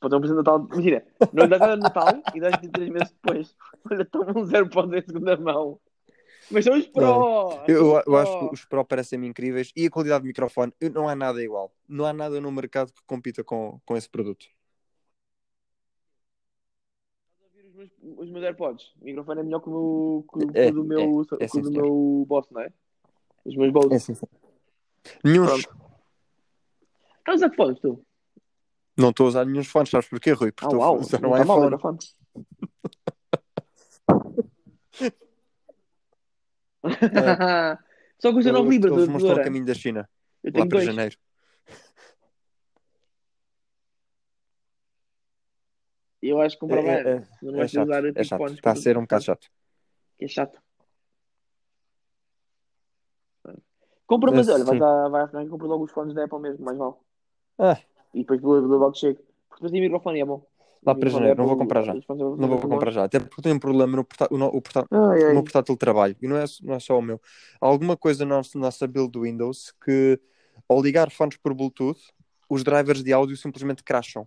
Pode 0.00 0.10
ter 0.10 0.16
um 0.16 0.20
presente 0.20 0.38
de 0.38 0.42
Natal. 0.42 0.66
Imagina, 0.72 1.06
não 1.32 1.48
dás 1.48 1.60
nada 1.60 1.76
de 1.76 1.82
Natal 1.82 2.22
e 2.34 2.40
dás-lhe 2.40 2.68
três 2.68 2.90
meses 2.90 3.10
depois. 3.10 3.56
Olha, 3.88 4.04
toma 4.04 4.38
um 4.38 4.44
zero 4.44 4.68
ponto 4.68 4.94
em 4.94 5.02
segunda 5.02 5.36
mão. 5.36 5.80
Mas 6.50 6.64
são 6.64 6.76
os 6.76 6.86
Pro! 6.88 7.62
Eu, 7.68 7.94
eu, 7.94 8.02
eu 8.04 8.16
acho 8.16 8.38
que 8.38 8.54
os 8.54 8.64
Pro 8.64 8.84
parecem-me 8.84 9.28
incríveis 9.28 9.70
e 9.76 9.86
a 9.86 9.90
qualidade 9.90 10.22
do 10.24 10.26
microfone 10.26 10.72
não 10.92 11.08
há 11.08 11.14
nada 11.14 11.40
igual. 11.40 11.72
Não 11.88 12.04
há 12.04 12.12
nada 12.12 12.40
no 12.40 12.50
mercado 12.50 12.92
que 12.92 13.02
compita 13.06 13.44
com, 13.44 13.80
com 13.84 13.96
esse 13.96 14.10
produto. 14.10 14.46
Os 17.68 17.69
meus, 17.80 18.18
os 18.18 18.30
meus 18.30 18.44
AirPods. 18.44 18.84
O 19.00 19.04
microfone 19.04 19.40
é 19.40 19.42
melhor 19.44 19.60
que 19.60 19.68
o, 19.70 20.24
que, 20.32 20.44
o- 20.44 20.52
que 20.52 20.58
É, 20.58 20.68
o 20.68 20.72
do 20.72 20.84
meu, 20.84 21.22
é, 21.40 21.44
é 21.44 21.48
que 21.48 21.58
o 21.58 21.62
do 21.62 21.70
meu 21.70 22.24
boss, 22.28 22.46
não 22.50 22.60
é? 22.60 22.72
Os 23.44 23.56
meus 23.56 23.72
Bose. 23.72 23.94
É 23.94 23.98
sim, 23.98 24.14
sim. 24.14 24.26
Nenhum. 25.24 25.44
Estás 25.46 25.66
a 27.26 27.32
usar 27.34 27.50
que 27.50 27.56
fones, 27.56 27.80
tu? 27.80 28.04
não 28.96 29.10
estou 29.10 29.24
a 29.26 29.28
usar 29.30 29.44
nenhum 29.46 29.64
fones, 29.64 29.88
sabes 29.90 30.08
porquê, 30.08 30.32
Rui? 30.32 30.48
Ah, 30.48 30.52
Porque 30.52 30.66
estou 30.66 30.80
uau. 30.80 30.96
a 30.96 31.00
usar 31.00 31.20
Não 31.20 31.30
um 31.30 31.32
mal 31.32 31.40
o 31.40 31.42
iPhone. 31.42 31.64
microfone. 31.70 31.98
Só 38.18 38.32
custa 38.32 38.52
9 38.52 38.68
libras. 38.68 38.92
Eles 38.92 39.08
a 39.08 39.12
a 39.12 39.16
tesoura. 39.16 39.44
caminho 39.44 39.64
da 39.64 39.74
China, 39.74 40.08
Eu 40.42 40.48
lá 40.48 40.52
tenho 40.52 40.68
para 40.68 40.78
dois. 40.78 40.84
janeiro. 40.84 41.16
Eu 46.22 46.40
acho 46.40 46.56
que 46.56 46.60
comprava 46.60 46.86
É- 46.88 47.00
é- 47.00 47.12
antes. 47.16 47.42
Eu 47.42 47.52
não 47.52 47.60
É 47.60 47.66
de 47.66 47.72
chato, 47.72 47.88
usar 47.88 48.04
é 48.04 48.24
chato. 48.24 48.38
fones. 48.38 48.54
Está 48.56 48.72
a 48.72 48.76
ser 48.76 48.98
um 48.98 49.02
bocado 49.02 49.24
chato. 49.24 49.48
Que 50.18 50.24
é 50.26 50.28
chato. 50.28 50.60
Compra, 54.06 54.32
mas 54.32 54.48
olha, 54.48 54.64
vai, 54.64 54.78
vai 54.78 55.22
arrancar 55.22 55.44
e 55.44 55.48
compra 55.48 55.68
logo 55.68 55.84
os 55.84 55.92
fones 55.92 56.14
da 56.14 56.24
Apple 56.24 56.40
mesmo, 56.40 56.64
mais 56.64 56.76
vale. 56.76 56.94
Ah, 57.58 57.78
E 58.12 58.20
depois 58.20 58.40
do, 58.40 58.48
logo 58.66 58.94
chego. 58.94 59.20
Porque 59.48 59.56
depois 59.62 59.72
tem 59.72 59.80
microfone 59.80 60.18
e 60.18 60.22
é 60.22 60.24
bom. 60.24 60.44
lá 60.84 60.92
O 60.92 60.98
para 60.98 61.08
janeiro, 61.10 61.36
não 61.38 61.46
vou 61.46 61.56
comprar 61.56 61.82
já. 61.82 61.94
Não 61.94 62.48
vou 62.48 62.58
comprar 62.58 62.90
já. 62.90 63.04
Até 63.04 63.20
porque 63.20 63.40
tenho 63.40 63.54
um 63.54 63.60
problema 63.60 63.96
no 63.96 64.04
portátil, 64.04 64.36
o, 64.36 64.44
o 64.44 64.60
portátil, 64.60 64.88
Ai, 64.90 65.22
o 65.22 65.26
ai. 65.26 65.32
meu 65.32 65.42
portátil 65.44 65.74
de 65.74 65.78
trabalho. 65.78 66.16
E 66.20 66.26
não 66.26 66.36
é, 66.36 66.44
não 66.62 66.74
é 66.74 66.80
só 66.80 66.98
o 66.98 67.02
meu. 67.02 67.20
Há 67.60 67.66
alguma 67.66 67.96
coisa 67.96 68.24
na 68.24 68.36
nossa, 68.36 68.58
nossa 68.58 68.86
build 68.86 69.12
do 69.12 69.22
Windows 69.22 69.72
que, 69.84 70.20
ao 70.68 70.82
ligar 70.82 71.08
fones 71.10 71.36
por 71.36 71.54
Bluetooth, 71.54 72.00
os 72.48 72.64
drivers 72.64 73.04
de 73.04 73.12
áudio 73.12 73.36
simplesmente 73.36 73.84
crasham. 73.84 74.26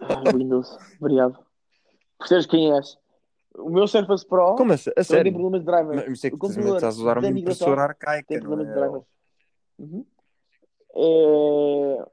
Ai, 0.00 0.32
Windows, 0.34 0.76
obrigado. 1.00 1.38
Percebes 2.18 2.46
quem 2.46 2.74
és? 2.74 2.98
O 3.54 3.70
meu 3.70 3.86
Surface 3.86 4.26
Pro 4.26 4.56
Como 4.56 4.72
assim? 4.72 4.90
A 4.90 4.94
também 4.94 5.06
tem 5.06 5.16
sério? 5.16 5.32
problemas 5.32 5.60
de 5.60 5.66
driver. 5.66 5.96
Mas 5.96 6.08
isso 6.08 6.26
é 6.26 6.30
que 6.30 6.36
estás 6.36 6.98
a 6.98 7.00
usar 7.00 7.18
uma 7.18 7.28
impressora 7.28 7.82
arcaica, 7.82 8.26
tem 8.28 8.40
problemas 8.40 8.66
de 8.66 8.72
é? 8.72 8.76
drivers. 8.76 9.04
Uhum. 9.78 10.06
É... 10.94 12.06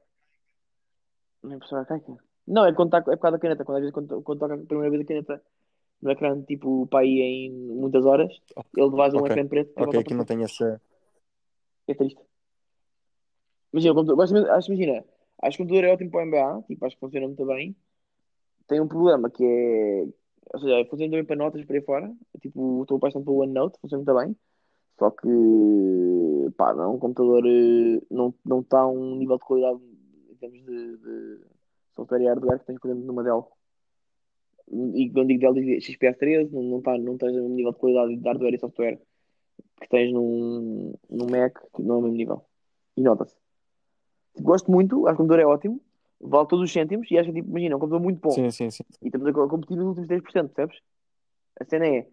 Não 1.42 1.52
é 1.52 1.54
impressora 1.56 1.82
arcaica? 1.82 2.16
Não, 2.46 2.66
é, 2.66 2.72
quando 2.74 2.90
tá, 2.90 2.98
é 2.98 3.02
por 3.02 3.18
causa 3.18 3.36
da 3.36 3.40
caneta. 3.40 3.64
Quando, 3.64 3.76
às 3.76 3.80
vezes, 3.82 3.94
quando, 3.94 4.22
quando 4.22 4.38
toca 4.38 4.54
a 4.54 4.58
primeira 4.58 4.90
vez 4.90 5.02
a 5.02 5.06
caneta 5.06 5.42
no 6.02 6.10
ecrã, 6.10 6.42
tipo, 6.42 6.86
para 6.86 7.00
aí 7.00 7.48
em 7.48 7.50
muitas 7.50 8.04
horas, 8.04 8.30
ele 8.76 8.90
vaza 8.90 9.16
um 9.16 9.20
Ok. 9.20 9.32
ecrã 9.32 9.48
preto. 9.48 9.72
Ok, 9.76 10.00
aqui 10.00 10.14
não 10.14 10.24
tem 10.24 10.42
essa. 10.42 10.80
É 11.88 11.94
triste. 11.94 12.20
Imagina, 13.72 13.92
o 13.92 13.96
computador, 13.96 14.16
gosto 14.16 14.50
acho, 14.50 14.72
imagina, 14.72 15.04
acho 15.44 15.56
que 15.56 15.62
o 15.62 15.66
computador 15.66 15.84
é 15.84 15.92
ótimo 15.92 16.10
para 16.10 16.22
o 16.22 16.26
NBA, 16.26 16.62
tipo, 16.66 16.86
acho 16.86 16.96
que 16.96 17.00
funciona 17.00 17.26
muito 17.26 17.44
bem. 17.46 17.76
Tem 18.66 18.80
um 18.80 18.88
problema 18.88 19.30
que 19.30 19.44
é, 19.44 20.06
ou 20.52 20.60
seja, 20.60 20.84
funciona 20.88 21.10
também 21.10 21.24
para 21.24 21.36
notas 21.36 21.64
por 21.64 21.74
aí 21.74 21.82
fora. 21.82 22.12
Tipo, 22.40 22.82
estou 22.82 22.96
apaixonado 22.96 23.24
pelo 23.24 23.42
OneNote, 23.42 23.78
funciona 23.80 24.04
muito 24.04 24.18
bem. 24.18 24.36
Só 24.98 25.10
que, 25.10 25.28
pá, 26.56 26.74
não, 26.74 26.84
é 26.84 26.88
um 26.88 26.98
computador 26.98 27.44
eh, 27.46 28.00
não, 28.10 28.34
não 28.44 28.60
está 28.60 28.80
a 28.80 28.88
um 28.88 29.16
nível 29.16 29.38
de 29.38 29.44
qualidade 29.44 29.80
em 30.30 30.34
termos 30.36 30.64
de, 30.64 30.96
de 30.98 31.40
software 31.94 32.22
e 32.22 32.26
hardware 32.26 32.60
que 32.60 32.66
tens, 32.66 32.78
por 32.78 32.88
exemplo, 32.88 33.06
numa 33.06 33.22
Dell. 33.24 33.50
E 34.94 35.10
quando 35.10 35.28
digo 35.28 35.40
Dell, 35.40 35.54
digo 35.54 35.80
XPS 35.80 36.18
13, 36.18 36.52
não, 36.52 36.62
não 36.62 36.78
está 36.78 36.96
não 36.98 37.18
a 37.20 37.26
um 37.26 37.48
nível 37.48 37.72
de 37.72 37.78
qualidade 37.78 38.16
de 38.16 38.28
hardware 38.28 38.54
e 38.54 38.58
software 38.58 39.00
que 39.80 39.88
tens 39.88 40.12
num, 40.12 40.94
num 41.10 41.26
Mac 41.28 41.58
não 41.78 41.96
é 41.96 41.98
o 41.98 42.02
mesmo 42.02 42.16
nível. 42.16 42.46
E 42.96 43.02
nota-se. 43.02 43.43
Gosto 44.40 44.70
muito, 44.70 45.06
acho 45.06 45.16
que 45.16 45.22
o 45.22 45.24
computador 45.24 45.40
é 45.40 45.46
ótimo, 45.46 45.80
vale 46.20 46.48
todos 46.48 46.64
os 46.64 46.72
cêntimos 46.72 47.10
e 47.10 47.18
acho 47.18 47.30
que, 47.30 47.36
tipo, 47.36 47.48
imagina, 47.48 47.74
é 47.74 47.76
um 47.76 47.80
computador 47.80 48.02
muito 48.02 48.20
bom. 48.20 48.30
Sim, 48.30 48.50
sim, 48.50 48.70
sim. 48.70 48.84
E 49.02 49.06
estamos 49.06 49.26
a 49.28 49.32
competir 49.32 49.76
nos 49.76 49.86
últimos 49.86 50.08
10%, 50.08 50.48
percebes? 50.48 50.80
A 51.60 51.64
cena 51.64 51.86
é, 51.86 52.08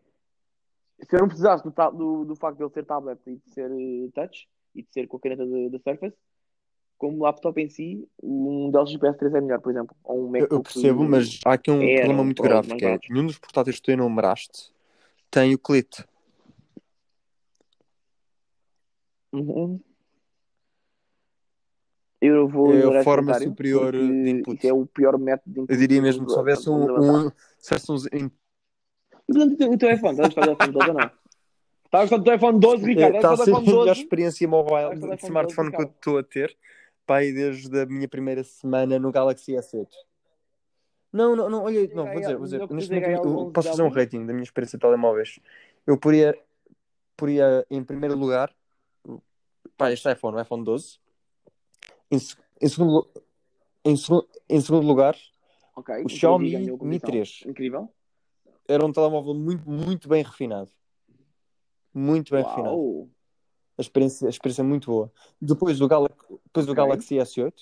se 1.02 1.16
eu 1.16 1.20
não 1.20 1.28
precisasse 1.28 1.64
do, 1.64 1.72
do, 1.92 2.26
do 2.26 2.36
facto 2.36 2.58
de 2.58 2.64
ele 2.64 2.74
ser 2.74 2.86
tablet 2.86 3.20
e 3.26 3.36
de 3.38 3.52
ser 3.52 3.72
eh, 3.72 4.10
touch 4.14 4.48
e 4.76 4.84
de 4.84 4.92
ser 4.92 5.08
com 5.08 5.18
a 5.18 5.20
caneta 5.20 5.46
da 5.46 5.80
Surface, 5.80 6.16
como 6.98 7.24
laptop 7.24 7.60
em 7.60 7.68
si, 7.68 8.08
um 8.22 8.70
Dell 8.70 8.86
XPS 8.86 9.18
3 9.18 9.34
é 9.34 9.42
melhor, 9.42 9.60
por 9.60 9.72
exemplo. 9.72 9.96
Ou 10.04 10.26
um 10.26 10.30
MacBook 10.30 10.54
eu 10.54 10.62
percebo, 10.62 11.04
mas 11.04 11.40
há 11.44 11.54
aqui 11.54 11.72
um 11.72 11.82
Air, 11.82 11.96
problema 12.02 12.24
muito 12.24 12.44
grave, 12.44 12.76
que 12.76 12.86
é 12.86 13.00
nenhum 13.10 13.26
dos 13.26 13.40
portáteis 13.40 13.78
que 13.78 13.82
tu 13.82 13.92
enumeraste 13.92 14.72
tem 15.32 15.56
o 15.56 15.58
clite. 15.58 16.06
Uhum. 19.32 19.80
Eu 22.22 22.48
vou 22.48 22.72
É 22.72 23.00
a 23.00 23.04
forma 23.04 23.34
superior 23.40 23.94
de 23.94 24.30
input. 24.30 24.68
É 24.68 24.72
o 24.72 24.86
pior 24.86 25.18
método 25.18 25.52
de 25.54 25.60
input. 25.62 25.74
Eu 25.74 25.80
diria 25.80 26.02
mesmo 26.02 26.26
que 26.26 26.32
se 26.32 26.38
houvesse 26.38 26.70
um, 26.70 26.84
um, 26.84 27.32
se 27.58 27.74
houvesse 27.74 27.92
uns 27.92 28.06
in- 28.14 28.30
E 29.28 29.34
portanto, 29.34 29.54
o 29.54 29.78
teu- 29.78 29.90
o 29.90 29.94
iPhone, 29.94 30.12
estás 30.14 30.20
a 30.20 30.24
gostar 30.24 30.46
do 30.46 30.52
iPhone 30.54 30.72
12 30.72 30.88
ou 30.90 30.94
não? 30.94 31.12
Está 31.86 32.00
a 32.02 32.06
do 32.06 32.24
teu 32.24 32.36
iPhone 32.36 32.60
12, 32.60 32.86
Ricardo? 32.86 33.16
Está 33.16 33.30
a 33.30 33.34
Estás 33.34 33.50
ser 33.50 33.56
a 33.56 33.60
melhor 33.60 33.86
12? 33.88 34.02
experiência 34.02 34.48
mobile 34.48 34.90
de 35.18 35.26
smartphone 35.26 35.70
que 35.72 35.76
eu 35.78 35.86
12, 35.86 35.96
estou 35.98 36.18
a 36.20 36.24
ter 36.24 36.58
pai, 37.06 37.32
desde 37.34 37.82
a 37.82 37.86
minha 37.88 38.08
primeira 38.08 38.44
semana 38.44 38.98
no 39.00 39.12
Galaxy 39.12 39.54
S8. 39.54 39.88
Não, 41.12 41.36
não, 41.36 41.50
não, 41.50 41.64
olha, 41.64 41.90
não, 41.94 42.06
vou 42.06 42.22
dizer, 42.22 42.36
vou 42.38 42.46
dizer, 42.46 42.62
o 42.62 42.74
neste 42.74 42.94
momento 42.94 43.52
posso 43.52 43.68
fazer 43.68 43.82
um 43.82 43.88
11W. 43.90 43.96
rating 43.96 44.26
da 44.26 44.32
minha 44.32 44.44
experiência 44.44 44.78
de 44.78 44.82
telemóveis. 44.82 45.40
Eu 45.86 45.98
poria, 45.98 46.38
poria 47.18 47.66
em 47.70 47.84
primeiro 47.84 48.16
lugar, 48.18 48.56
pá, 49.76 49.92
este 49.92 50.10
iPhone, 50.10 50.38
o 50.38 50.42
iPhone 50.42 50.64
12. 50.64 51.01
Em, 52.12 52.18
em 52.62 52.70
segundo, 52.70 53.08
em, 53.86 53.96
segu- 53.96 54.28
em 54.50 54.62
segundo 54.62 54.86
lugar, 54.86 55.18
Ok, 55.76 56.04
O 56.04 56.10
Xiaomi 56.10 56.58
Mi 56.58 56.78
competição. 56.78 57.10
3. 57.10 57.44
Incrível. 57.48 57.90
era 58.68 58.86
um 58.86 58.92
telemóvel 58.92 59.34
muito, 59.34 59.68
muito 59.70 60.10
bem 60.10 60.22
refinado. 60.22 60.70
Muito 61.94 62.32
bem 62.32 62.44
refinado. 62.44 62.76
Uau. 62.76 63.10
A 63.78 63.82
experiência, 63.82 64.28
a 64.28 64.30
experiência 64.30 64.62
é 64.62 64.66
muito 64.66 64.92
boa. 64.92 65.12
Depois 65.42 65.80
o, 65.82 65.88
Gala, 65.88 66.10
depois 66.46 66.68
o 66.68 66.72
Ok. 66.72 66.76
Galaxy 66.76 67.16
S8. 67.16 67.54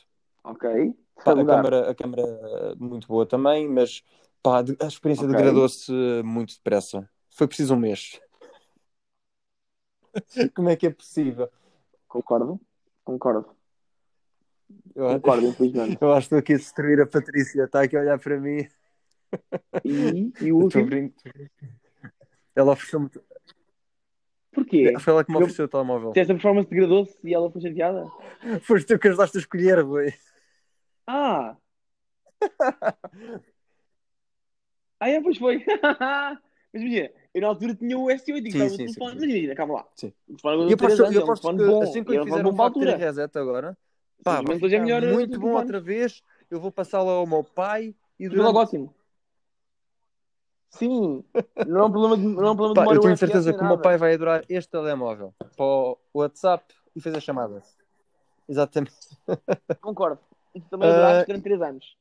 Ok. 0.43 0.95
Pá, 1.23 1.31
a, 1.31 1.45
câmara, 1.45 1.89
a 1.91 1.95
câmara 1.95 2.21
eh, 2.23 2.75
muito 2.79 3.07
boa 3.07 3.25
também, 3.25 3.67
mas 3.69 4.03
pá, 4.41 4.59
a 4.59 4.87
experiência 4.87 5.25
Ok. 5.25 5.35
degradou-se 5.35 5.91
muito 6.23 6.55
depressa. 6.55 7.09
Foi 7.29 7.47
preciso 7.47 7.75
um 7.75 7.79
mês. 7.79 8.19
Como 10.55 10.69
é 10.69 10.75
que 10.75 10.87
é 10.87 10.89
possível? 10.89 11.49
Concordo. 12.07 12.59
Concordo. 13.03 13.55
Eu, 14.95 15.07
Concordo, 15.07 15.47
infelizmente. 15.47 15.97
eu 16.01 16.11
acho 16.13 16.27
que 16.29 16.35
estou 16.35 16.39
aqui 16.39 16.53
a 16.53 16.57
destruir 16.57 17.01
a 17.01 17.07
Patrícia. 17.07 17.63
Está 17.63 17.81
aqui 17.83 17.95
a 17.97 18.01
olhar 18.01 18.19
para 18.19 18.39
mim. 18.39 18.67
E, 19.85 20.31
e 20.41 20.51
o 20.51 20.57
Eu 20.59 20.63
último? 20.63 20.85
brincar. 20.85 21.31
Ela 22.55 22.73
ofereceu-me. 22.73 23.09
Porquê? 24.51 24.93
Foi 24.99 25.13
ela 25.13 25.23
que 25.23 25.31
me 25.31 25.37
Eu- 25.37 25.41
ofereceu 25.43 25.65
o 25.65 25.67
telemóvel. 25.67 26.13
Se 26.13 26.19
esta 26.19 26.33
performance 26.33 26.69
degradou-se 26.69 27.15
e 27.23 27.33
ela 27.33 27.49
foi 27.51 27.61
chateada? 27.61 28.05
Foste 28.61 28.87
tu 28.87 28.99
que 28.99 29.07
ajudaste 29.07 29.37
a 29.37 29.41
escolher, 29.41 29.79
Rui. 29.83 30.13
Ah! 31.07 31.55
Ah, 35.01 35.09
é, 35.09 35.21
pois 35.21 35.37
foi. 35.37 35.63
Mas 36.73 36.83
imagina, 36.83 37.09
eu 37.33 37.41
na 37.41 37.47
altura 37.47 37.73
tinha 37.73 37.97
o 37.97 38.07
S8 38.09 38.45
e 38.45 38.49
estava 38.49 38.65
o 38.73 38.77
telefone. 38.77 39.15
Mas 39.15 39.23
imagina, 39.23 39.55
calma 39.55 39.73
lá. 39.75 39.87
Sim. 39.95 40.13
O 40.27 40.35
telefone 40.35 40.69
E 40.69 40.73
agora 40.73 40.73
aposto, 40.73 41.05
anos, 41.05 41.15
eu 41.15 41.21
é 41.21 41.67
bom. 41.67 41.83
assim 41.83 42.03
que 42.03 42.15
eu 42.17 42.23
fizer 42.25 42.45
um 42.45 42.97
reset 42.97 43.37
agora, 43.37 43.77
pá, 44.23 44.41
vai 44.41 44.55
é 44.55 44.59
ficar 44.59 44.79
melhor 44.81 45.01
muito 45.01 45.39
bom 45.39 45.53
outra 45.53 45.79
vez. 45.79 46.21
Eu 46.49 46.59
vou 46.59 46.71
passá-lo 46.71 47.09
ao 47.09 47.27
meu 47.27 47.43
pai 47.43 47.95
e 48.19 48.27
durante... 48.29 48.55
ótimo. 48.57 48.95
Sim, 50.71 51.23
não 51.65 51.81
é 51.81 51.85
um 51.85 51.91
problema 51.91 52.15
de, 52.17 52.23
não 52.23 52.45
é 52.47 52.51
um 52.51 52.55
problema 52.55 52.69
de 52.69 52.75
Pá, 52.75 52.81
memória 52.81 52.97
eu 52.97 53.01
tenho 53.01 53.17
certeza 53.17 53.53
que 53.53 53.63
o 53.63 53.67
meu 53.67 53.77
pai 53.79 53.97
vai 53.97 54.13
adorar 54.13 54.45
este 54.47 54.69
telemóvel 54.69 55.33
para 55.57 55.65
o 55.65 55.97
WhatsApp 56.13 56.73
e 56.95 57.01
fazer 57.01 57.21
chamadas. 57.21 57.75
Exatamente. 58.47 58.93
Concordo. 59.81 60.19
Também 60.69 60.89
Ah, 60.89 60.93
adoraste 60.93 61.25
durante 61.27 61.43
3 61.43 61.61
anos. 61.61 61.95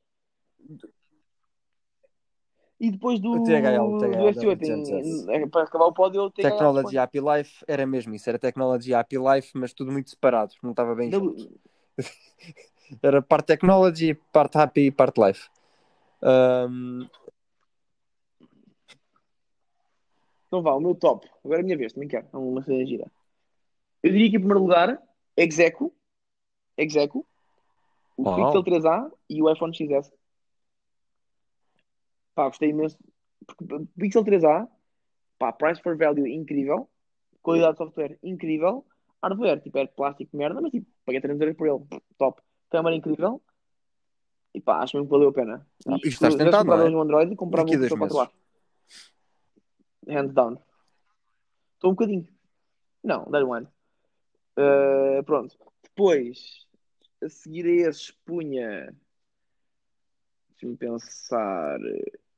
E 2.79 2.91
depois 2.91 3.19
do, 3.19 3.31
O 3.31 3.43
THL, 3.43 3.81
o 3.87 3.91
do 3.91 3.99
THL 3.99 4.29
S8, 4.29 5.29
em- 5.31 5.43
em- 5.43 5.49
para 5.49 5.63
acabar 5.63 5.85
o 5.85 5.93
pódio, 5.93 6.21
o 6.23 6.31
THL. 6.31 6.49
Technology 6.51 6.97
Happy 6.97 7.19
Life 7.19 7.65
era 7.67 7.85
mesmo 7.85 8.15
isso, 8.15 8.29
era 8.29 8.39
Technology 8.39 8.93
Happy 8.93 9.17
Life, 9.17 9.51
mas 9.55 9.73
tudo 9.73 9.91
muito 9.91 10.09
separado, 10.09 10.53
não 10.63 10.71
estava 10.71 10.95
bem 10.95 11.09
W- 11.09 11.37
junto. 11.37 11.59
Era 13.03 13.21
parte 13.21 13.47
Technology, 13.47 14.15
parte 14.31 14.57
Happy 14.57 14.87
e 14.87 14.91
parte 14.91 15.21
Life. 15.21 15.47
Ahm, 16.21 17.07
Então 20.49 20.63
vá, 20.63 20.73
o 20.73 20.79
meu 20.79 20.95
top. 20.95 21.29
Agora 21.45 21.59
é 21.59 21.61
a 21.61 21.63
minha 21.63 21.77
vez, 21.77 21.93
também 21.93 22.09
quero. 22.09 22.27
É 22.33 22.37
uma 22.37 22.63
cena 22.63 22.83
gira. 22.83 23.09
Eu 24.01 24.11
diria 24.11 24.31
que 24.31 24.35
em 24.35 24.39
primeiro 24.39 24.61
lugar, 24.61 24.99
Execo. 25.37 25.93
Execo. 26.75 27.25
O 28.17 28.23
Uau. 28.23 28.35
Pixel 28.35 28.63
3a 28.63 29.11
e 29.29 29.43
o 29.43 29.51
iPhone 29.51 29.73
XS. 29.73 30.11
Pá, 32.33 32.47
gostei 32.47 32.69
imenso. 32.69 32.97
Pixel 33.97 34.23
3a, 34.23 34.67
pá, 35.37 35.53
price 35.53 35.81
for 35.81 35.95
value 35.95 36.27
incrível. 36.27 36.89
Qualidade 37.43 37.73
de 37.73 37.77
software 37.77 38.17
incrível. 38.23 38.83
Hardware, 39.21 39.61
tipo, 39.61 39.77
era 39.77 39.87
de 39.87 39.93
plástico 39.95 40.35
merda, 40.37 40.61
mas 40.61 40.71
tipo, 40.71 40.87
paguei 41.05 41.19
300 41.21 41.41
euros 41.41 41.57
por 41.57 41.67
ele. 41.67 42.01
Top. 42.17 42.41
Câmara 42.69 42.95
incrível. 42.95 43.41
E 44.53 44.61
pá, 44.61 44.81
acho 44.81 44.95
mesmo 44.97 45.07
que 45.07 45.11
valeu 45.11 45.29
a 45.29 45.33
pena. 45.33 45.67
Ah, 45.87 45.97
E 46.03 46.07
e 46.07 46.09
estás 46.09 46.35
tentado, 46.35 46.57
comprar 46.65 46.77
não 46.77 46.87
é? 46.87 46.89
um 46.89 47.01
Android, 47.01 47.35
comprava 47.35 47.65
Daqui 47.69 47.75
a 47.75 47.95
um 47.95 47.99
Pixel 47.99 48.25
4A. 48.25 48.31
Hands 50.07 50.33
down. 50.33 50.57
Estou 51.75 51.91
um 51.91 51.93
bocadinho. 51.93 52.27
Não, 53.03 53.25
dá 53.29 53.43
um 53.45 53.53
ano. 53.53 53.71
Uh, 54.57 55.23
pronto. 55.23 55.55
Depois, 55.83 56.65
a 57.23 57.29
seguir 57.29 57.65
a 57.65 57.89
esses, 57.89 58.11
punha. 58.25 58.93
Deixa-me 60.51 60.77
pensar. 60.77 61.79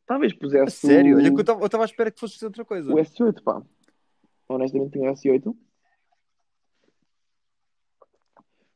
Talvez 0.06 0.34
A 0.34 0.38
pusesse 0.38 0.88
sério? 0.88 1.18
o, 1.18 1.22
eu 1.22 1.36
estava 1.40 1.62
eu 1.62 1.66
estava 1.66 1.84
à 1.84 1.86
espera 1.86 2.12
que 2.12 2.20
fosse 2.20 2.44
outra 2.44 2.66
coisa. 2.66 2.92
o 2.92 2.98
S8, 2.98 3.42
pá. 3.44 3.62
Honestamente, 4.50 4.92
tinha 4.92 5.10
o 5.12 5.14
S8. 5.14 5.56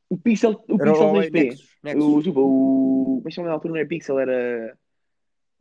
O 0.09 0.17
Pixel, 0.17 0.63
o 0.69 0.79
Era 0.79 0.91
Pixel 0.91 1.07
o 1.07 1.13
2P. 1.13 1.31
Nexus. 1.31 1.61
O, 1.61 1.85
Nexus. 1.85 2.23
desculpa, 2.23 2.39
o. 2.41 3.23
É 3.25 3.31
chama 3.31 3.47
na 3.47 3.53
altura? 3.55 3.73
Não 3.73 3.79
era 3.79 3.87
Pixel, 3.89 4.19
era. 4.19 4.77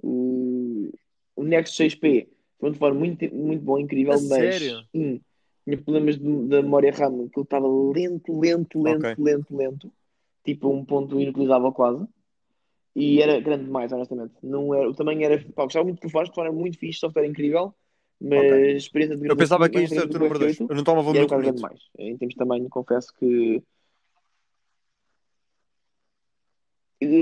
O, 0.02 0.90
o 1.36 1.42
Nexus 1.44 1.76
6P. 1.76 2.28
Foi 2.58 2.70
um 2.70 2.72
telefone 2.72 2.98
muito, 2.98 3.34
muito 3.34 3.62
bom, 3.64 3.78
incrível, 3.78 4.12
A 4.14 4.18
mas. 4.18 4.28
sério? 4.28 4.84
Um, 4.94 5.20
tinha 5.64 5.78
problemas 5.78 6.18
de- 6.18 6.48
da 6.48 6.62
memória 6.62 6.92
RAM, 6.92 7.28
que 7.28 7.38
ele 7.38 7.44
estava 7.44 7.66
lento, 7.66 8.38
lento, 8.38 8.82
lento, 8.82 9.06
Ok. 9.06 9.14
lento, 9.18 9.56
lento. 9.56 9.92
Tipo, 10.44 10.68
um 10.68 10.84
ponto 10.84 11.18
inutilizável 11.18 11.72
quase. 11.72 12.06
E 12.94 13.20
era 13.20 13.40
grande 13.40 13.64
demais, 13.64 13.90
honestamente. 13.92 14.34
Não 14.42 14.74
era, 14.74 14.88
o 14.88 14.94
tamanho 14.94 15.22
era. 15.24 15.38
Pá, 15.54 15.64
gostava 15.64 15.84
muito 15.84 15.96
do 15.96 16.00
telefone, 16.02 16.24
o 16.24 16.26
telefone 16.26 16.48
era 16.48 16.56
muito 16.56 16.78
fixe, 16.78 17.00
software 17.00 17.26
incrível, 17.26 17.74
mas 18.20 18.38
Ok. 18.40 18.52
a 18.52 18.70
experiência 18.76 19.16
de 19.16 19.26
Eu 19.26 19.36
pensava 19.36 19.68
que 19.68 19.74
mais 19.74 19.90
isto 19.90 20.00
era 20.00 20.10
o 20.10 20.12
número 20.12 20.38
2. 20.38 20.56
S8, 20.56 20.68
Eu 20.70 20.74
não 20.74 20.82
estava 20.82 21.00
era 21.00 21.08
um 21.10 21.14
muito 21.14 21.28
grande 21.30 21.56
demais. 21.56 21.80
Em 21.98 22.16
termos 22.18 22.34
de 22.34 22.38
tamanho, 22.38 22.68
confesso 22.68 23.12
que. 23.18 23.62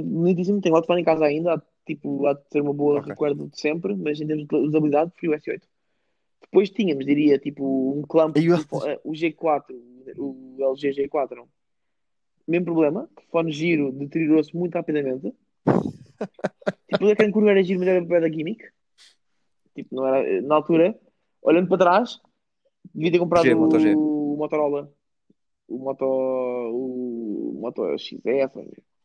Bonitíssimo, 0.02 0.60
tenho 0.60 0.74
o 0.74 0.78
telefone 0.80 1.00
em 1.02 1.04
casa 1.04 1.24
ainda, 1.24 1.54
há, 1.54 1.62
tipo, 1.86 2.26
há 2.26 2.34
de 2.34 2.42
ser 2.50 2.60
uma 2.62 2.72
boa 2.72 2.98
Ok. 2.98 3.10
recuerdo 3.10 3.48
de 3.48 3.60
sempre, 3.60 3.94
mas 3.96 4.20
em 4.20 4.26
termos 4.26 4.46
de 4.46 4.56
usabilidade, 4.56 5.10
prefiro 5.12 5.32
o 5.32 5.36
S8. 5.36 5.62
Depois 6.42 6.70
tínhamos, 6.70 7.06
diria, 7.06 7.38
tipo, 7.38 7.64
um 7.98 8.02
clamp, 8.02 8.36
o- 8.36 8.40
tipo, 8.58 8.84
eh, 8.86 9.00
o 9.04 9.12
G4, 9.12 9.74
o 10.18 10.56
LG 10.58 10.92
G4. 10.92 11.46
Mesmo 12.46 12.64
problema, 12.66 13.08
telefone 13.16 13.52
giro 13.52 13.92
deteriorou-se 13.92 14.54
muito 14.56 14.74
rapidamente. 14.74 15.34
tipo, 16.88 17.04
o 17.04 17.10
ecrã 17.10 17.30
curvo 17.30 17.48
era 17.48 17.62
giro, 17.62 17.78
mas 17.80 17.88
era 17.88 18.00
bem 18.04 18.20
da 18.20 18.28
gimmick. 18.28 18.64
Tipo, 19.74 19.94
não 19.94 20.06
era, 20.06 20.42
na 20.42 20.56
altura, 20.56 20.98
olhando 21.40 21.68
para 21.68 21.78
trás, 21.78 22.20
devia 22.94 23.12
ter 23.12 23.18
comprado 23.18 23.44
G, 23.44 23.50
G. 23.78 23.94
o 23.96 24.36
Motorola. 24.36 24.92
O 25.68 25.78
Moto. 25.78 26.04
O 26.04 27.58
Moto 27.60 27.96
XS. 27.96 28.50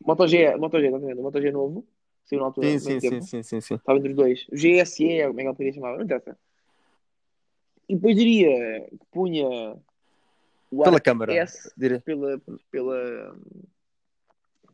Moto 0.05 0.27
G, 0.27 0.55
Moto 0.57 0.79
G. 0.79 0.89
O 0.89 1.23
Moto 1.23 1.41
G 1.41 1.51
novo. 1.51 1.87
Saiu 2.25 2.41
na 2.41 2.47
altura. 2.47 2.67
Sim, 2.67 2.79
sim, 2.79 2.99
sim, 2.99 3.21
sim, 3.21 3.43
sim, 3.43 3.61
sim. 3.61 3.75
Estava 3.75 3.99
entre 3.99 4.09
os 4.11 4.15
dois. 4.15 4.47
O 4.51 4.55
GSE, 4.55 5.27
como 5.27 5.39
é 5.39 5.43
que 5.43 5.47
ele 5.47 5.55
podia 5.55 5.73
chamar? 5.73 5.95
Não 5.95 6.03
interessa. 6.03 6.37
E 7.87 7.95
depois 7.95 8.15
diria 8.15 8.81
que 8.89 9.05
punha 9.11 9.77
o 10.69 10.83
Pela 10.83 10.99
câmara. 10.99 11.33
S 11.33 11.71
pela, 12.03 12.41
pela, 12.69 13.35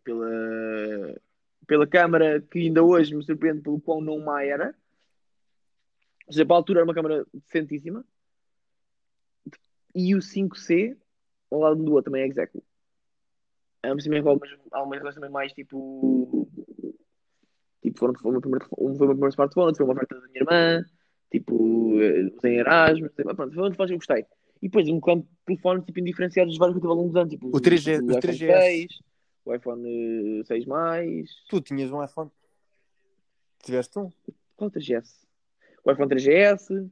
pela, 0.04 1.22
pela 1.68 1.88
câmara 1.88 2.42
que 2.42 2.60
ainda 2.60 2.84
hoje 2.84 3.16
me 3.16 3.24
surpreende 3.24 3.62
pelo 3.62 3.80
quão 3.80 4.02
não 4.02 4.20
má 4.20 4.44
era. 4.44 4.76
Ou 6.26 6.34
seja, 6.34 6.46
para 6.46 6.56
a 6.56 6.58
altura 6.58 6.80
era 6.80 6.86
uma 6.86 6.94
câmara 6.94 7.26
decentíssima. 7.34 8.04
e 9.94 10.16
o 10.16 10.20
5C 10.20 10.98
ao 11.52 11.60
lado 11.60 11.84
do 11.84 11.94
outro 11.94 12.06
também 12.12 12.24
é 12.24 12.28
execo. 12.28 12.64
Ambos 13.84 14.04
também 14.04 14.24
com 14.24 14.30
algumas, 14.30 14.52
algumas 14.72 15.00
coisas 15.00 15.16
também 15.16 15.30
mais 15.30 15.52
tipo. 15.54 16.48
Tipo, 17.82 18.00
foram, 18.00 18.14
foi 18.14 18.30
o 18.30 18.32
meu 18.32 18.42
primeiro, 18.42 18.66
um 18.78 18.96
foi 18.96 19.06
o 19.06 19.10
meu 19.10 19.16
primeiro 19.16 19.30
smartphone, 19.30 19.66
outro 19.66 19.78
foi 19.78 19.86
uma 19.86 19.94
oferta 19.94 20.16
da 20.16 20.28
minha 20.28 20.40
irmã, 20.40 20.86
tipo, 21.30 22.02
eh, 22.02 22.32
usei 22.38 22.60
Erasmus, 22.60 23.12
tipo, 23.12 23.36
pronto, 23.36 23.54
foi 23.54 23.64
um 23.64 23.66
telefone 23.66 23.88
que 23.88 23.94
eu 23.94 23.98
gostei. 23.98 24.26
E 24.62 24.70
depois 24.70 24.88
um 24.88 25.02
campo 25.02 25.28
de 25.28 25.46
telefones 25.46 25.84
tipo, 25.84 26.00
indiferenciados 26.00 26.54
dos 26.54 26.58
vários 26.58 26.76
que 26.76 26.78
eu 26.78 26.82
tive 26.82 26.92
ao 26.92 26.96
longo 26.96 27.10
dos 27.10 27.18
anos, 27.18 27.30
tipo 27.34 27.48
O 27.48 27.60
3G, 27.60 28.00
o 28.00 28.06
o 28.06 28.18
iPhone 28.18 28.22
3GS. 28.22 28.62
6, 28.62 28.88
o 29.44 29.54
iPhone 29.54 30.40
eh, 30.40 30.44
6 30.46 30.66
mais. 30.66 31.30
Tu 31.50 31.60
tinhas 31.60 31.92
um 31.92 32.02
iPhone. 32.02 32.32
Tiveste 33.62 34.00
um? 34.00 34.10
Qual 34.56 34.70
o 34.70 34.72
3GS? 34.72 35.26
O 35.84 35.92
iPhone 35.92 36.10
3GS. 36.10 36.90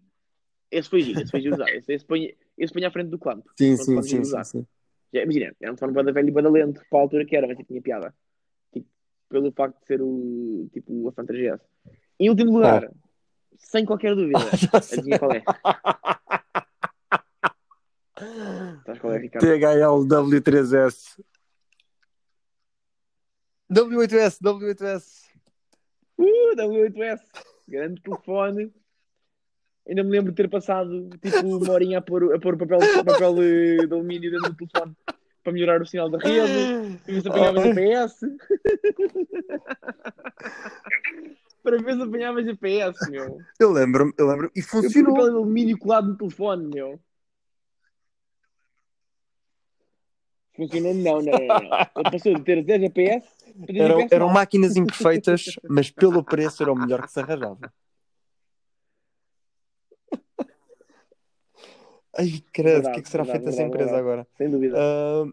Esse 0.69 0.89
foi 0.89 1.01
giro, 1.01 1.21
esse 1.21 1.31
foi 1.31 1.39
giro 1.39 1.55
usar. 1.55 1.69
Esse, 1.69 1.93
esse, 1.93 2.05
põe, 2.05 2.35
esse 2.57 2.73
põe 2.73 2.83
à 2.83 2.91
frente 2.91 3.09
do 3.09 3.17
clamp. 3.17 3.45
Sim, 3.57 3.77
sim, 3.77 4.01
sim, 4.01 4.23
sim, 4.25 4.43
sim. 4.43 4.67
Já, 5.13 5.23
imagina, 5.23 5.53
era 5.61 5.71
um 5.71 5.75
telefone 5.75 5.93
bada 5.93 6.13
velho 6.13 6.29
e 6.29 6.31
bada 6.31 6.49
lento 6.49 6.81
para 6.89 6.99
a 6.99 7.01
altura 7.01 7.25
que 7.25 7.35
era, 7.35 7.47
mas 7.47 7.57
tipo, 7.57 7.67
tinha 7.67 7.81
piada. 7.81 8.15
Tipo, 8.71 8.87
pelo 9.29 9.51
facto 9.51 9.79
de 9.79 9.85
ser 9.85 10.01
o, 10.01 10.69
tipo, 10.71 10.93
o 10.93 11.09
iPhone 11.09 11.27
3GS. 11.27 11.59
Em 12.19 12.29
último 12.29 12.53
lugar, 12.53 12.89
sem 13.57 13.85
qualquer 13.85 14.15
dúvida, 14.15 14.39
sei. 14.81 14.99
adivinha 14.99 15.19
qual 15.19 15.33
é? 15.33 15.43
Sabes 18.85 18.99
qual 18.99 19.13
é, 19.13 19.17
Ricardo? 19.17 19.45
THL 19.45 20.05
W3S. 20.07 21.19
W8S, 23.71 24.39
W8S. 24.41 25.31
Uh, 26.17 26.55
W8S, 26.55 27.21
grande 27.67 28.01
telefone. 28.01 28.71
Ainda 29.87 30.03
me 30.03 30.11
lembro 30.11 30.31
de 30.31 30.35
ter 30.35 30.49
passado 30.49 31.09
tipo 31.21 31.39
uma 31.39 31.71
horinha 31.71 31.97
a 31.97 32.01
pôr, 32.01 32.33
a 32.33 32.39
pôr 32.39 32.57
papel, 32.57 32.79
papel 33.03 33.43
eh, 33.43 33.87
de 33.87 33.93
alumínio 33.93 34.31
dentro 34.31 34.51
do 34.51 34.55
telefone 34.55 34.95
para 35.43 35.53
melhorar 35.53 35.81
o 35.81 35.85
sinal 35.85 36.09
da 36.09 36.17
rede, 36.19 36.97
para 37.03 37.13
ver 37.13 37.21
se 37.21 37.27
apanhava 37.27 37.61
GPS. 37.61 38.25
para 41.63 41.77
ver 41.77 41.95
se 41.95 42.01
apanhava 42.01 42.43
GPS, 42.43 43.09
meu. 43.09 43.39
Eu 43.59 43.71
lembro-me, 43.71 44.13
eu 44.17 44.27
lembro. 44.27 44.51
E 44.55 44.59
Eu 44.59 44.65
funcionou. 44.65 45.13
papel 45.13 45.29
de 45.29 45.35
alumínio 45.37 45.77
colado 45.77 46.09
no 46.09 46.17
telefone, 46.17 46.67
meu. 46.73 46.99
Funcionou? 50.55 50.93
Não, 50.93 51.21
não, 51.21 51.31
não. 51.31 51.47
não. 51.47 52.11
Passou 52.11 52.35
de 52.35 52.43
ter 52.43 52.63
0 52.63 52.81
GPS 52.81 53.27
Eram, 53.69 54.07
eram 54.11 54.29
máquinas 54.29 54.75
imperfeitas, 54.75 55.45
mas 55.67 55.89
pelo 55.89 56.23
preço 56.23 56.61
era 56.61 56.71
o 56.71 56.75
melhor 56.75 57.01
que 57.01 57.11
se 57.11 57.19
arranjava. 57.19 57.73
Ai, 62.17 62.43
credo, 62.51 62.87
o 62.87 62.91
que 62.91 62.99
é 62.99 63.03
que 63.03 63.09
será 63.09 63.23
feito 63.25 63.45
verdade, 63.45 63.61
empresa 63.63 63.97
agora? 63.97 64.27
Sem 64.37 64.49
dúvida. 64.49 64.77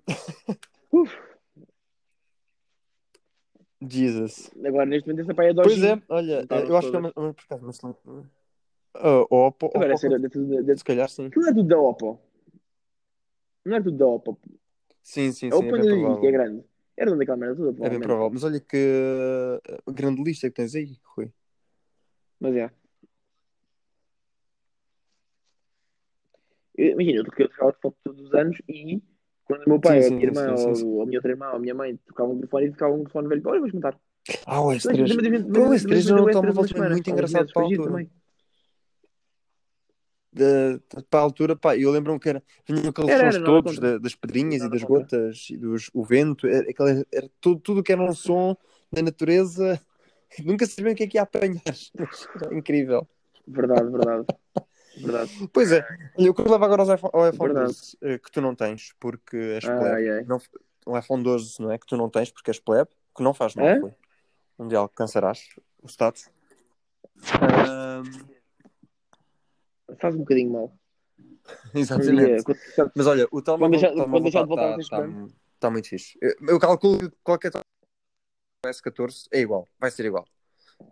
Uf. 0.93 1.13
Jesus. 3.81 4.51
Agora, 4.65 4.87
neste 4.87 5.09
momento, 5.09 5.25
essa 5.25 5.35
pai 5.35 5.51
é 5.51 5.55
Pois 5.55 5.79
Dodge. 5.81 5.87
é, 5.87 6.03
olha, 6.09 6.47
eu 6.51 6.77
acho 6.77 6.91
que 6.91 6.97
é 6.97 7.01
todas. 7.01 7.17
uma, 7.17 7.35
por 7.35 7.45
acaso, 7.45 7.63
uma 7.63 7.71
excelente- 7.71 7.99
Ah, 8.95 9.21
Oppo, 9.31 9.67
Agora, 9.75 9.95
Oppo, 9.95 10.07
é 10.07 10.29
tudo 10.29 10.63
da- 10.65 10.77
se 10.77 10.85
calhar 10.85 11.09
sim. 11.09 11.31
Não 11.37 11.49
é 11.49 11.55
tudo 11.55 11.69
da 11.69 11.79
Oppo. 11.79 12.21
Não 13.65 13.77
é 13.77 13.83
tudo 13.83 13.97
da 13.97 14.07
Oppo. 14.07 14.39
Sim, 15.03 15.33
sim, 15.33 15.49
É 15.49 15.51
sim, 15.51 15.57
o 15.57 15.59
é 15.59 15.63
bem 15.63 15.71
Panel 15.71 16.21
que 16.21 16.27
é 16.27 16.31
grande. 16.31 16.65
Era 16.97 17.13
onde 17.13 17.23
aquela 17.23 17.37
merda 17.39 17.57
toda, 17.57 17.87
É 17.87 17.91
bem 17.91 18.01
provável. 18.01 18.31
Mas 18.33 18.43
olha 18.45 18.61
que 18.61 19.61
uh, 19.87 19.93
grande 19.93 20.23
lista 20.23 20.49
que 20.49 20.57
tens 20.57 20.75
aí, 20.75 20.97
Rui. 21.17 21.33
Mas 22.41 22.57
é. 22.57 22.71
Imagina, 26.79 27.19
eu 27.19 27.25
troquei 27.25 27.47
o 27.47 27.51
foto 27.51 27.95
todos 28.05 28.21
os 28.27 28.35
anos 28.35 28.57
e 28.69 29.03
quando 29.45 29.65
o 29.67 29.69
meu 29.71 29.81
pai, 29.81 30.01
Sim, 30.01 30.01
ou 30.01 30.07
a 30.07 30.09
sim, 30.09 30.15
minha 30.17 30.29
irmã, 30.29 30.49
sim, 30.49 30.57
sim, 30.57 30.69
ou, 30.69 30.77
sim. 30.77 30.87
ou 30.87 31.03
a 31.03 31.07
minha 31.07 31.19
outra 31.19 31.31
irmã, 31.33 31.49
ou 31.51 31.57
a 31.57 31.59
minha 31.59 31.75
mãe 31.75 31.97
tocavam 32.07 32.33
um 32.35 32.37
telefone 32.37 32.67
e 32.67 32.71
tocavam 32.71 32.95
um 32.97 32.99
telefone 33.01 33.29
velho. 33.29 33.43
Olha, 33.47 33.61
vou 33.61 33.69
juntar. 33.69 33.99
Ah, 34.47 34.61
o 34.61 34.69
Mas- 34.69 34.85
S3. 34.85 34.99
mas- 35.01 35.17
mas- 35.17 35.29
mas- 35.31 35.43
Pô, 35.43 35.61
o 35.61 35.69
mas- 35.69 35.83
S3 35.83 35.91
mas- 35.91 36.07
era 36.11 36.21
um 36.21 36.25
mas- 36.25 36.33
telemóvel 36.35 36.63
mas- 36.63 36.71
também 36.71 36.83
mas- 36.83 36.93
muito 36.93 37.11
engraçado 37.11 37.53
para 37.53 37.63
a 37.63 37.65
altura. 37.65 38.07
Da- 40.31 41.03
para 41.11 41.21
a 41.21 41.23
altura, 41.23 41.57
pá, 41.57 41.77
eu 41.77 41.91
lembro-me 41.91 42.21
que 42.21 42.29
era, 42.29 42.43
vinham 42.69 42.91
aqueles 42.91 43.11
Era, 43.11 43.33
sons 43.33 43.45
todos 43.45 43.79
das 43.79 44.15
pedrinhas 44.15 44.63
e 44.63 44.71
das 44.71 44.83
gotas 44.83 45.49
e 45.51 45.57
dos, 45.57 45.91
o 45.95 46.05
vento, 46.05 46.47
era, 46.47 46.67
era 47.11 47.31
tudo, 47.41 47.61
tudo 47.61 47.83
que 47.83 47.91
era 47.91 48.03
um 48.03 48.13
som 48.13 48.55
da 48.93 49.01
natureza, 49.03 49.81
nunca 50.45 50.67
sabiam 50.67 50.93
o 50.93 50.97
que 50.97 51.05
é 51.05 51.07
que 51.07 51.17
ia 51.17 51.23
apanhar, 51.23 51.63
incrível. 52.53 53.09
Verdade, 53.47 53.91
verdade. 53.91 54.27
Verdade. 55.01 55.49
Pois 55.53 55.73
é, 55.73 55.87
olha, 56.19 56.31
o 56.31 56.35
que 56.35 56.43
leva 56.43 56.65
agora 56.65 56.83
ao 56.83 57.29
iPhone 57.29 57.55
Verdade. 57.55 57.73
12, 57.73 57.99
eh, 58.03 58.19
que 58.19 58.31
tu 58.31 58.41
não 58.41 58.55
tens, 58.55 58.95
porque 58.99 59.37
és 59.37 59.65
Ai, 59.65 59.79
plebe. 59.79 60.11
ai. 60.11 60.25
Não, 60.25 60.41
um 60.87 60.99
iPhone 60.99 61.23
12, 61.23 61.61
não 61.61 61.71
é? 61.71 61.79
Que 61.79 61.87
tu 61.87 61.97
não 61.97 62.09
tens, 62.09 62.31
porque 62.31 62.51
és 62.51 62.59
plebe, 62.59 62.91
que 63.15 63.23
não 63.23 63.35
faz 63.35 63.55
mal, 63.55 63.81
foi. 63.81 63.95
Um 64.59 64.67
dia 64.67 64.79
alcançarás 64.79 65.49
o 65.83 65.87
status. 65.89 66.29
Ahm, 67.33 68.05
Faz 70.01 70.15
um 70.15 70.19
bocadinho 70.19 70.51
mal. 70.51 70.73
Um 71.75 71.79
exatamente. 71.79 72.45
Mas 72.95 73.07
olha, 73.07 73.27
o 73.31 73.41
telemóvel 73.41 73.75
está 74.27 74.47
ser 74.47 74.47
tá, 74.47 74.79
estudante. 74.79 75.35
tá 75.59 75.71
muito 75.71 75.89
fixe. 75.89 76.19
Eu, 76.21 76.35
eu 76.49 76.59
calculo 76.59 76.99
que 77.11 77.17
qualquer 77.23 77.51
telemóvel 77.51 77.65
S14 78.67 79.29
é 79.33 79.41
igual, 79.41 79.67
vai 79.79 79.91
ser 79.91 80.05
igual. 80.05 80.27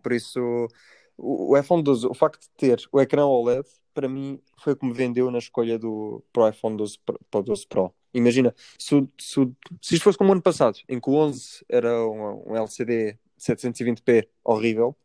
Por 0.03 0.13
isso, 0.13 0.69
o, 1.17 1.53
o 1.53 1.59
iPhone 1.59 1.83
12, 1.83 2.07
o 2.07 2.15
facto 2.15 2.41
de 2.43 2.49
ter 2.57 2.83
o 2.93 3.01
ecrã 3.01 3.25
OLED, 3.27 3.67
para 3.95 4.09
mim, 4.09 4.41
foi 4.59 4.75
o 4.75 4.77
que 4.77 4.85
me 4.87 4.93
vendeu 4.93 5.31
na 5.31 5.39
escolha 5.39 5.79
do 5.79 6.23
pro 6.33 6.49
iPhone 6.49 6.77
12 6.77 6.99
Pro, 6.99 7.19
para 7.31 7.41
o 7.41 7.43
12 7.43 7.67
Pro. 7.67 7.93
Imagina, 8.13 8.55
se, 8.79 8.95
o- 8.95 9.09
se, 9.19 9.41
o- 9.41 9.57
se 9.81 9.95
isto 9.95 10.05
fosse 10.05 10.19
como 10.19 10.31
o 10.31 10.33
ano 10.33 10.43
passado, 10.43 10.79
em 10.89 11.01
que 11.01 11.09
o 11.11 11.15
11 11.15 11.65
era 11.69 12.07
um, 12.07 12.53
um 12.53 12.57
LCD 12.57 13.19
720p 13.39 14.29
horrível, 14.45 14.97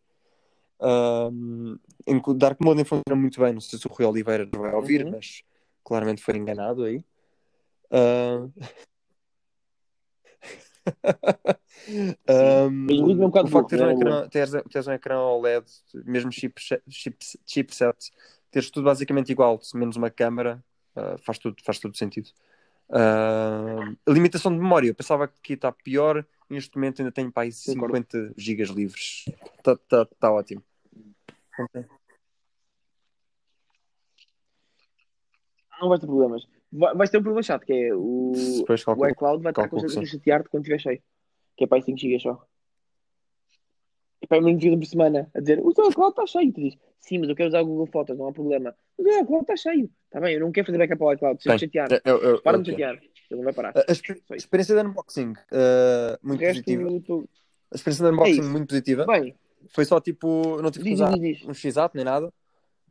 ahm, 0.80 1.76
em 2.08 2.20
que 2.22 2.30
o 2.30 2.34
Dark 2.34 2.60
Mode 2.62 2.84
funciona 2.84 3.16
muito 3.20 3.40
bem, 3.40 3.54
não 3.54 3.62
sei 3.62 3.78
se 3.80 3.88
o 3.88 3.90
Rui 3.92 4.06
Oliveira 4.06 4.48
vai 4.54 4.74
ouvir, 4.74 5.06
Uhum. 5.06 5.12
mas 5.12 5.44
claramente 5.84 6.22
foi 6.22 6.38
enganado 6.38 6.84
aí. 6.84 7.04
Ah, 7.90 8.48
Ritmo 12.88 13.24
é 13.24 13.26
um 13.26 13.30
bocado 13.30 13.48
o 13.48 13.52
facto 13.52 13.70
de 13.70 13.78
teres 13.78 13.86
um, 13.86 13.92
ecrã, 14.00 14.28
teres, 14.30 14.52
teres 14.70 14.88
um 14.88 14.92
ecrã 14.92 15.20
OLED, 15.20 15.66
mesmo 16.06 16.32
chip, 16.32 16.62
chip, 16.90 17.18
chipset, 17.46 18.12
teres 18.50 18.70
tudo 18.70 18.86
basicamente 18.86 19.32
igual, 19.32 19.60
menos 19.74 19.96
uma 19.96 20.10
câmera, 20.10 20.64
ah, 20.96 21.16
faz, 21.18 21.38
tudo, 21.38 21.56
faz 21.64 21.80
todo 21.80 21.98
sentido. 21.98 22.30
A 22.90 24.12
limitação 24.12 24.52
de 24.52 24.60
memória, 24.60 24.90
eu 24.90 24.96
pensava 24.96 25.28
que 25.28 25.54
estar 25.54 25.72
pior, 25.72 26.26
neste 26.50 26.76
momento 26.76 27.02
ainda 27.02 27.12
tenho 27.12 27.32
para 27.32 27.44
aí 27.44 27.52
Concordo. 27.66 27.96
50 27.96 28.34
gigas 28.38 28.70
livres. 28.70 29.26
Está 29.58 29.76
tá, 29.78 30.06
tá 30.06 30.32
ótimo. 30.32 30.62
Não 35.80 35.90
vais 35.90 36.00
ter 36.00 36.08
problemas. 36.08 36.48
Vai- 36.72 36.96
Vais 36.96 37.10
ter 37.10 37.18
um 37.18 37.24
problema 37.24 37.44
chato, 37.44 37.66
que 37.66 37.74
é 37.74 37.94
o, 37.94 38.32
o 38.32 39.08
iCloud 39.10 39.44
vai 39.44 39.52
estar 39.52 39.64
que 39.64 39.70
constantemente 39.70 40.10
a 40.10 40.12
chatear-te 40.12 40.50
quando 40.50 40.64
estiver 40.64 40.80
cheio. 40.80 41.02
Que 41.58 41.66
é 41.66 41.68
para 41.68 41.78
aí 41.78 41.82
5 41.84 41.98
GB 41.98 42.20
só. 42.20 42.46
E 44.22 44.28
para 44.28 44.38
aí 44.38 44.44
me 44.44 44.52
enviam 44.52 44.78
por 44.80 44.86
semana 44.86 45.30
a 45.34 45.40
dizer 45.40 45.60
o 45.60 45.74
teu 45.74 45.90
iCloud 45.90 46.12
está 46.12 46.26
cheio. 46.28 46.54
Tu 46.54 46.62
dizes, 46.62 46.80
sim, 47.00 47.18
mas 47.20 47.30
eu 47.30 47.36
quero 47.36 47.50
usar 47.50 47.62
o 47.62 47.66
Google 47.66 47.88
Fotos, 47.88 48.18
não 48.18 48.28
há 48.28 48.32
problema. 48.32 48.76
O 48.98 49.02
iCloud 49.08 49.42
está 49.44 49.56
cheio. 49.58 49.90
Está 50.06 50.20
bem, 50.22 50.36
eu 50.36 50.40
não 50.42 50.52
quero 50.52 50.68
fazer 50.68 50.78
backup 50.78 51.04
ao 51.04 51.14
iCloud. 51.14 51.42
Se 51.44 51.58
chatear, 51.60 51.92
É- 51.92 51.96
é- 51.96 52.00
é- 52.36 52.42
para 52.42 52.58
é 52.58 52.62
de 52.62 52.76
que 52.76 52.84
é. 52.84 52.88
chatear. 52.88 53.04
Ele 53.32 53.38
não 53.38 53.44
vai 53.44 53.54
parar. 53.54 53.74
A, 53.78 53.86
a 53.88 53.92
exper- 53.92 54.22
a 54.30 54.36
experiência 54.36 54.76
de 54.76 54.88
unboxing, 54.88 55.32
O 55.32 56.28
muito 56.28 56.40
positiva. 56.42 57.02
tu... 57.06 57.30
A 57.72 57.76
experiência 57.76 58.06
de 58.06 58.12
unboxing, 58.14 58.40
isso. 58.42 58.50
muito 58.52 58.68
positiva. 58.68 59.06
bem, 59.06 59.36
Foi 59.70 59.86
só 59.86 60.00
tipo, 60.02 60.62
não 60.62 60.70
tive 60.70 60.84
que 60.84 60.90
diz, 60.92 61.00
usar 61.00 61.18
diz, 61.18 61.38
diz. 61.40 61.48
um 61.48 61.54
x 61.54 61.76
nem 61.94 62.04
nada. 62.06 62.32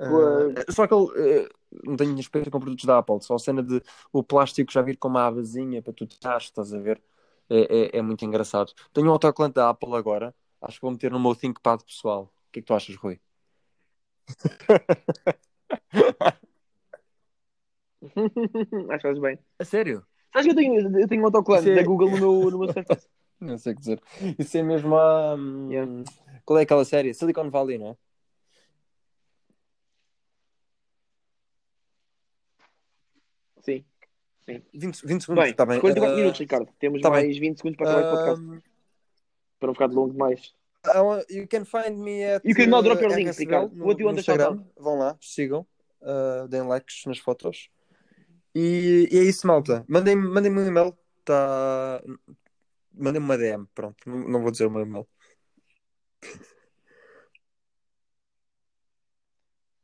Ah, 0.00 0.72
só 0.72 0.84
aquele. 0.84 1.06
ah, 1.46 1.48
não 1.84 1.96
tenho 1.96 2.18
experiência 2.18 2.50
com 2.50 2.58
produtos 2.58 2.84
da 2.84 2.98
Apple, 2.98 3.20
só 3.22 3.34
a 3.34 3.38
cena 3.38 3.62
de 3.62 3.80
o 4.12 4.22
plástico 4.22 4.72
já 4.72 4.82
vir 4.82 4.96
com 4.96 5.08
uma 5.08 5.26
abazinha 5.26 5.82
para 5.82 5.92
tu 5.92 6.06
tirar, 6.06 6.38
estás 6.38 6.72
a 6.74 6.78
ver? 6.78 7.00
É, 7.48 7.96
é, 7.96 7.98
é 7.98 8.02
muito 8.02 8.24
engraçado. 8.24 8.72
Tenho 8.92 9.08
um 9.08 9.12
autocolante 9.12 9.54
da 9.56 9.70
Apple 9.70 9.94
agora, 9.94 10.34
acho 10.62 10.76
que 10.76 10.82
vou 10.82 10.90
meter 10.92 11.10
no 11.10 11.20
meu 11.20 11.34
ThinkPad 11.34 11.82
pessoal. 11.82 12.32
O 12.48 12.52
que 12.52 12.60
é 12.60 12.62
que 12.62 12.66
tu 12.66 12.74
achas, 12.74 12.96
Rui? 12.96 13.20
Acho 18.02 18.96
que 18.96 19.02
fazes 19.02 19.20
bem. 19.20 19.38
A 19.58 19.64
sério? 19.64 20.04
Sabes 20.32 20.46
que 20.46 20.52
eu 20.52 20.56
tenho, 20.56 20.98
eu 21.00 21.08
tenho 21.08 21.22
um 21.22 21.26
autocolante 21.26 21.68
Isso 21.68 21.78
é- 21.78 21.82
da 21.82 21.86
Google 21.86 22.10
no 22.10 22.18
meu, 22.18 22.50
no 22.50 22.58
meu 22.58 22.72
Surface? 22.72 23.08
Não 23.40 23.56
sei 23.58 23.72
o 23.72 23.76
que 23.76 23.80
dizer. 23.80 24.02
Isso 24.38 24.56
é 24.58 24.62
mesmo 24.62 24.96
a. 24.96 25.34
hum, 25.34 25.70
Yeah. 25.70 26.04
Qual 26.44 26.58
é 26.58 26.62
aquela 26.62 26.84
série? 26.84 27.14
Silicon 27.14 27.48
Valley, 27.50 27.78
não 27.78 27.90
é? 27.90 27.96
Sim. 33.62 33.84
20, 34.72 35.06
20 35.06 35.20
segundos, 35.22 35.46
está 35.48 35.66
bem. 35.66 35.80
44 35.80 36.12
Ah, 36.12 36.16
minutos, 36.16 36.40
Ricardo. 36.40 36.68
Temos 36.78 37.00
tá 37.00 37.10
bem. 37.10 37.24
mais 37.24 37.38
20 37.38 37.56
segundos 37.58 37.76
para 37.78 37.90
acabar 37.90 38.02
este 38.02 38.16
podcast. 38.16 38.44
ah, 38.66 38.70
Para 39.58 39.66
não 39.66 39.74
ficar 39.74 39.86
de 39.88 39.94
longo 39.94 40.12
demais. 40.12 40.54
Uh, 40.86 41.20
you 41.30 41.46
can 41.46 41.64
find 41.66 41.98
me 41.98 42.24
at 42.24 42.42
You 42.42 42.54
can 42.54 42.68
now 42.68 42.82
drop 42.82 43.02
your 43.02 43.12
uh, 43.12 43.16
links, 43.16 43.38
Ricardo. 43.38 43.74
no, 43.76 43.84
What 43.84 44.02
do 44.02 44.08
you 44.08 44.16
Instagram. 44.16 44.64
Vão 44.78 44.98
lá, 44.98 45.16
sigam, 45.20 45.66
uh, 46.00 46.48
deem 46.48 46.62
likes 46.66 47.04
nas 47.04 47.18
fotos 47.18 47.68
E, 48.54 49.06
e 49.12 49.18
é 49.18 49.22
isso, 49.22 49.46
malta. 49.46 49.84
Mandem-me 49.86 50.26
mandem 50.26 50.50
um 50.50 50.66
e-mail. 50.66 50.96
Tá... 51.24 52.02
Mandem-me 52.94 53.26
uma 53.26 53.36
DM. 53.36 53.66
Pronto, 53.74 53.96
não 54.08 54.40
vou 54.40 54.50
dizer 54.50 54.64
o 54.66 54.70
meu 54.70 54.80
e-mail. 54.80 55.06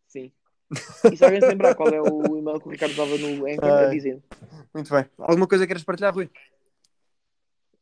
Sim. 0.07 0.33
E 1.13 1.17
se 1.17 1.25
alguém 1.25 1.41
se 1.41 1.47
lembrar 1.47 1.75
qual 1.75 1.89
é 1.89 2.01
o 2.01 2.39
e-mail 2.39 2.61
que 2.61 2.67
o 2.69 2.71
Ricardo 2.71 2.91
estava 2.91 3.17
no 3.17 3.47
Anchor, 3.47 3.65
Ai. 3.65 3.87
avisem. 3.87 4.23
Muito 4.75 4.91
bem. 4.91 5.07
Alguma 5.19 5.47
coisa 5.47 5.67
queres 5.67 5.85
partilhar, 5.85 6.15
Rui? 6.15 6.29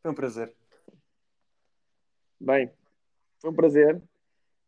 Foi 0.03 0.11
um 0.11 0.15
prazer. 0.15 0.55
Bem, 2.39 2.71
foi 3.41 3.51
um 3.51 3.55
prazer. 3.55 4.03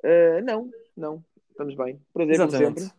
Uh, 0.03 0.43
não, 0.45 0.71
não. 0.97 1.25
Estamos 1.51 1.75
bem. 1.75 2.01
Prazer, 2.13 2.37
como 2.37 2.49
Exatamente. 2.49 2.81
sempre. 2.81 2.97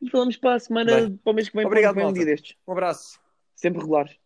E 0.00 0.10
falamos 0.10 0.36
para 0.36 0.54
a 0.54 0.60
semana, 0.60 1.00
Bem. 1.00 1.16
para 1.16 1.30
o 1.30 1.34
mês 1.34 1.48
que 1.48 1.56
vem, 1.56 1.66
Obrigado, 1.66 1.94
para 1.94 2.08
um 2.08 2.12
dia 2.12 2.24
destes. 2.24 2.56
Um 2.66 2.72
abraço. 2.72 3.20
Sempre 3.54 3.80
regulares. 3.80 4.16